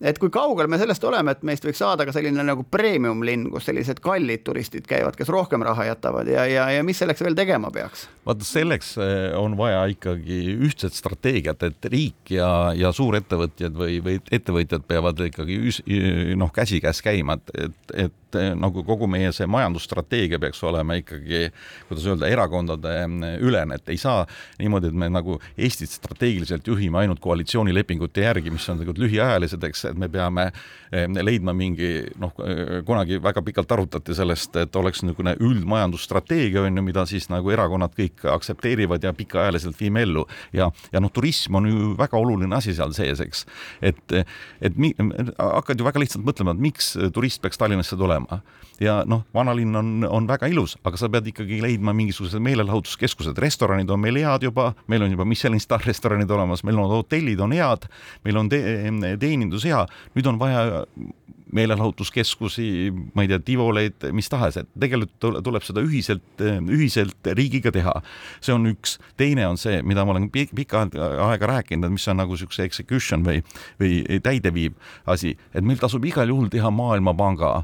et 0.03 0.19
kui 0.19 0.33
kaugel 0.33 0.69
me 0.71 0.79
sellest 0.81 1.05
oleme, 1.07 1.35
et 1.35 1.47
meist 1.47 1.65
võiks 1.65 1.79
saada 1.81 2.07
ka 2.07 2.13
selline 2.15 2.43
nagu 2.45 2.67
premium 2.67 3.23
linn, 3.25 3.47
kus 3.53 3.69
sellised 3.69 4.03
kallid 4.05 4.43
turistid 4.47 4.89
käivad, 4.91 5.17
kes 5.17 5.31
rohkem 5.33 5.63
raha 5.65 5.87
jätavad 5.93 6.29
ja, 6.29 6.49
ja, 6.51 6.69
ja 6.75 6.85
mis 6.87 6.99
selleks 6.99 7.23
veel 7.25 7.39
tegema 7.39 7.71
peaks? 7.75 8.09
Vaata, 8.27 8.47
selleks 8.47 8.95
eh, 8.99 9.37
on 9.39 9.57
vaja 9.59 9.85
ikkagi 9.93 10.41
ühtset 10.55 10.97
strateegiat, 10.97 11.63
et 11.69 11.89
riik 11.93 12.35
ja, 12.35 12.49
ja 12.77 12.93
suurettevõtjad 12.95 13.77
või, 13.77 14.01
või 14.05 14.19
ettevõtjad 14.33 14.87
peavad 14.89 15.21
ikkagi 15.29 15.59
noh, 16.41 16.53
käsikäes 16.55 17.03
käima, 17.05 17.39
et, 17.39 17.57
et, 17.67 17.97
et 18.07 18.21
nagu 18.59 18.83
kogu 18.87 19.07
meie 19.11 19.31
see 19.35 19.47
majandusstrateegia 19.51 20.41
peaks 20.43 20.63
olema 20.67 20.97
ikkagi, 20.99 21.47
kuidas 21.89 22.07
öelda, 22.09 22.29
erakondade 22.33 22.95
ülene, 23.45 23.79
et 23.79 23.93
ei 23.95 24.01
saa 24.01 24.25
niimoodi, 24.59 24.91
et 24.91 24.99
me 25.05 25.11
nagu 25.13 25.39
Eestit 25.55 25.93
strateegiliselt 25.93 26.67
juhime 26.67 26.99
ainult 27.03 27.21
koalitsioonilepingute 27.23 28.25
järgi, 28.25 28.51
mis 28.55 28.67
on 28.69 28.81
tegelikult 28.81 29.05
lühiajalised, 29.05 29.69
eks, 29.69 29.85
et 29.93 30.01
me 30.01 30.09
peame 30.13 30.49
eh, 30.49 31.07
leidma 31.21 31.55
mingi 31.57 31.93
noh, 32.21 32.35
kunagi 32.87 33.21
väga 33.23 33.45
pikalt 33.47 33.77
arutati 33.77 34.17
sellest, 34.17 34.57
et 34.65 34.77
oleks 34.81 35.05
niisugune 35.05 35.37
üldmajandusstrateegia 35.39 36.65
on 36.65 36.81
ju, 36.81 36.87
mida 36.87 37.07
siis 37.09 37.29
nagu 37.31 37.53
erakonnad 37.55 37.95
kõik 37.95 38.14
aktsepteerivad 38.23 39.05
ja 39.05 39.13
pikaajaliselt 39.17 39.81
viime 39.81 40.05
ellu. 40.05 40.27
Ja, 40.53 40.71
ja 40.93 41.03
noh, 41.03 41.13
turism 41.15 41.59
on 41.61 41.69
ju 41.69 41.93
väga 41.99 42.19
oluline 42.19 42.57
asi 42.57 42.75
seal 42.77 42.93
sees, 42.97 43.21
eks. 43.25 43.45
et, 43.83 44.15
et 44.65 44.77
mi, 44.81 44.93
hakkad 45.39 45.81
ju 45.81 45.87
väga 45.87 46.03
lihtsalt 46.03 46.27
mõtlema, 46.27 46.55
et 46.55 46.63
miks 46.69 46.95
turist 47.15 47.43
peaks 47.43 47.61
Tallinnasse 47.61 47.99
tulema. 47.99 48.41
Ja 48.83 49.01
noh, 49.07 49.23
vanalinn 49.35 49.77
on, 49.79 49.91
on 50.09 50.27
väga 50.27 50.49
ilus, 50.51 50.75
aga 50.83 50.99
sa 50.99 51.09
pead 51.13 51.29
ikkagi 51.31 51.61
leidma 51.63 51.95
mingisugused 51.95 52.43
meelelahutuskeskused, 52.43 53.39
restoranid 53.43 53.91
on 53.95 54.03
meil 54.03 54.19
head 54.19 54.49
juba, 54.49 54.73
meil 54.91 55.07
on 55.07 55.15
juba 55.15 55.27
Michelin 55.29 55.63
star 55.63 55.85
restoranid 55.87 56.31
olemas, 56.35 56.65
meil 56.67 56.81
on 56.83 56.91
hotellid 56.91 57.43
on 57.45 57.55
head, 57.55 57.87
meil 58.27 58.41
on 58.41 58.51
te 58.51 58.61
teenindus 59.23 59.67
hea, 59.69 59.85
nüüd 60.19 60.31
on 60.31 60.41
vaja 60.43 60.83
meelelahutuskeskusi, 61.55 62.67
ma 63.15 63.25
ei 63.25 63.31
tea, 63.31 63.41
Tivoleid, 63.45 64.09
mis 64.17 64.29
tahes, 64.33 64.59
et 64.61 64.71
tegelikult 64.81 65.43
tuleb 65.47 65.67
seda 65.67 65.85
ühiselt, 65.85 66.43
ühiselt 66.43 67.31
riigiga 67.39 67.73
teha. 67.75 67.95
see 68.45 68.55
on 68.55 68.67
üks, 68.73 68.99
teine 69.21 69.47
on 69.49 69.61
see, 69.61 69.81
mida 69.87 70.05
ma 70.05 70.15
olen 70.15 70.29
pikka 70.31 70.87
aega 71.29 71.51
rääkinud, 71.55 71.93
mis 71.95 72.09
on 72.11 72.21
nagu 72.23 72.35
niisuguse 72.35 72.67
execution 72.67 73.25
või, 73.27 73.45
või 73.81 74.21
täideviiv 74.25 74.75
asi, 75.07 75.37
et 75.55 75.65
meil 75.65 75.79
tasub 75.81 76.05
igal 76.05 76.29
juhul 76.29 76.51
teha 76.53 76.71
Maailmapanga 76.75 77.55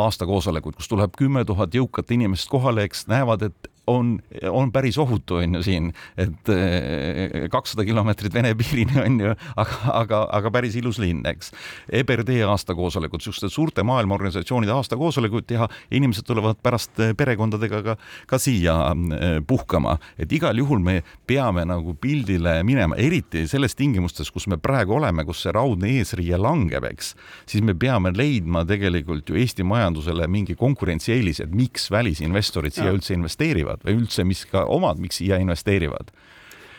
aastakoosolekut, 0.00 0.78
kus 0.78 0.88
tuleb 0.90 1.16
kümme 1.18 1.44
tuhat 1.44 1.74
jõukat 1.74 2.12
inimest 2.14 2.48
kohale, 2.50 2.86
eks 2.86 3.08
näevad, 3.10 3.48
et 3.50 3.70
on, 3.86 4.18
on 4.50 4.72
päris 4.72 4.98
ohutu, 4.98 5.34
on 5.34 5.54
ju 5.54 5.62
siin, 5.62 5.90
et 6.20 6.50
eh, 6.52 7.48
kakssada 7.50 7.84
kilomeetrit 7.84 8.34
Vene 8.34 8.52
piirini 8.58 9.00
on 9.02 9.18
ju, 9.20 9.34
aga, 9.56 9.78
aga, 9.94 10.20
aga 10.38 10.52
päris 10.54 10.76
ilus 10.78 11.00
linn, 11.02 11.24
eks. 11.26 11.52
EBRD 12.00 12.40
aastakoosolekud, 12.46 13.20
niisuguste 13.20 13.50
suurte 13.52 13.84
maailmaorganisatsioonide 13.86 14.72
aastakoosolekud 14.74 15.48
teha, 15.50 15.68
inimesed 15.96 16.26
tulevad 16.28 16.60
pärast 16.62 17.00
eh, 17.02 17.14
perekondadega 17.18 17.82
ka, 17.86 17.96
ka 18.30 18.40
siia 18.42 18.76
eh, 18.92 19.38
puhkama, 19.46 19.96
et 20.20 20.32
igal 20.32 20.58
juhul 20.60 20.82
me 20.84 21.00
peame 21.26 21.64
nagu 21.68 21.94
pildile 22.00 22.60
minema, 22.66 22.98
eriti 23.00 23.46
selles 23.50 23.76
tingimustes, 23.78 24.30
kus 24.30 24.48
me 24.50 24.60
praegu 24.60 24.98
oleme, 24.98 25.24
kus 25.28 25.44
see 25.44 25.54
raudne 25.56 25.90
eesriie 25.98 26.38
langeb, 26.40 26.86
eks, 26.92 27.14
siis 27.50 27.64
me 27.66 27.74
peame 27.78 28.14
leidma 28.14 28.64
tegelikult 28.68 29.30
ju 29.30 29.38
Eesti 29.40 29.64
majandusele 29.66 30.26
mingi 30.30 30.54
konkurentsieelise, 30.58 31.46
et 31.46 31.54
miks 31.56 31.88
välisinvestorid 31.92 32.74
siia 32.76 32.92
üldse 32.92 33.14
investeerivad 33.16 33.69
investeerivad 33.70 33.84
või 33.86 34.02
üldse, 34.02 34.24
mis 34.24 34.44
ka 34.50 34.64
omad, 34.66 34.98
miks 34.98 35.20
siia 35.20 35.38
investeerivad 35.38 36.10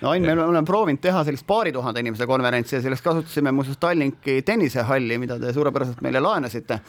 no 0.02 0.10
Ain, 0.10 0.26
me 0.26 0.34
oleme 0.34 0.66
proovinud 0.66 1.02
teha 1.02 1.24
sellist 1.26 1.46
paari 1.48 1.72
tuhande 1.74 2.02
inimese 2.02 2.26
konverentsi 2.30 2.76
ja 2.76 2.82
selleks 2.82 3.04
kasutasime 3.06 3.52
muuseas 3.54 3.78
Tallinki 3.82 4.42
tennisehalli, 4.46 5.18
mida 5.22 5.38
te 5.40 5.54
suurepäraselt 5.54 6.02
meile 6.02 6.22
laenasite. 6.24 6.80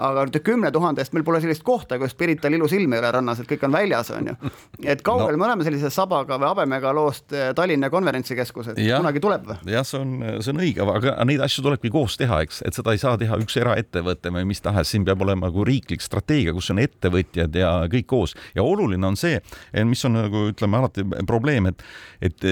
aga 0.00 0.22
nüüd 0.24 0.38
kümne 0.44 0.70
tuhande 0.72 1.02
eest 1.02 1.12
meil 1.12 1.24
pole 1.26 1.42
sellist 1.42 1.62
kohta, 1.66 1.98
kus 2.00 2.14
Pirital 2.16 2.54
ilus 2.56 2.72
ilm 2.72 2.94
ei 2.94 3.02
ole 3.02 3.10
rannas, 3.12 3.42
et 3.42 3.48
kõik 3.50 3.66
on 3.66 3.74
väljas, 3.74 4.10
on 4.16 4.30
ju. 4.30 4.52
et 4.84 5.02
kaugel 5.04 5.34
no. 5.34 5.42
me 5.42 5.48
oleme 5.48 5.66
sellise 5.66 5.90
sabaga 5.92 6.38
või 6.40 6.48
habemega 6.48 6.92
loost 6.96 7.34
eh, 7.36 7.50
Tallinna 7.56 7.90
konverentsikeskus, 7.92 8.72
et 8.72 8.80
ja, 8.84 9.00
kunagi 9.02 9.20
tuleb 9.20 9.50
või? 9.50 9.58
jah, 9.74 9.84
see 9.86 10.00
on, 10.00 10.14
see 10.40 10.54
on 10.54 10.62
õige, 10.64 10.86
aga 10.94 11.16
neid 11.28 11.44
asju 11.44 11.66
tulebki 11.66 11.92
koos 11.92 12.16
teha, 12.20 12.40
eks, 12.46 12.62
et 12.66 12.78
seda 12.78 12.94
ei 12.94 13.02
saa 13.02 13.18
teha 13.20 13.38
üks 13.42 13.58
eraettevõte 13.60 14.32
või 14.32 14.46
mis 14.52 14.62
tahes, 14.64 14.94
siin 14.94 15.04
peab 15.08 15.26
olema 15.26 15.50
nagu 15.50 15.66
riiklik 15.66 16.04
strateegia, 16.04 16.54
kus 16.56 16.70
on 16.72 16.80
ettevõtjad 16.80 17.60
ja 17.60 17.74
kõik 17.90 18.08
koos 18.08 18.36
ja 18.54 18.64
oluline 18.64 19.10
on 19.10 19.18
see, 19.20 19.42
mis 19.84 20.04
on 20.08 20.16
nagu 20.16 20.46
ütleme 20.54 20.80
alati 20.80 21.04
probleem, 21.28 21.68
et, 21.74 21.84
et 22.24 22.48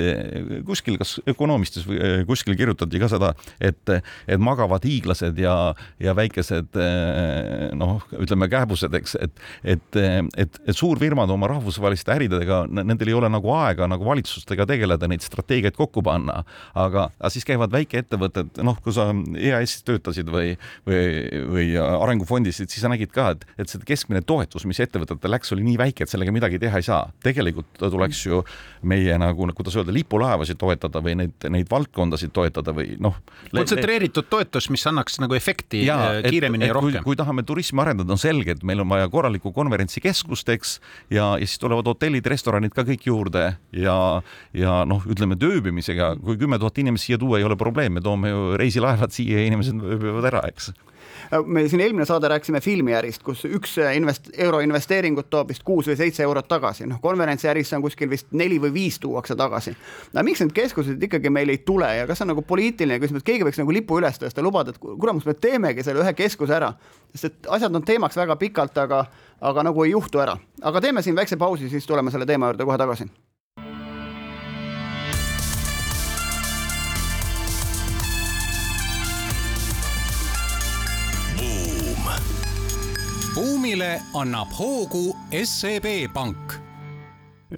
kuskil, 0.66 0.98
kas 1.00 1.16
Ökonomistis 1.28 1.86
või 1.88 1.98
eh, 2.00 2.22
kuskil 2.28 2.56
kirjutati 2.58 3.00
ka 3.00 3.10
seda, 3.10 3.32
et, 3.60 3.92
et 4.28 4.42
magavad 4.42 4.84
hiiglased 4.86 5.38
ja, 5.40 5.54
ja 6.02 6.14
väikesed 6.18 6.78
eh, 6.78 7.68
noh, 7.78 8.02
ütleme 8.18 8.48
kääbused, 8.50 8.94
eks, 9.00 9.16
et, 9.22 9.42
et, 9.76 10.00
et, 10.36 10.60
et 10.66 10.76
suurfirmad 10.76 11.30
oma 11.34 11.50
rahvusvaheliste 11.54 12.14
äridega, 12.14 12.64
nendel 12.68 13.12
ei 13.12 13.18
ole 13.18 13.30
nagu 13.32 13.52
aega 13.56 13.88
nagu 13.90 14.06
valitsustega 14.08 14.66
tegeleda, 14.68 15.08
neid 15.10 15.24
strateegiaid 15.24 15.76
kokku 15.78 16.02
panna, 16.06 16.42
aga, 16.74 17.08
aga 17.18 17.32
siis 17.32 17.46
käivad 17.48 17.72
väikeettevõtted, 17.74 18.62
noh, 18.66 18.78
kui 18.84 18.94
sa 18.96 19.10
EAS-is 19.12 19.84
töötasid 19.86 20.30
või, 20.32 20.54
või, 20.88 21.02
või 21.52 21.68
Arengufondis, 21.78 22.60
siis 22.64 22.80
sa 22.82 22.90
nägid 22.92 23.12
ka, 23.14 23.30
et, 23.36 23.46
et 23.58 23.70
see 23.70 23.82
keskmine 23.88 24.22
toetus, 24.26 24.66
mis 24.68 24.80
ettevõtetel 24.82 25.32
läks, 25.34 25.52
oli 25.54 25.66
nii 25.66 25.78
väike, 25.80 26.04
et 26.04 26.12
sellega 26.12 26.34
midagi 26.34 26.60
teha 26.62 26.80
ei 26.80 26.86
saa. 26.86 27.08
tegelikult 27.24 27.78
tuleks 27.78 28.24
ju 28.26 28.42
meie 28.82 29.16
nagu, 29.20 29.48
kuidas 29.56 29.76
öelda, 29.78 29.94
lipulaeva 29.98 30.38
laevasid 30.38 30.58
toetada 30.60 31.02
või 31.04 31.16
neid, 31.18 31.46
neid 31.50 31.68
valdkondasid 31.70 32.32
toetada 32.34 32.74
või 32.76 32.96
noh. 33.02 33.16
kontsentreeritud 33.52 34.28
toetus, 34.30 34.68
mis 34.72 34.84
annaks 34.88 35.18
nagu 35.22 35.36
efekti 35.36 35.84
ja, 35.86 35.98
äh, 36.18 36.28
kiiremini 36.28 36.66
et, 36.66 36.68
et 36.68 36.72
ja 36.72 36.78
rohkem. 36.78 37.04
kui 37.06 37.18
tahame 37.18 37.44
turismi 37.48 37.82
arendada, 37.82 38.14
on 38.14 38.20
selge, 38.20 38.56
et 38.56 38.66
meil 38.66 38.82
on 38.84 38.90
vaja 38.90 39.08
korralikku 39.12 39.52
konverentsikeskust, 39.56 40.52
eks, 40.54 40.78
ja, 41.10 41.32
ja 41.38 41.46
siis 41.46 41.58
tulevad 41.62 41.88
hotellid, 41.90 42.26
restoranid 42.28 42.74
ka 42.76 42.84
kõik 42.88 43.08
juurde 43.10 43.44
ja, 43.76 43.98
ja 44.56 44.80
noh, 44.88 45.04
ütleme 45.08 45.38
ööbimisega, 45.48 46.14
kui 46.22 46.38
kümme 46.40 46.60
tuhat 46.60 46.78
inimest 46.82 47.08
siia 47.08 47.20
tuua 47.20 47.40
ei 47.40 47.48
ole 47.48 47.56
probleem, 47.58 47.98
me 47.98 48.04
toome 48.04 48.32
ju 48.32 48.44
reisilaevad 48.60 49.14
siia 49.14 49.42
ja 49.42 49.50
inimesed 49.50 49.82
ööbivad 49.96 50.30
ära, 50.32 50.44
eks 50.52 50.72
me 51.46 51.68
siin 51.68 51.80
eelmine 51.80 52.06
saade 52.08 52.28
rääkisime 52.28 52.60
filmiärist, 52.60 53.22
kus 53.22 53.44
üks 53.44 53.76
invest-, 53.94 54.30
euro 54.38 54.60
investeeringut 54.64 55.30
toob 55.30 55.52
vist 55.52 55.64
kuus 55.66 55.88
või 55.90 55.96
seitse 55.98 56.22
eurot 56.26 56.48
tagasi, 56.48 56.86
noh 56.88 57.00
konverentsiäris 57.02 57.72
on 57.76 57.84
kuskil 57.84 58.10
vist 58.10 58.32
neli 58.32 58.60
või 58.62 58.72
viis 58.74 58.98
tuuakse 59.02 59.36
tagasi. 59.36 59.76
no 60.14 60.24
miks 60.26 60.42
need 60.44 60.54
keskused 60.56 61.02
ikkagi 61.08 61.30
meil 61.30 61.52
ei 61.54 61.58
tule 61.58 61.88
ja 61.96 62.06
kas 62.06 62.22
on 62.24 62.32
nagu 62.32 62.42
poliitiline 62.42 63.00
küsimus, 63.02 63.24
et 63.24 63.30
keegi 63.30 63.46
võiks 63.48 63.62
nagu 63.62 63.74
lipu 63.74 64.00
üles 64.00 64.20
tõsta, 64.20 64.44
lubada, 64.44 64.74
et 64.74 64.82
kuramus, 64.82 65.26
me 65.26 65.34
teemegi 65.34 65.86
selle 65.86 66.04
ühe 66.04 66.14
keskuse 66.18 66.58
ära, 66.58 66.72
sest 67.14 67.30
et 67.32 67.50
asjad 67.58 67.74
on 67.74 67.86
teemaks 67.86 68.16
väga 68.16 68.36
pikalt, 68.36 68.78
aga, 68.78 69.04
aga 69.40 69.66
nagu 69.70 69.84
ei 69.84 69.94
juhtu 69.94 70.22
ära. 70.24 70.38
aga 70.62 70.80
teeme 70.80 71.02
siin 71.02 71.16
väikse 71.16 71.36
pausi, 71.36 71.68
siis 71.68 71.86
tuleme 71.86 72.10
selle 72.10 72.26
teema 72.26 72.52
juurde 72.52 72.64
kohe 72.68 72.78
tagasi 72.78 73.10
buumile 83.68 84.00
annab 84.14 84.48
hoogu 84.56 85.16
SEB 85.44 85.84
Pank. 86.12 86.52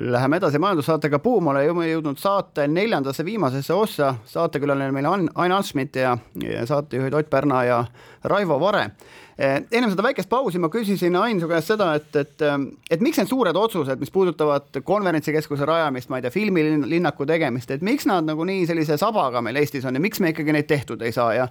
Läheme 0.00 0.40
edasi 0.40 0.58
majandussaatega 0.58 1.20
Buum, 1.22 1.46
oleme 1.52 1.84
jõudnud 1.86 2.18
saate 2.18 2.64
neljandasse 2.66 3.22
viimasesse 3.24 3.74
ossa. 3.74 4.14
saatekülaline 4.26 4.90
meil 4.90 5.06
on 5.06 5.28
Ain 5.34 5.52
Ansmit 5.52 5.96
ja, 5.96 6.16
ja 6.42 6.64
saatejuhid 6.66 7.14
Ott 7.14 7.30
Pärna 7.30 7.62
ja 7.64 7.84
Raivo 8.24 8.58
Vare. 8.61 8.90
Eh, 9.38 9.62
enne 9.70 9.90
seda 9.90 10.02
väikest 10.02 10.28
pausi 10.28 10.58
ma 10.58 10.68
küsisin 10.68 11.14
Ain 11.16 11.40
su 11.40 11.48
käest 11.48 11.70
seda, 11.70 11.92
et, 11.94 12.16
et, 12.16 12.42
et 12.90 13.04
miks 13.06 13.20
need 13.22 13.30
suured 13.30 13.56
otsused, 13.56 14.02
mis 14.02 14.11
puudutavad 14.11 14.80
konverentsikeskuse 14.82 15.68
rajamist, 15.68 16.11
ma 16.11 16.18
ei 16.18 16.26
tea, 16.26 16.34
filmilinnaku 16.34 17.26
tegemist, 17.26 17.70
et 17.70 17.86
miks 17.86 18.11
nad 18.11 18.26
nagu 18.26 18.48
nii 18.50 18.66
sellise 18.66 18.98
sabaga 18.98 19.44
meil 19.46 19.62
Eestis 19.62 19.86
on 19.86 19.94
ja 19.94 20.02
miks 20.02 20.18
me 20.18 20.34
ikkagi 20.34 20.58
neid 20.58 20.66
tehtud 20.66 21.06
ei 21.06 21.14
saa 21.14 21.34
ja 21.38 21.46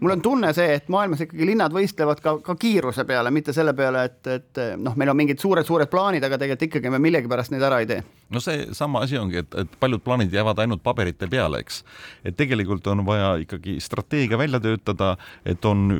mul 0.00 0.16
on 0.16 0.22
tunne 0.24 0.52
see, 0.56 0.74
et 0.78 0.88
maailmas 0.92 1.24
ikkagi 1.26 1.46
linnad 1.48 1.74
võistlevad 1.74 2.22
ka, 2.24 2.38
ka 2.44 2.56
kiiruse 2.60 3.04
peale, 3.08 3.32
mitte 3.34 3.52
selle 3.56 3.74
peale, 3.76 4.04
et, 4.08 4.20
et 4.32 4.62
noh, 4.80 4.96
meil 4.96 5.12
on 5.12 5.18
mingid 5.18 5.42
suured-suured 5.42 5.90
plaanid, 5.92 6.24
aga 6.24 6.38
tegelikult 6.40 6.68
ikkagi 6.70 6.92
me 6.92 7.02
millegipärast 7.02 7.54
neid 7.54 7.66
ära 7.68 7.82
ei 7.82 7.88
tee. 7.90 8.02
No 8.30 8.40
seesama 8.40 9.04
asi 9.04 9.18
ongi, 9.18 9.42
et, 9.42 9.54
et 9.64 9.78
paljud 9.80 10.02
plaanid 10.04 10.34
jäävad 10.34 10.62
ainult 10.62 10.82
paberite 10.82 11.28
peale, 11.30 11.62
eks. 11.64 11.82
et 12.24 12.36
tegelikult 12.36 12.86
on 12.92 13.04
vaja 13.06 13.34
ikkagi 13.44 13.78
strateegia 13.82 14.38
välja 14.38 14.60
töötada, 14.60 15.16
et 15.44 15.64
on 15.64 15.90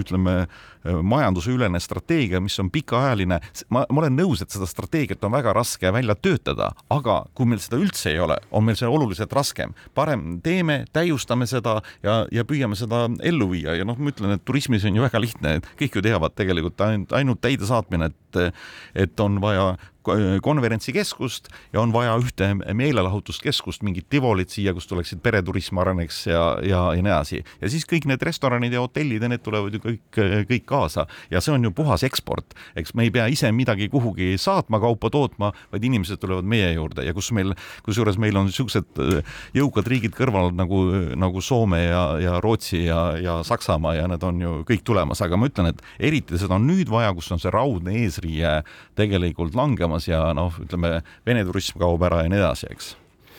ütleme 0.00 0.44
majandusülene 0.84 1.80
strateegia, 1.80 2.40
mis 2.40 2.58
on 2.60 2.70
pikaajaline. 2.70 3.40
ma, 3.68 3.84
ma 3.88 4.02
olen 4.02 4.16
nõus, 4.18 4.42
et 4.42 4.52
seda 4.52 4.66
strateegiat 4.68 5.24
on 5.24 5.32
väga 5.32 5.54
raske 5.56 5.92
välja 5.92 6.14
töötada, 6.14 6.70
aga 6.92 7.22
kui 7.34 7.48
meil 7.48 7.62
seda 7.62 7.80
üldse 7.80 8.12
ei 8.12 8.20
ole, 8.20 8.36
on 8.52 8.64
meil 8.64 8.76
see 8.76 8.88
oluliselt 8.88 9.32
raskem. 9.32 9.74
parem 9.94 10.40
teeme, 10.44 10.84
täiustame 10.92 11.46
seda 11.46 11.80
ja, 12.02 12.24
ja 12.32 12.44
püüame 12.44 12.76
seda 12.76 13.06
ellu 13.22 13.50
viia 13.54 13.76
ja 13.78 13.84
noh, 13.88 13.98
ma 13.98 14.12
ütlen, 14.12 14.36
et 14.36 14.44
turismis 14.44 14.84
on 14.84 14.96
ju 14.96 15.04
väga 15.04 15.20
lihtne, 15.20 15.56
kõik 15.80 15.96
ju 15.96 16.04
teavad 16.04 16.36
tegelikult 16.36 16.80
ainult, 16.84 17.16
ainult 17.16 17.40
täidesaatmine, 17.44 18.10
et 18.10 18.18
et 18.94 19.20
on 19.20 19.40
vaja 19.42 19.74
konverentsikeskust 20.42 21.48
ja 21.72 21.80
on 21.80 21.92
vaja 21.92 22.14
ühte 22.20 22.50
meelelahutuskeskust, 22.54 23.82
mingit 23.82 24.08
Tivolit 24.12 24.52
siia, 24.52 24.74
kus 24.76 24.86
tuleksid 24.86 25.22
pereturism 25.24 25.80
areneks 25.80 26.26
ja, 26.26 26.42
ja, 26.62 26.82
ja 26.94 27.02
nii 27.02 27.10
edasi. 27.10 27.40
ja 27.60 27.70
siis 27.72 27.86
kõik 27.88 28.08
need 28.10 28.22
restoranid 28.22 28.72
ja 28.72 28.82
hotellid 28.84 29.22
ja 29.24 29.30
need 29.32 29.42
tulevad 29.44 29.74
ju 29.74 29.80
kõik, 29.80 30.18
kõik 30.50 30.66
kaasa 30.68 31.06
ja 31.32 31.40
see 31.40 31.54
on 31.54 31.64
ju 31.64 31.72
puhas 31.72 32.04
eksport. 32.04 32.54
eks 32.76 32.94
me 32.94 33.06
ei 33.08 33.12
pea 33.14 33.26
ise 33.32 33.50
midagi 33.52 33.88
kuhugi 33.88 34.34
saatma, 34.38 34.80
kaupa 34.80 35.10
tootma, 35.10 35.52
vaid 35.72 35.84
inimesed 35.84 36.20
tulevad 36.20 36.44
meie 36.44 36.72
juurde 36.74 37.06
ja 37.06 37.14
kus 37.16 37.32
meil, 37.32 37.54
kusjuures 37.86 38.20
meil 38.20 38.36
on 38.36 38.50
niisugused 38.50 39.00
äh, 39.00 39.40
jõukad 39.56 39.88
riigid 39.88 40.16
kõrval 40.16 40.52
nagu, 40.52 40.84
nagu 41.16 41.40
Soome 41.44 41.80
ja, 41.86 42.04
ja 42.20 42.36
Rootsi 42.44 42.84
ja, 42.84 43.00
ja 43.20 43.38
Saksamaa 43.44 43.96
ja 43.96 44.08
need 44.10 44.22
on 44.24 44.40
ju 44.40 44.54
kõik 44.68 44.84
tulemas, 44.84 45.24
aga 45.24 45.40
ma 45.40 45.48
ütlen, 45.48 45.72
et 45.72 45.82
eriti 45.98 46.38
seda 46.40 46.58
on 46.58 46.68
nüüd 46.68 46.92
vaja, 46.92 47.14
kus 47.16 47.32
on 47.32 47.40
see 47.40 47.52
raudne 47.54 47.96
eesriie 48.24 48.62
tegelikult 48.96 49.54
langemas 49.54 50.08
ja 50.08 50.32
noh, 50.34 50.52
ütleme 50.64 51.02
Vene 51.26 51.44
turism 51.44 51.78
kaob 51.78 52.02
ära 52.02 52.24
ja 52.24 52.30
nii 52.32 52.40
edasi, 52.40 52.70
eks 52.72 52.94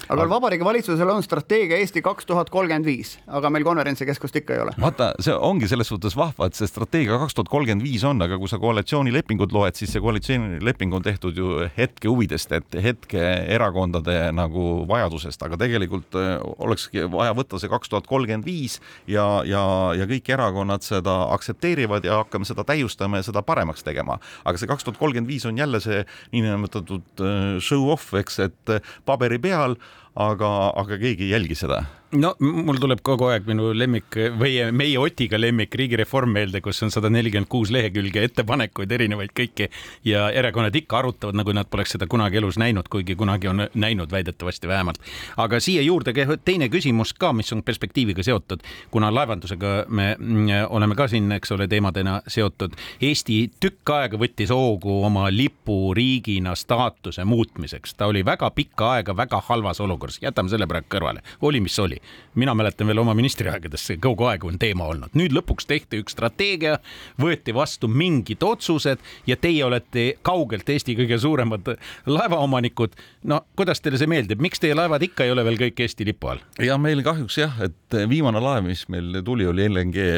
aga, 0.09 0.25
Vabariigi 0.29 0.65
Valitsusel 0.65 1.09
on 1.09 1.23
strateegia 1.23 1.77
Eesti 1.81 2.01
kaks 2.05 2.27
tuhat 2.29 2.49
kolmkümmend 2.53 2.85
viis, 2.87 3.15
aga 3.27 3.49
meil 3.53 3.65
konverentsikeskust 3.65 4.35
ikka 4.41 4.55
ei 4.55 4.61
ole. 4.65 4.75
vaata, 4.81 5.11
see 5.23 5.33
ongi 5.33 5.69
selles 5.71 5.89
suhtes 5.91 6.15
vahva, 6.17 6.49
et 6.49 6.57
see 6.57 6.69
strateegia 6.69 7.17
kaks 7.21 7.37
tuhat 7.37 7.49
kolmkümmend 7.51 7.85
viis 7.85 8.03
on, 8.07 8.21
aga 8.25 8.37
kui 8.41 8.51
sa 8.51 8.59
koalitsioonilepingut 8.61 9.55
loed, 9.55 9.77
siis 9.79 9.93
see 9.95 10.03
koalitsioonileping 10.03 10.93
on 10.95 11.05
tehtud 11.05 11.37
ju 11.39 11.69
hetke 11.77 12.09
huvidest, 12.11 12.53
et 12.57 12.77
hetke 12.83 13.23
erakondade 13.55 14.17
nagu 14.35 14.85
vajadusest, 14.89 15.47
aga 15.47 15.59
tegelikult 15.61 16.17
äh, 16.19 16.37
olekski 16.65 17.07
vaja 17.11 17.35
võtta 17.37 17.59
see 17.61 17.71
kaks 17.71 17.91
tuhat 17.91 18.09
kolmkümmend 18.09 18.45
viis 18.47 18.79
ja, 19.11 19.25
ja, 19.47 19.63
ja 19.97 20.09
kõik 20.09 20.29
erakonnad 20.35 20.85
seda 20.85 21.17
aktsepteerivad 21.35 22.05
ja 22.05 22.21
hakkame 22.23 22.47
seda 22.47 22.65
täiustama 22.67 23.21
ja 23.21 23.29
seda 23.29 23.43
paremaks 23.45 23.85
tegema. 23.85 24.19
aga 24.45 24.61
see 24.61 24.69
kaks 24.69 24.85
tuhat 24.85 25.01
kolmkümmend 25.01 25.31
viis 25.31 25.45
on 25.49 25.57
jälle 25.57 25.81
see 25.83 26.03
niinimetatud 26.33 27.25
äh, 27.25 27.59
show 27.59 27.89
off, 27.91 28.13
eks, 28.17 28.39
et 28.45 28.75
paberi 29.05 29.39
peal 29.41 29.77
aga, 30.15 30.51
aga 30.79 30.97
keegi 31.01 31.27
ei 31.27 31.35
jälgi 31.35 31.57
seda 31.59 31.83
no 32.13 32.31
mul 32.39 32.77
tuleb 32.79 33.01
kogu 33.05 33.27
aeg 33.31 33.47
minu 33.49 33.71
lemmik 33.75 34.15
või 34.39 34.57
meie 34.75 34.97
Otiga 35.01 35.39
lemmik 35.39 35.73
riigireform 35.75 36.31
meelde, 36.37 36.61
kus 36.63 36.81
on 36.85 36.91
sada 36.93 37.09
nelikümmend 37.11 37.49
kuus 37.51 37.71
lehekülge 37.73 38.23
ettepanekuid 38.27 38.91
erinevaid 38.91 39.33
kõiki 39.35 39.67
ja 40.07 40.27
erakonnad 40.33 40.75
ikka 40.75 40.99
arutavad, 41.01 41.37
nagu 41.39 41.53
nad 41.55 41.69
poleks 41.71 41.95
seda 41.95 42.07
kunagi 42.09 42.39
elus 42.39 42.59
näinud, 42.61 42.87
kuigi 42.91 43.17
kunagi 43.17 43.49
on 43.51 43.65
näinud 43.73 44.11
väidetavasti 44.11 44.67
vähemalt. 44.67 44.99
aga 45.37 45.59
siia 45.59 45.81
juurde 45.81 46.13
teine 46.45 46.69
küsimus 46.69 47.13
ka, 47.13 47.33
mis 47.33 47.51
on 47.53 47.63
perspektiiviga 47.63 48.23
seotud, 48.23 48.63
kuna 48.91 49.11
laevandusega 49.13 49.73
me 49.89 50.15
mm, 50.19 50.69
oleme 50.69 50.95
ka 50.95 51.07
siin, 51.11 51.31
eks 51.35 51.51
ole, 51.51 51.67
teemadena 51.67 52.21
seotud. 52.27 52.75
Eesti 53.01 53.51
tükk 53.59 53.89
aega 53.97 54.19
võttis 54.21 54.53
hoogu 54.53 55.01
oma 55.05 55.27
lipuriigina 55.33 56.55
staatuse 56.55 57.25
muutmiseks, 57.25 57.95
ta 57.97 58.07
oli 58.11 58.25
väga 58.25 58.51
pikka 58.55 58.91
aega 58.95 59.17
väga 59.17 59.41
halvas 59.49 59.81
olukorras, 59.81 60.21
jätame 60.21 60.49
selle 60.49 60.67
praegu 60.69 60.89
kõrvale, 60.95 61.25
oli, 61.41 61.61
mis 61.65 61.79
oli 61.79 61.99
mina 62.35 62.55
mäletan 62.55 62.87
veel 62.87 62.99
oma 62.99 63.13
ministriaegadest, 63.17 63.91
see 63.91 63.99
kogu 64.01 64.27
aeg 64.29 64.43
on 64.45 64.59
teema 64.59 64.87
olnud. 64.91 65.13
nüüd 65.17 65.35
lõpuks 65.35 65.67
tehti 65.69 66.01
üks 66.03 66.15
strateegia, 66.15 66.77
võeti 67.21 67.53
vastu 67.55 67.87
mingid 67.87 68.43
otsused 68.43 69.01
ja 69.27 69.37
teie 69.37 69.63
olete 69.65 70.07
kaugelt 70.25 70.69
Eesti 70.69 70.95
kõige 70.97 71.19
suuremad 71.21 71.75
laevaomanikud. 72.05 72.95
no 73.23 73.41
kuidas 73.55 73.81
teile 73.81 74.01
see 74.01 74.09
meeldib, 74.11 74.41
miks 74.41 74.59
teie 74.59 74.75
laevad 74.75 75.03
ikka 75.03 75.25
ei 75.25 75.31
ole 75.31 75.45
veel 75.45 75.59
kõik 75.65 75.85
Eesti 75.85 76.05
lipu 76.05 76.33
all? 76.33 76.43
ja 76.59 76.77
meil 76.81 77.03
kahjuks 77.05 77.37
jah, 77.37 77.55
et 77.65 77.99
viimane 78.09 78.41
laev, 78.43 78.67
mis 78.67 78.85
meil 78.89 79.21
tuli, 79.25 79.47
oli 79.47 79.69
LNG 79.69 80.09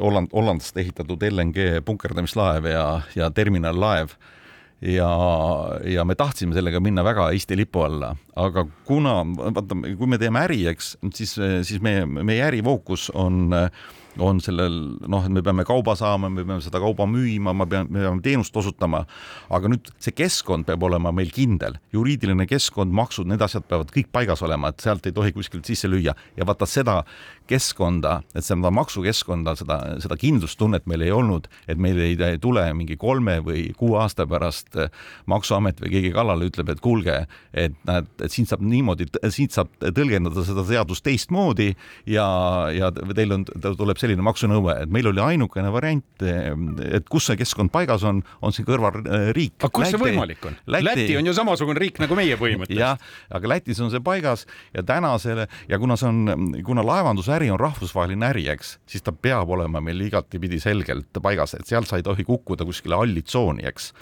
Holland, 0.00 0.32
Hollandist 0.32 0.76
ehitatud 0.76 1.22
LNG 1.30 1.82
punkerdamislaev 1.86 2.68
ja, 2.70 2.86
ja 3.16 3.30
terminallaev 3.30 4.16
ja, 4.82 5.10
ja 5.86 6.04
me 6.04 6.16
tahtsime 6.18 6.56
sellega 6.56 6.80
minna 6.82 7.04
väga 7.06 7.30
Eesti 7.32 7.56
lipu 7.56 7.84
alla, 7.86 8.12
aga 8.36 8.66
kuna 8.88 9.20
vaata, 9.38 9.78
kui 9.98 10.10
me 10.10 10.18
teeme 10.20 10.42
äri, 10.44 10.64
eks, 10.72 10.96
siis, 11.14 11.36
siis 11.68 11.82
meie, 11.84 12.06
meie 12.06 12.42
ärifookus 12.50 13.10
on 13.14 13.52
on 14.20 14.40
sellel 14.44 14.74
noh, 15.08 15.24
et 15.24 15.32
me 15.32 15.42
peame 15.44 15.64
kauba 15.64 15.94
saama, 15.96 16.28
me 16.32 16.44
peame 16.44 16.60
seda 16.64 16.80
kauba 16.82 17.06
müüma, 17.08 17.54
ma 17.56 17.66
pean, 17.68 17.88
me 17.90 18.02
peame 18.02 18.20
teenust 18.24 18.56
osutama. 18.56 19.04
aga 19.52 19.70
nüüd 19.72 19.88
see 20.02 20.12
keskkond 20.16 20.66
peab 20.68 20.82
olema 20.84 21.12
meil 21.14 21.30
kindel, 21.32 21.78
juriidiline 21.94 22.46
keskkond, 22.50 22.92
maksud, 22.92 23.28
need 23.30 23.42
asjad 23.44 23.64
peavad 23.68 23.92
kõik 23.94 24.10
paigas 24.12 24.42
olema, 24.44 24.72
et 24.72 24.84
sealt 24.84 25.06
ei 25.06 25.16
tohi 25.16 25.32
kuskilt 25.32 25.68
sisse 25.68 25.88
lüüa. 25.88 26.14
Ja 26.36 26.46
vaata 26.48 26.68
seda 26.68 27.02
keskkonda, 27.48 28.20
et 28.36 28.46
seda 28.46 28.70
maksukeskkonda, 28.74 29.54
seda, 29.58 29.78
seda 30.02 30.18
kindlustunnet 30.20 30.86
meil 30.90 31.04
ei 31.06 31.12
olnud, 31.14 31.48
et 31.70 31.80
meil 31.80 31.98
ei, 32.02 32.16
tule 32.42 32.64
mingi 32.76 32.96
kolme 33.00 33.38
või 33.44 33.68
kuue 33.78 33.98
aasta 34.02 34.26
pärast 34.28 34.78
maksuamet 35.30 35.82
või 35.82 35.92
keegi 35.96 36.12
kallale 36.14 36.48
ütleb, 36.50 36.72
et 36.72 36.82
kuulge, 36.82 37.18
et 37.52 37.76
näed, 37.88 38.08
et 38.22 38.32
siin 38.32 38.48
saab 38.48 38.62
niimoodi, 38.66 39.08
siit 39.34 39.54
saab 39.56 39.72
tõlgendada 39.82 40.44
seda 40.46 40.64
seadust 40.68 41.04
teistmoodi 41.06 41.72
ja, 42.10 42.26
ja 42.74 42.90
teil 42.92 43.36
on, 43.36 43.46
tuleb 43.62 44.00
selline 44.00 44.24
maksunõue, 44.24 44.76
et 44.84 44.92
meil 44.92 45.10
oli 45.10 45.22
ainukene 45.22 45.72
variant, 45.74 46.26
et 46.26 47.08
kus 47.12 47.28
see 47.30 47.38
keskkond 47.40 47.72
paigas 47.74 48.04
on, 48.08 48.22
on 48.42 48.54
siin 48.54 48.66
kõrvalriik. 48.68 49.58
aga 49.60 49.72
kus 49.72 49.86
Läti, 49.86 49.96
see 49.96 50.02
võimalik 50.04 50.48
on? 50.48 50.58
Läti, 50.72 51.08
on 51.18 51.30
ju 51.30 51.36
samasugune 51.36 51.82
riik 51.82 52.00
nagu 52.02 52.18
meie 52.18 52.38
põhimõtteliselt. 52.40 52.82
jah, 52.82 53.12
aga 53.34 53.54
Lätis 53.54 53.80
on 53.82 53.92
see 53.92 54.02
paigas 54.04 54.46
ja 54.74 54.84
täna 54.86 55.14
selle 55.22 55.48
ja 55.68 55.78
kuna 55.82 55.96
see 56.00 56.08
on, 56.08 56.52
kuna 56.66 56.84
laevandusäri 56.86 57.41
äri 57.42 57.50
on 57.50 57.60
rahvusvaheline 57.60 58.28
äri, 58.30 58.46
eks, 58.52 58.76
siis 58.86 59.02
ta 59.02 59.12
peab 59.12 59.50
olema 59.50 59.82
meil 59.82 60.00
igatipidi 60.06 60.60
selgelt 60.62 61.22
paigas, 61.22 61.56
et 61.58 61.66
sealt 61.66 61.90
sa 61.90 61.98
ei 61.98 62.06
tohi 62.06 62.24
kukkuda 62.24 62.64
kuskile 62.68 63.00
halli 63.00 63.22
tsooni, 63.26 63.66
eks. 63.66 63.92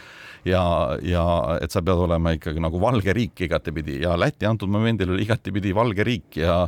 Ja, 0.45 0.97
ja 1.05 1.23
et 1.61 1.69
sa 1.69 1.83
pead 1.85 2.01
olema 2.01 2.31
ikkagi 2.33 2.63
nagu 2.65 2.79
valge 2.81 3.13
riik 3.13 3.43
igatepidi 3.45 3.99
ja 4.01 4.15
Läti 4.17 4.47
antud 4.49 4.71
momendil 4.73 5.11
oli 5.13 5.27
igatepidi 5.27 5.75
valge 5.77 6.05
riik 6.05 6.39
ja 6.41 6.63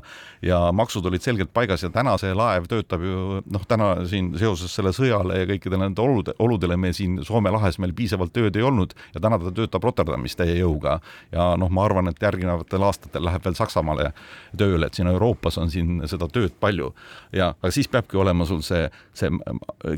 ja 0.44 0.58
maksud 0.76 1.06
olid 1.08 1.24
selgelt 1.24 1.54
paigas 1.56 1.80
ja 1.80 1.88
täna 1.88 2.18
see 2.20 2.34
laev 2.36 2.66
töötab 2.68 3.00
ju 3.00 3.40
noh, 3.40 3.64
täna 3.68 3.94
siin 4.10 4.28
seoses 4.36 4.74
selle 4.76 4.92
sõjale 4.92 5.38
ja 5.40 5.48
kõikidele 5.48 5.86
nende 5.86 6.04
olude, 6.04 6.34
oludele 6.38 6.76
me 6.76 6.92
siin 6.92 7.22
Soome 7.24 7.48
lahes 7.54 7.78
meil 7.80 7.94
piisavalt 7.96 8.34
tööd 8.36 8.60
ei 8.60 8.66
olnud 8.68 8.92
ja 9.14 9.24
täna 9.24 9.38
ta 9.40 9.54
töötab 9.56 9.88
Rotterdamis 9.88 10.36
täie 10.36 10.58
jõuga. 10.58 10.98
Ja 11.32 11.54
noh, 11.56 11.72
ma 11.72 11.86
arvan, 11.86 12.12
et 12.12 12.20
järgnevatel 12.20 12.84
aastatel 12.84 13.24
läheb 13.24 13.44
veel 13.46 13.56
Saksamaale 13.56 14.10
tööle, 14.52 14.90
et 14.90 15.00
siin 15.00 15.08
Euroopas 15.08 15.56
on 15.62 15.72
siin 15.72 16.02
seda 16.10 16.28
tööd 16.28 16.51
palju. 16.60 16.92
Ja 17.32 17.52
aga 17.54 17.72
siis 17.72 17.88
peabki 17.88 18.18
olema 18.20 18.46
sul 18.48 18.60
see, 18.66 18.88
see 19.16 19.30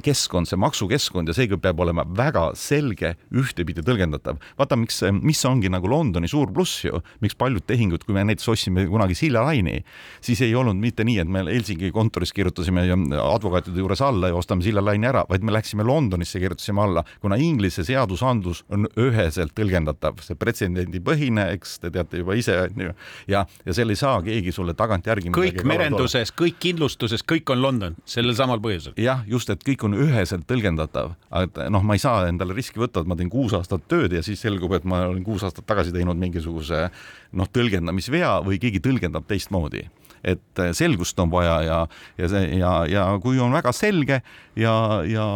keskkond, 0.05 0.49
see 0.51 0.61
maksukeskkond 0.61 1.31
ja 1.31 1.37
seega 1.37 1.59
peab 1.59 1.81
olema 1.83 2.05
väga 2.07 2.51
selge 2.59 3.15
ühte 3.35 3.65
ühtepidi 3.65 3.85
tõlgendatav. 3.85 4.41
vaata, 4.59 4.77
miks, 4.77 5.03
mis 5.23 5.43
ongi 5.45 5.71
nagu 5.71 5.89
Londoni 5.89 6.29
suur 6.29 6.53
pluss 6.53 6.85
ju, 6.85 7.01
miks 7.21 7.35
paljud 7.35 7.65
tehingud, 7.67 8.05
kui 8.05 8.15
me 8.15 8.25
näiteks 8.25 8.49
ostsime 8.49 8.87
kunagi 8.91 9.15
Silja 9.15 9.43
Laini, 9.45 9.85
siis 10.21 10.41
ei 10.45 10.55
olnud 10.55 10.77
mitte 10.77 11.05
nii, 11.05 11.19
et 11.23 11.29
me 11.29 11.45
Helsingi 11.45 11.91
kontoris 11.95 12.33
kirjutasime 12.33 12.85
advokaatide 13.21 13.81
juures 13.81 14.03
alla 14.03 14.29
ja 14.29 14.37
ostame 14.37 14.63
Silja 14.63 14.85
Laini 14.85 15.09
ära, 15.09 15.25
vaid 15.29 15.45
me 15.45 15.55
läksime 15.55 15.85
Londonisse, 15.85 16.41
kirjutasime 16.43 16.83
alla, 16.83 17.05
kuna 17.21 17.39
Inglise 17.41 17.85
seadusandlus 17.85 18.65
on 18.75 18.89
üheselt 19.01 19.55
tõlgendatav, 19.57 20.21
see 20.25 20.39
pretsedendipõhine, 20.39 21.49
eks 21.57 21.79
te 21.83 21.93
teate 21.95 22.23
juba 22.23 22.37
ise, 22.39 22.59
onju, 22.69 22.95
ja, 23.31 23.45
ja 23.65 23.77
seal 23.77 23.95
ei 23.95 24.01
saa 24.01 24.21
keegi 24.25 24.53
sulle 24.55 24.75
tagantjärgi 24.77 25.33
kõik 25.35 25.63
merenduses, 25.69 26.33
kõik 26.35 26.44
kindlustuses, 26.61 27.25
kõik 27.27 27.51
on 27.55 27.63
London, 27.63 27.97
sellel 28.09 28.37
samal 28.37 28.61
põhjusel. 28.63 28.97
jah, 29.01 29.25
just, 29.31 29.51
et 29.51 29.65
kõik 29.65 29.85
on 29.87 29.97
üheselt 29.97 30.47
tõlgendatav, 30.51 31.15
et 31.41 31.61
noh, 31.73 31.85
ma 31.87 31.97
ei 31.97 32.03
saa 32.03 32.29
endale 32.29 32.57
riski 32.57 32.81
võtta, 32.83 33.03
et 33.03 33.11
ma 33.11 33.17
teen 33.19 33.33
kuus 33.33 33.55
aastat 33.57 33.87
tööd 33.91 34.13
ja 34.13 34.23
siis 34.27 34.43
selgub, 34.45 34.73
et 34.77 34.87
ma 34.89 35.05
olen 35.09 35.25
kuus 35.27 35.45
aastat 35.47 35.67
tagasi 35.69 35.95
teinud 35.95 36.19
mingisuguse 36.21 36.89
noh, 37.33 37.51
tõlgendamisvea 37.51 38.39
või 38.47 38.61
keegi 38.63 38.83
tõlgendab 38.85 39.29
teistmoodi. 39.31 39.87
Et 40.25 40.61
äh, 40.63 40.71
selgust 40.73 41.19
on 41.21 41.29
vaja 41.29 41.59
ja, 41.67 41.79
ja 42.17 42.29
see 42.33 42.57
ja, 42.57 42.73
ja 42.89 43.03
kui 43.21 43.37
on 43.45 43.53
väga 43.53 43.75
selge 43.77 44.23
ja, 44.57 44.75
ja, 45.05 45.27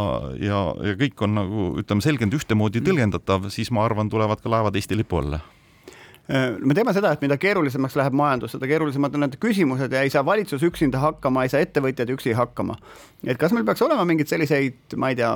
ja, 0.41 0.63
ja 0.73 0.97
kõik 0.97 1.27
on 1.27 1.37
nagu 1.37 1.69
ütleme, 1.83 2.05
selgelt 2.05 2.39
ühtemoodi 2.41 2.81
tõlgendatav, 2.87 3.51
siis 3.53 3.69
ma 3.69 3.85
arvan, 3.85 4.09
tulevad 4.09 4.41
ka 4.41 4.49
laevad 4.49 4.81
Eesti 4.81 4.97
lipu 4.97 5.21
alla 5.21 5.43
me 6.29 6.75
teame 6.77 6.93
seda, 6.93 7.13
et 7.17 7.23
mida 7.25 7.39
keerulisemaks 7.41 7.95
läheb 7.97 8.17
majandus, 8.21 8.53
seda 8.57 8.69
keerulisemad 8.69 9.15
on 9.17 9.25
need 9.25 9.39
küsimused 9.41 9.93
ja 9.95 10.03
ei 10.05 10.11
saa 10.13 10.25
valitsus 10.27 10.63
üksinda 10.69 11.01
hakkama, 11.01 11.47
ei 11.47 11.53
saa 11.55 11.63
ettevõtjad 11.65 12.13
üksi 12.17 12.35
hakkama. 12.37 12.77
et 13.25 13.39
kas 13.41 13.53
meil 13.57 13.65
peaks 13.65 13.83
olema 13.83 14.05
mingeid 14.05 14.29
selliseid, 14.29 14.97
ma 14.97 15.09
ei 15.09 15.17
tea, 15.17 15.33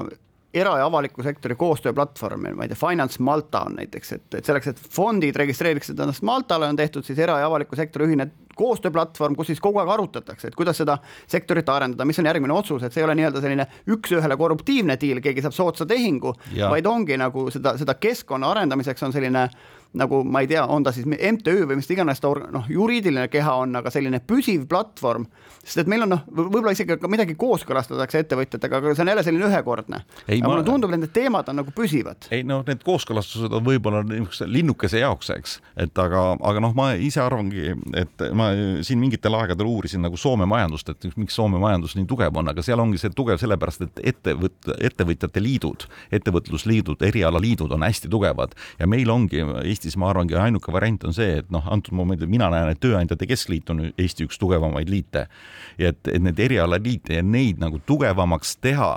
era- 0.53 0.77
ja 0.79 0.85
avaliku 0.87 1.23
sektori 1.25 1.55
koostööplatvorm, 1.57 2.45
ma 2.57 2.67
ei 2.67 2.69
tea, 2.69 2.77
Finance 2.77 3.23
Malta 3.25 3.65
on 3.65 3.79
näiteks, 3.81 4.13
et, 4.13 4.35
et 4.35 4.45
selleks, 4.45 4.67
et 4.69 4.79
fondid 4.93 5.37
registreeriksid 5.37 5.99
ennast 5.99 6.23
Maltale, 6.29 6.69
on 6.69 6.77
tehtud 6.77 7.09
siis 7.09 7.19
era- 7.19 7.39
ja 7.41 7.47
avaliku 7.49 7.77
sektori 7.77 8.11
ühine 8.11 8.29
koostööplatvorm, 8.57 9.35
kus 9.35 9.47
siis 9.49 9.61
kogu 9.65 9.81
aeg 9.81 9.89
arutatakse, 9.89 10.49
et 10.49 10.55
kuidas 10.55 10.77
seda 10.77 10.99
sektorit 11.27 11.69
arendada, 11.73 12.05
mis 12.05 12.19
on 12.21 12.29
järgmine 12.29 12.53
otsus, 12.53 12.83
et 12.85 12.93
see 12.93 13.01
ei 13.01 13.07
ole 13.09 13.15
nii-öelda 13.17 13.41
selline 13.41 13.67
üks-ühele 13.89 14.37
korruptiivne 14.37 14.99
diil, 15.01 15.23
keegi 15.25 15.41
saab 15.41 15.57
soodsa 15.57 15.87
tehingu, 15.89 16.35
vaid 16.71 16.87
ongi 16.87 17.17
nagu 17.17 17.47
seda, 17.51 17.79
seda 17.81 17.95
keskkonna 17.97 18.51
arendamiseks 18.53 19.03
on 19.09 19.13
selline 19.17 19.49
nagu 19.99 20.23
ma 20.25 20.41
ei 20.41 20.49
tea, 20.49 20.65
on 20.67 20.85
ta 20.85 20.93
siis 20.95 21.07
MTÜ 21.07 21.67
või 21.69 21.77
mis 21.81 21.91
iganes 21.93 22.21
ta 22.23 22.31
noh, 22.33 22.69
juriidiline 22.71 23.27
keha 23.33 23.55
on, 23.65 23.77
aga 23.77 23.93
selline 23.93 24.23
püsiv 24.25 24.65
platvorm, 24.71 25.27
sest 25.61 25.83
et 25.83 25.91
meil 25.91 26.07
on 26.07 26.15
noh, 26.15 26.23
võib-olla 26.33 26.73
isegi 26.73 26.97
ka 27.01 27.11
midagi 27.13 27.37
kooskõlastatakse 27.39 28.23
ettevõtjatega, 28.25 28.81
aga 28.81 28.95
see 28.97 29.05
on 29.05 29.13
jälle 29.13 29.25
selline 29.27 29.49
ühekordne. 29.51 30.03
aga 30.25 30.39
ma... 30.41 30.49
mulle 30.49 30.65
tundub, 30.67 30.95
et 30.97 31.03
need 31.05 31.13
teemad 31.15 31.51
on 31.53 31.61
nagu 31.61 31.75
püsivad. 31.77 32.29
ei 32.33 32.45
noh, 32.47 32.65
need 32.69 32.85
kooskõlastused 32.87 33.53
on 33.53 33.67
võib-olla 33.67 34.01
niisuguse 34.07 34.49
linnukese 34.49 35.03
jaoks, 35.03 35.33
eks, 35.37 35.59
et 35.85 36.03
aga, 36.05 36.25
aga 36.41 36.65
noh, 36.65 36.77
ma 36.79 36.93
ise 36.97 37.21
arvangi, 37.25 37.77
et 38.01 38.27
ma 38.37 38.51
siin 38.85 39.01
mingitel 39.03 39.37
aegadel 39.39 39.69
uurisin 39.69 40.05
nagu 40.05 40.17
Soome 40.17 40.47
majandust, 40.49 40.89
et 40.89 41.09
miks 41.21 41.37
Soome 41.37 41.61
majandus 41.61 41.97
nii 41.99 42.09
tugev 42.09 42.37
on, 42.41 42.49
aga 42.53 42.65
seal 42.65 42.81
ongi 42.81 43.01
see 43.01 43.13
tugev 43.17 43.41
sellepärast, 43.43 43.85
et 43.89 44.03
ettevõt-, 44.15 44.73
ettevõtjate 44.81 45.43
liidud, 45.43 45.87
ettevõtlusliidud, 46.15 47.03
erialaliidud 47.13 47.77
on 47.77 47.85
hästi 47.85 48.11
tugevad 48.13 48.57
ja 48.79 48.89
meil 48.89 49.11
ongi 49.13 49.43
Eesti 49.43 49.82
Eestis 49.83 49.97
ma 49.99 50.13
arvangi 50.13 50.37
ainuke 50.39 50.71
variant 50.71 51.03
on 51.09 51.15
see, 51.17 51.41
et 51.41 51.49
noh, 51.51 51.65
antud 51.75 51.97
momendil 51.99 52.29
mina 52.31 52.47
näen, 52.53 52.69
et 52.71 52.79
Tööandjate 52.79 53.27
Keskliit 53.27 53.71
on 53.75 53.89
Eesti 53.91 54.29
üks 54.29 54.39
tugevamaid 54.39 54.87
liite. 54.87 55.27
et, 55.79 55.99
et 56.07 56.23
need 56.23 56.39
erialaliite 56.39 57.19
ja 57.19 57.23
neid 57.27 57.59
nagu 57.59 57.81
tugevamaks 57.87 58.55
teha 58.63 58.93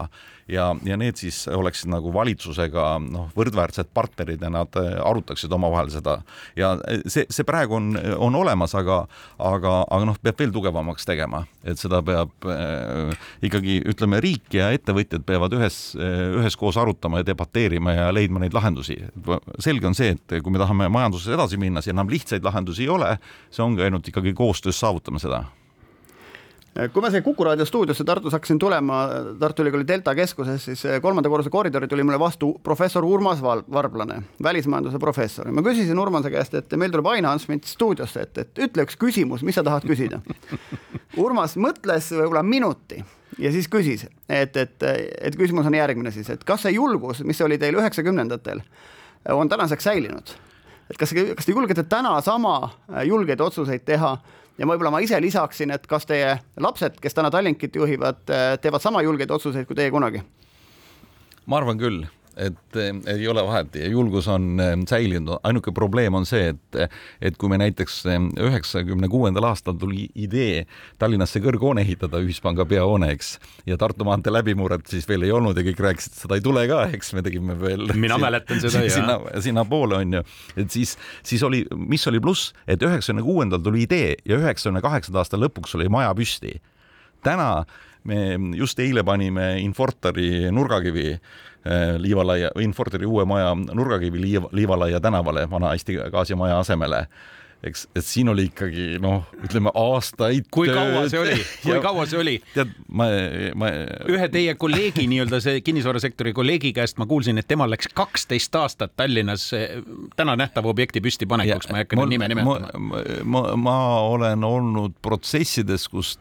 ja, 0.48 0.76
ja 0.86 0.98
need 0.98 1.18
siis 1.20 1.46
oleksid 1.50 1.89
nagu 1.91 2.12
valitsusega 2.14 2.86
noh, 3.04 3.30
võrdväärsed 3.38 3.89
partnerid 3.96 4.43
ja 4.46 4.52
nad 4.54 4.78
äh, 4.80 4.93
arutaksid 5.02 5.54
omavahel 5.56 5.89
seda. 5.93 6.20
Ja 6.58 6.76
äh, 6.86 7.02
see, 7.10 7.26
see 7.34 7.48
praegu 7.48 7.78
on, 7.80 7.93
on 8.22 8.38
olemas, 8.38 8.76
aga, 8.78 9.02
aga, 9.41 9.76
aga 9.89 10.10
noh, 10.12 10.20
peab 10.22 10.39
veel 10.43 10.54
tugevamaks 10.56 11.08
tegema, 11.08 11.46
et 11.66 11.82
seda 11.82 12.02
peab 12.06 12.50
äh, 12.52 13.16
ikkagi 13.46 13.80
ütleme, 13.89 14.22
riik 14.24 14.54
ja 14.58 14.70
ettevõtjad 14.76 15.26
peavad 15.26 15.54
ühes 15.58 15.80
üheskoos 15.96 16.78
arutama 16.80 17.22
ja 17.22 17.28
debateerima 17.28 17.96
ja 17.96 18.08
leidma 18.14 18.41
neid 18.43 18.56
lahendusi. 18.56 18.98
selge 19.60 19.88
on 19.88 19.98
see, 19.98 20.16
et 20.16 20.39
kui 20.43 20.54
me 20.54 20.62
tahame 20.62 20.89
majanduses 20.93 21.34
edasi 21.36 21.60
minna, 21.62 21.82
siis 21.82 21.93
enam 21.96 22.10
lihtsaid 22.12 22.46
lahendusi 22.46 22.86
ei 22.86 22.89
ole, 22.93 23.16
see 23.54 23.64
ongi 23.66 23.86
ainult 23.86 24.08
ikkagi 24.12 24.34
koostöös 24.38 24.80
saavutame 24.80 25.22
seda 25.22 25.46
kui 26.76 27.01
ma 27.01 27.09
siia 27.11 27.23
Kuku 27.23 27.43
raadio 27.47 27.65
stuudiosse 27.65 28.03
Tartus 28.03 28.34
hakkasin 28.36 28.59
tulema, 28.59 29.05
Tartu 29.39 29.63
Ülikooli 29.63 29.88
Delta 29.88 30.11
keskuses, 30.15 30.65
siis 30.67 30.82
eh, 30.86 30.97
kolmanda 31.01 31.30
korruse 31.32 31.49
koridori 31.49 31.88
tuli 31.88 32.03
mulle 32.03 32.19
vastu 32.19 32.49
professor 32.63 33.05
Urmas 33.07 33.41
Varblane, 33.41 34.21
välismajanduse 34.43 34.99
professor. 34.99 35.51
ma 35.51 35.63
küsisin 35.63 35.99
Urmase 35.99 36.32
käest, 36.34 36.57
et 36.59 36.76
meil 36.76 36.91
tuleb 36.91 37.07
Ain 37.13 37.26
Ansmint 37.32 37.63
stuudiosse, 37.69 38.28
et, 38.28 38.43
et 38.43 38.63
ütle 38.67 38.84
üks 38.84 38.99
küsimus, 38.99 39.45
mis 39.47 39.55
sa 39.55 39.63
tahad 39.63 39.88
küsida. 39.88 40.19
Urmas 41.26 41.55
mõtles 41.55 42.11
võib-olla 42.11 42.43
minuti 42.43 42.99
ja 43.39 43.51
siis 43.55 43.71
küsis, 43.71 44.07
et, 44.28 44.57
et, 44.59 44.84
et 44.84 45.39
küsimus 45.39 45.67
on 45.71 45.80
järgmine 45.80 46.11
siis, 46.11 46.30
et 46.30 46.43
kas 46.43 46.67
see 46.67 46.76
julgus, 46.76 47.23
mis 47.23 47.39
oli 47.41 47.59
teil 47.61 47.80
üheksakümnendatel, 47.80 48.59
on 49.32 49.49
tänaseks 49.49 49.88
säilinud? 49.88 50.36
et 50.91 50.99
kas, 50.99 51.15
kas 51.15 51.47
te 51.47 51.53
julgete 51.55 51.88
täna 51.89 52.19
sama 52.21 52.59
julgeid 53.07 53.39
otsuseid 53.41 53.88
teha 53.88 54.17
ja 54.58 54.68
võib-olla 54.68 54.91
ma 54.93 55.01
ise 55.03 55.20
lisaksin, 55.22 55.74
et 55.76 55.88
kas 55.88 56.08
teie 56.10 56.38
lapsed, 56.62 56.99
kes 57.01 57.18
täna 57.18 57.32
Tallinkit 57.34 57.76
juhivad, 57.76 58.22
teevad 58.62 58.84
sama 58.84 59.03
julgeid 59.06 59.32
otsuseid 59.32 59.68
kui 59.68 59.78
teie 59.78 59.91
kunagi? 59.93 60.24
ma 61.45 61.60
arvan 61.62 61.78
küll 61.78 62.06
et 62.38 62.77
ei 63.11 63.27
ole 63.31 63.43
vahet 63.47 63.75
ja 63.79 63.88
julgus 63.89 64.27
on 64.31 64.59
ähm, 64.59 64.83
säilinud, 64.89 65.39
ainuke 65.47 65.71
probleem 65.75 66.17
on 66.17 66.25
see, 66.27 66.51
et, 66.53 66.91
et 67.21 67.38
kui 67.39 67.49
me 67.51 67.59
näiteks 67.61 68.01
üheksakümne 68.41 69.09
kuuendal 69.11 69.47
aastal 69.51 69.77
tuli 69.79 70.09
idee 70.15 70.65
Tallinnasse 70.99 71.39
kõrghoone 71.43 71.86
ehitada, 71.86 72.19
ühispanga 72.23 72.67
peahoone, 72.69 73.11
eks, 73.15 73.36
ja 73.69 73.79
Tartu 73.79 74.07
maantee 74.07 74.33
läbimurret 74.33 74.88
siis 74.91 75.07
veel 75.09 75.27
ei 75.27 75.33
olnud 75.36 75.57
ja 75.57 75.65
kõik 75.69 75.81
rääkisid, 75.88 76.17
seda 76.19 76.39
ei 76.39 76.43
tule 76.45 76.65
ka, 76.71 76.86
eks 76.95 77.13
me 77.15 77.23
tegime 77.25 77.57
veel. 77.59 77.88
mina 78.05 78.19
mäletan 78.21 78.61
seda 78.63 78.83
jah. 78.83 78.93
sinna, 78.99 79.41
sinnapoole 79.43 80.01
on 80.03 80.19
ju, 80.19 80.23
et 80.59 80.71
siis, 80.75 80.97
siis 81.25 81.43
oli, 81.47 81.63
mis 81.75 82.05
oli 82.11 82.21
pluss, 82.23 82.53
et 82.67 82.83
üheksakümne 82.83 83.25
kuuendal 83.25 83.63
tuli 83.63 83.86
idee 83.88 84.15
ja 84.25 84.39
üheksakümne 84.39 84.83
kaheksanda 84.86 85.23
aasta 85.23 85.39
lõpuks 85.39 85.77
oli 85.79 85.89
maja 85.91 86.13
püsti 86.17 86.57
täna 87.25 87.65
me 88.05 88.38
just 88.57 88.79
eile 88.79 89.03
panime 89.05 89.55
Infortari 89.63 90.51
nurgakivi 90.53 91.15
Liivalaia, 91.97 92.51
Infortari 92.61 93.07
uue 93.09 93.26
maja 93.26 93.55
nurgakivi 93.55 94.22
Liiv, 94.22 94.49
Liivalaia 94.51 94.99
tänavale, 95.01 95.47
vana 95.49 95.72
Eesti 95.74 95.97
gaasimaja 96.13 96.59
asemele 96.59 97.05
eks, 97.66 97.86
et 97.95 98.05
siin 98.05 98.30
oli 98.32 98.47
ikkagi 98.49 98.99
noh, 99.01 99.26
ütleme 99.45 99.72
aastaid. 99.78 100.47
kui 100.53 100.70
kaua 100.72 101.05
see 101.11 101.22
oli, 101.22 101.38
kui 101.63 101.78
kaua 101.84 102.05
see 102.09 102.20
oli? 102.22 102.36
tead, 102.53 102.74
ma, 102.88 103.07
ma. 103.57 103.72
ühe 104.11 104.30
teie 104.34 104.55
kolleegi, 104.59 105.07
nii-öelda 105.11 105.41
see 105.43 105.61
kinnisvarasektori 105.66 106.36
kolleegi 106.38 106.74
käest 106.76 106.99
ma 107.01 107.07
kuulsin, 107.09 107.41
et 107.41 107.49
temal 107.49 107.72
läks 107.74 107.89
kaksteist 107.95 108.55
aastat 108.59 108.95
Tallinnas 108.99 109.49
täna 110.16 110.38
nähtava 110.39 110.72
objekti 110.72 111.03
püstipanekuks, 111.05 111.72
ma 111.72 111.82
ei 111.82 111.88
hakka 111.88 111.99
nüüd 112.01 112.16
nime 112.16 112.30
nimetama. 112.32 112.59
ma, 112.78 113.05
ma, 113.24 113.45
ma 113.59 113.78
olen 114.13 114.45
olnud 114.47 114.99
protsessides, 115.05 115.89
kus 115.91 116.16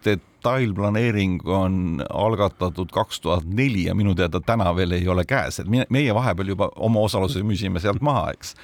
detailplaneering 0.45 1.41
on 1.49 2.05
algatatud 2.11 2.93
kaks 2.93 3.21
tuhat 3.21 3.45
neli 3.45 3.85
ja 3.89 3.95
minu 3.95 4.15
teada 4.15 4.41
täna 4.41 4.77
veel 4.77 4.93
ei 4.93 5.09
ole 5.09 5.25
käes, 5.25 5.61
et 5.61 5.69
meie 5.69 6.15
vahepeal 6.15 6.49
juba 6.55 6.71
oma 6.77 7.01
osaluse 7.01 7.43
müüsime 7.43 7.81
sealt 7.81 8.03
maha, 8.03 8.31
eks. 8.35 8.55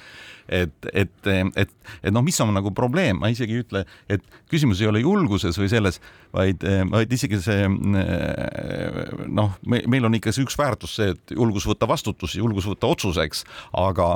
Et, 0.51 0.73
et, 0.93 1.27
et, 1.55 1.69
et 2.03 2.11
noh, 2.11 2.23
mis 2.25 2.35
on 2.43 2.49
nagu 2.51 2.73
probleem, 2.75 3.19
ma 3.21 3.29
isegi 3.31 3.53
ei 3.55 3.61
ütle, 3.63 3.85
et 4.11 4.23
küsimus 4.51 4.81
ei 4.81 4.89
ole 4.89 4.99
julguses 4.99 5.55
või 5.55 5.69
selles, 5.71 6.01
vaid, 6.33 6.65
vaid 6.91 7.13
isegi 7.13 7.39
see 7.39 7.69
noh, 7.71 9.53
me, 9.63 9.79
meil 9.87 10.09
on 10.09 10.17
ikka 10.17 10.33
see 10.35 10.43
üks 10.43 10.57
väärtus 10.59 10.97
see, 10.97 11.13
et 11.13 11.35
julgus 11.37 11.69
võtta 11.69 11.87
vastutus, 11.87 12.35
julgus 12.35 12.67
võtta 12.67 12.89
otsuseks, 12.91 13.45
aga, 13.79 14.09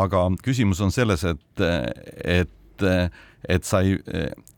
aga 0.00 0.26
küsimus 0.42 0.82
on 0.82 0.90
selles, 0.96 1.22
et, 1.28 1.66
et 2.24 2.55
et 2.84 3.68
sa 3.68 3.80
ei, 3.86 3.94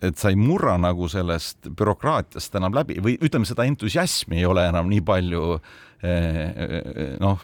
et 0.03 0.17
sa 0.19 0.33
ei 0.33 0.39
murra 0.39 0.79
nagu 0.81 1.09
sellest 1.13 1.69
bürokraatiast 1.77 2.57
enam 2.61 2.75
läbi 2.77 2.99
või 3.05 3.19
ütleme, 3.21 3.49
seda 3.49 3.67
entusiasmi 3.69 4.41
ei 4.41 4.49
ole 4.49 4.65
enam 4.71 4.89
nii 4.89 5.05
palju 5.05 5.45
noh, 7.21 7.43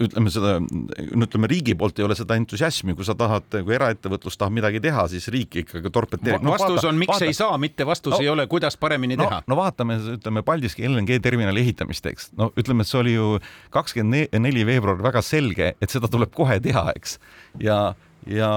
ütleme 0.00 0.30
seda, 0.32 0.56
no 0.60 1.26
ütleme 1.26 1.48
riigi 1.50 1.74
poolt 1.78 2.00
ei 2.00 2.04
ole 2.06 2.16
seda 2.18 2.36
entusiasmi, 2.40 2.94
kui 2.98 3.06
sa 3.06 3.14
tahad, 3.18 3.46
kui 3.52 3.76
eraettevõtlus 3.76 4.36
tahab 4.40 4.56
midagi 4.58 4.82
teha, 4.84 5.06
siis 5.12 5.28
riik 5.32 5.60
ikkagi 5.62 5.92
torpeteerib 5.94 6.44
no,. 6.44 6.54
vastus 6.54 6.80
vaata, 6.80 6.90
on, 6.90 7.00
miks 7.00 7.14
vaata. 7.14 7.28
ei 7.28 7.36
saa, 7.36 7.60
mitte 7.62 7.86
vastus 7.88 8.16
no, 8.16 8.20
ei 8.24 8.30
ole, 8.32 8.46
kuidas 8.50 8.76
paremini 8.80 9.18
no, 9.20 9.28
teha. 9.28 9.40
no 9.50 9.58
vaatame, 9.60 9.98
ütleme 10.16 10.44
Paldiski 10.46 10.88
LNG 10.88 11.20
terminali 11.24 11.64
ehitamist, 11.64 12.10
eks. 12.10 12.30
no 12.40 12.50
ütleme, 12.60 12.84
et 12.84 12.90
see 12.90 13.00
oli 13.00 13.16
ju 13.16 13.32
kakskümmend 13.74 14.36
neli 14.44 14.66
veebruar 14.68 15.00
väga 15.04 15.24
selge, 15.24 15.74
et 15.80 15.92
seda 15.92 16.10
tuleb 16.10 16.34
kohe 16.36 16.60
teha, 16.64 16.90
eks. 16.96 17.18
ja 17.62 17.82
ja 18.30 18.48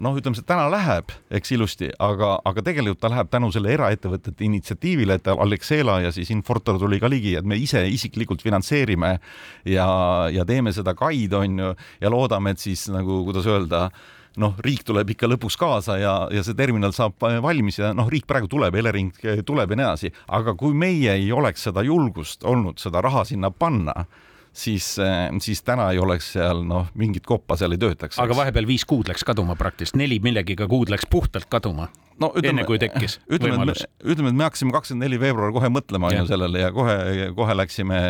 noh, 0.00 0.16
ütleme, 0.16 0.36
see 0.38 0.46
täna 0.48 0.66
läheb, 0.72 1.12
eks 1.34 1.52
ilusti, 1.52 1.90
aga, 2.02 2.34
aga 2.48 2.64
tegelikult 2.64 3.00
ta 3.02 3.10
läheb 3.12 3.30
tänu 3.32 3.50
selle 3.54 3.72
eraettevõtete 3.76 4.46
initsiatiivile, 4.46 5.18
et 5.18 5.30
Alexela 5.34 5.98
ja 6.04 6.12
siis 6.14 6.30
Infortar 6.34 6.78
tuli 6.80 7.00
ka 7.02 7.10
ligi, 7.12 7.34
et 7.38 7.48
me 7.48 7.58
ise 7.60 7.82
isiklikult 7.92 8.42
finantseerime 8.44 9.16
ja, 9.68 9.88
ja 10.32 10.46
teeme 10.48 10.72
seda 10.76 10.96
kaid, 10.98 11.34
on 11.36 11.58
ju, 11.64 11.72
ja 12.00 12.12
loodame, 12.12 12.54
et 12.54 12.62
siis 12.62 12.86
nagu, 12.92 13.20
kuidas 13.28 13.48
öelda, 13.50 13.88
noh, 14.38 14.54
riik 14.64 14.84
tuleb 14.86 15.12
ikka 15.12 15.28
lõpuks 15.28 15.58
kaasa 15.60 15.98
ja, 16.00 16.14
ja 16.32 16.44
see 16.46 16.56
terminal 16.56 16.94
saab 16.96 17.18
valmis 17.44 17.80
ja 17.80 17.92
noh, 17.96 18.08
riik 18.08 18.28
praegu 18.28 18.48
tuleb, 18.50 18.76
Elering 18.80 19.12
tuleb 19.44 19.74
ja 19.74 19.80
nii 19.80 19.88
edasi, 19.88 20.12
aga 20.38 20.56
kui 20.58 20.76
meie 20.78 21.18
ei 21.18 21.28
oleks 21.34 21.68
seda 21.68 21.84
julgust 21.84 22.46
olnud 22.48 22.80
seda 22.80 23.02
raha 23.04 23.26
sinna 23.28 23.50
panna 23.52 24.06
siis, 24.58 24.98
eh, 24.98 25.28
siis 25.40 25.62
täna 25.62 25.90
ei 25.94 26.00
oleks 26.02 26.32
seal 26.34 26.64
noh, 26.66 26.90
mingit 26.98 27.26
koppa 27.26 27.56
seal 27.56 27.74
ei 27.74 27.80
töötaks. 27.80 28.18
aga 28.22 28.36
vahepeal 28.36 28.66
viis 28.66 28.84
kuud 28.88 29.08
läks 29.10 29.24
kaduma 29.26 29.56
praktiliselt, 29.58 29.98
neli 30.00 30.18
millegiga 30.24 30.68
kuud 30.70 30.90
läks 30.92 31.06
puhtalt 31.10 31.46
kaduma 31.50 31.88
no, 32.18 32.30
ütleme, 32.34 32.50
enne 32.50 32.66
kui 32.68 32.80
tekkis 32.82 33.18
ütleme, 33.34 33.54
võimalus. 33.54 33.84
ütleme, 34.02 34.32
et 34.32 34.40
me 34.40 34.46
hakkasime 34.48 34.74
kakskümmend 34.74 35.06
neli 35.06 35.20
veebruar 35.22 35.54
kohe 35.54 35.70
mõtlema 35.72 36.10
on 36.10 36.20
ju 36.20 36.26
sellele 36.32 36.64
ja 36.64 36.72
kohe, 36.74 36.98
kohe 37.38 37.56
läksime 37.56 38.02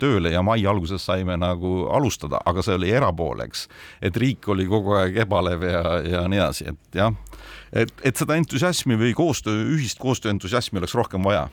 tööle 0.00 0.34
ja 0.34 0.44
mai 0.46 0.66
alguses 0.68 1.04
saime 1.08 1.38
nagu 1.40 1.74
alustada, 1.94 2.42
aga 2.44 2.64
see 2.64 2.76
oli 2.78 2.92
erapool, 2.94 3.44
eks. 3.46 3.66
et 4.04 4.16
riik 4.20 4.48
oli 4.52 4.68
kogu 4.70 4.96
aeg 5.00 5.20
ebalev 5.24 5.66
ja, 5.68 5.84
ja 6.04 6.24
nii 6.28 6.42
edasi, 6.42 6.70
et 6.74 7.00
jah, 7.00 7.16
et, 7.72 7.92
et 8.04 8.16
seda 8.20 8.36
entusiasmi 8.40 8.98
või 9.00 9.16
koostöö, 9.16 9.66
ühist 9.76 10.02
koostöö 10.02 10.34
entusiasmi 10.34 10.82
oleks 10.82 10.96
rohkem 10.98 11.24
vaja 11.24 11.48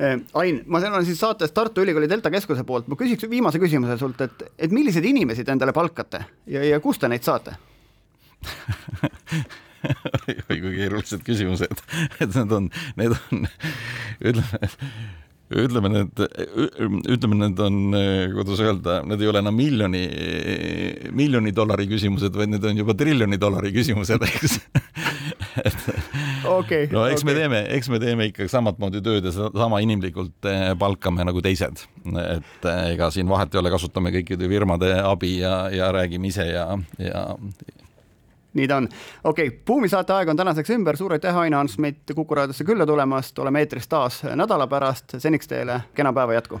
Ain, 0.00 0.62
ma 0.66 0.80
olen 0.80 1.04
siis 1.04 1.18
saates 1.20 1.52
Tartu 1.52 1.82
Ülikooli 1.84 2.08
Delta 2.08 2.30
Keskuse 2.32 2.64
poolt, 2.64 2.86
ma 2.88 2.96
küsiks 2.96 3.26
viimase 3.28 3.60
küsimuse 3.60 3.98
sult, 4.00 4.22
et, 4.24 4.46
et 4.56 4.72
milliseid 4.72 5.04
inimesi 5.04 5.44
te 5.44 5.52
endale 5.52 5.74
palkate 5.76 6.22
ja, 6.48 6.62
ja 6.64 6.78
kust 6.80 7.02
te 7.02 7.10
neid 7.10 7.26
saate? 7.26 7.58
Oi 10.50 10.60
kui 10.60 10.76
keerulised 10.76 11.24
küsimused, 11.24 11.82
et 12.22 12.36
need 12.36 12.54
on, 12.56 12.68
need 13.00 13.16
on, 13.16 13.46
ütleme 14.20 14.70
ütleme 15.50 15.88
need, 15.90 16.20
ütleme, 17.10 17.36
need 17.40 17.60
on, 17.64 17.78
kuidas 18.36 18.60
öelda, 18.62 19.00
need 19.08 19.24
ei 19.24 19.30
ole 19.30 19.40
enam 19.42 19.56
miljoni, 19.58 20.02
miljoni 21.16 21.50
dollari 21.54 21.88
küsimused, 21.90 22.36
vaid 22.38 22.52
need 22.52 22.66
on 22.70 22.78
juba 22.78 22.94
triljoni 22.98 23.38
dollari 23.40 23.72
küsimused, 23.74 24.22
eks 24.28 24.60
okay, 26.44 26.88
no 26.94 27.06
eks 27.06 27.22
okay. 27.22 27.28
me 27.28 27.36
teeme, 27.38 27.60
eks 27.76 27.90
me 27.92 28.00
teeme 28.02 28.28
ikkagi 28.30 28.50
samat 28.52 28.80
moodi 28.82 29.02
tööd 29.04 29.28
ja 29.28 29.34
sama 29.34 29.80
inimlikult 29.84 30.48
eh, 30.50 30.70
palkame 30.78 31.26
nagu 31.26 31.42
teised. 31.44 31.84
et 32.06 32.68
eh, 32.70 32.82
ega 32.94 33.10
siin 33.14 33.28
vahet 33.30 33.54
ei 33.54 33.62
ole, 33.62 33.72
kasutame 33.72 34.14
kõikide 34.14 34.48
firmade 34.50 34.92
abi 35.02 35.38
ja, 35.40 35.68
ja 35.74 35.92
räägime 35.94 36.30
ise 36.30 36.46
ja, 36.50 36.66
ja 36.98 37.24
nii 38.54 38.68
ta 38.68 38.76
on. 38.76 38.88
okei 39.24 39.48
okay,, 39.48 39.58
Buumi 39.66 39.88
saate 39.88 40.14
aeg 40.16 40.28
on 40.28 40.36
tänaseks 40.36 40.74
ümber, 40.76 40.98
suur 40.98 41.14
aitäh, 41.16 41.36
Ain 41.36 41.54
Hansmit 41.54 42.14
Kuku 42.14 42.34
raadiosse 42.34 42.64
külla 42.64 42.86
tulemast, 42.86 43.38
oleme 43.38 43.64
eetris 43.64 43.88
taas 43.88 44.22
nädala 44.34 44.66
pärast, 44.66 45.18
seniks 45.18 45.48
teile 45.48 45.82
kena 45.94 46.12
päeva 46.12 46.38
jätku. 46.38 46.60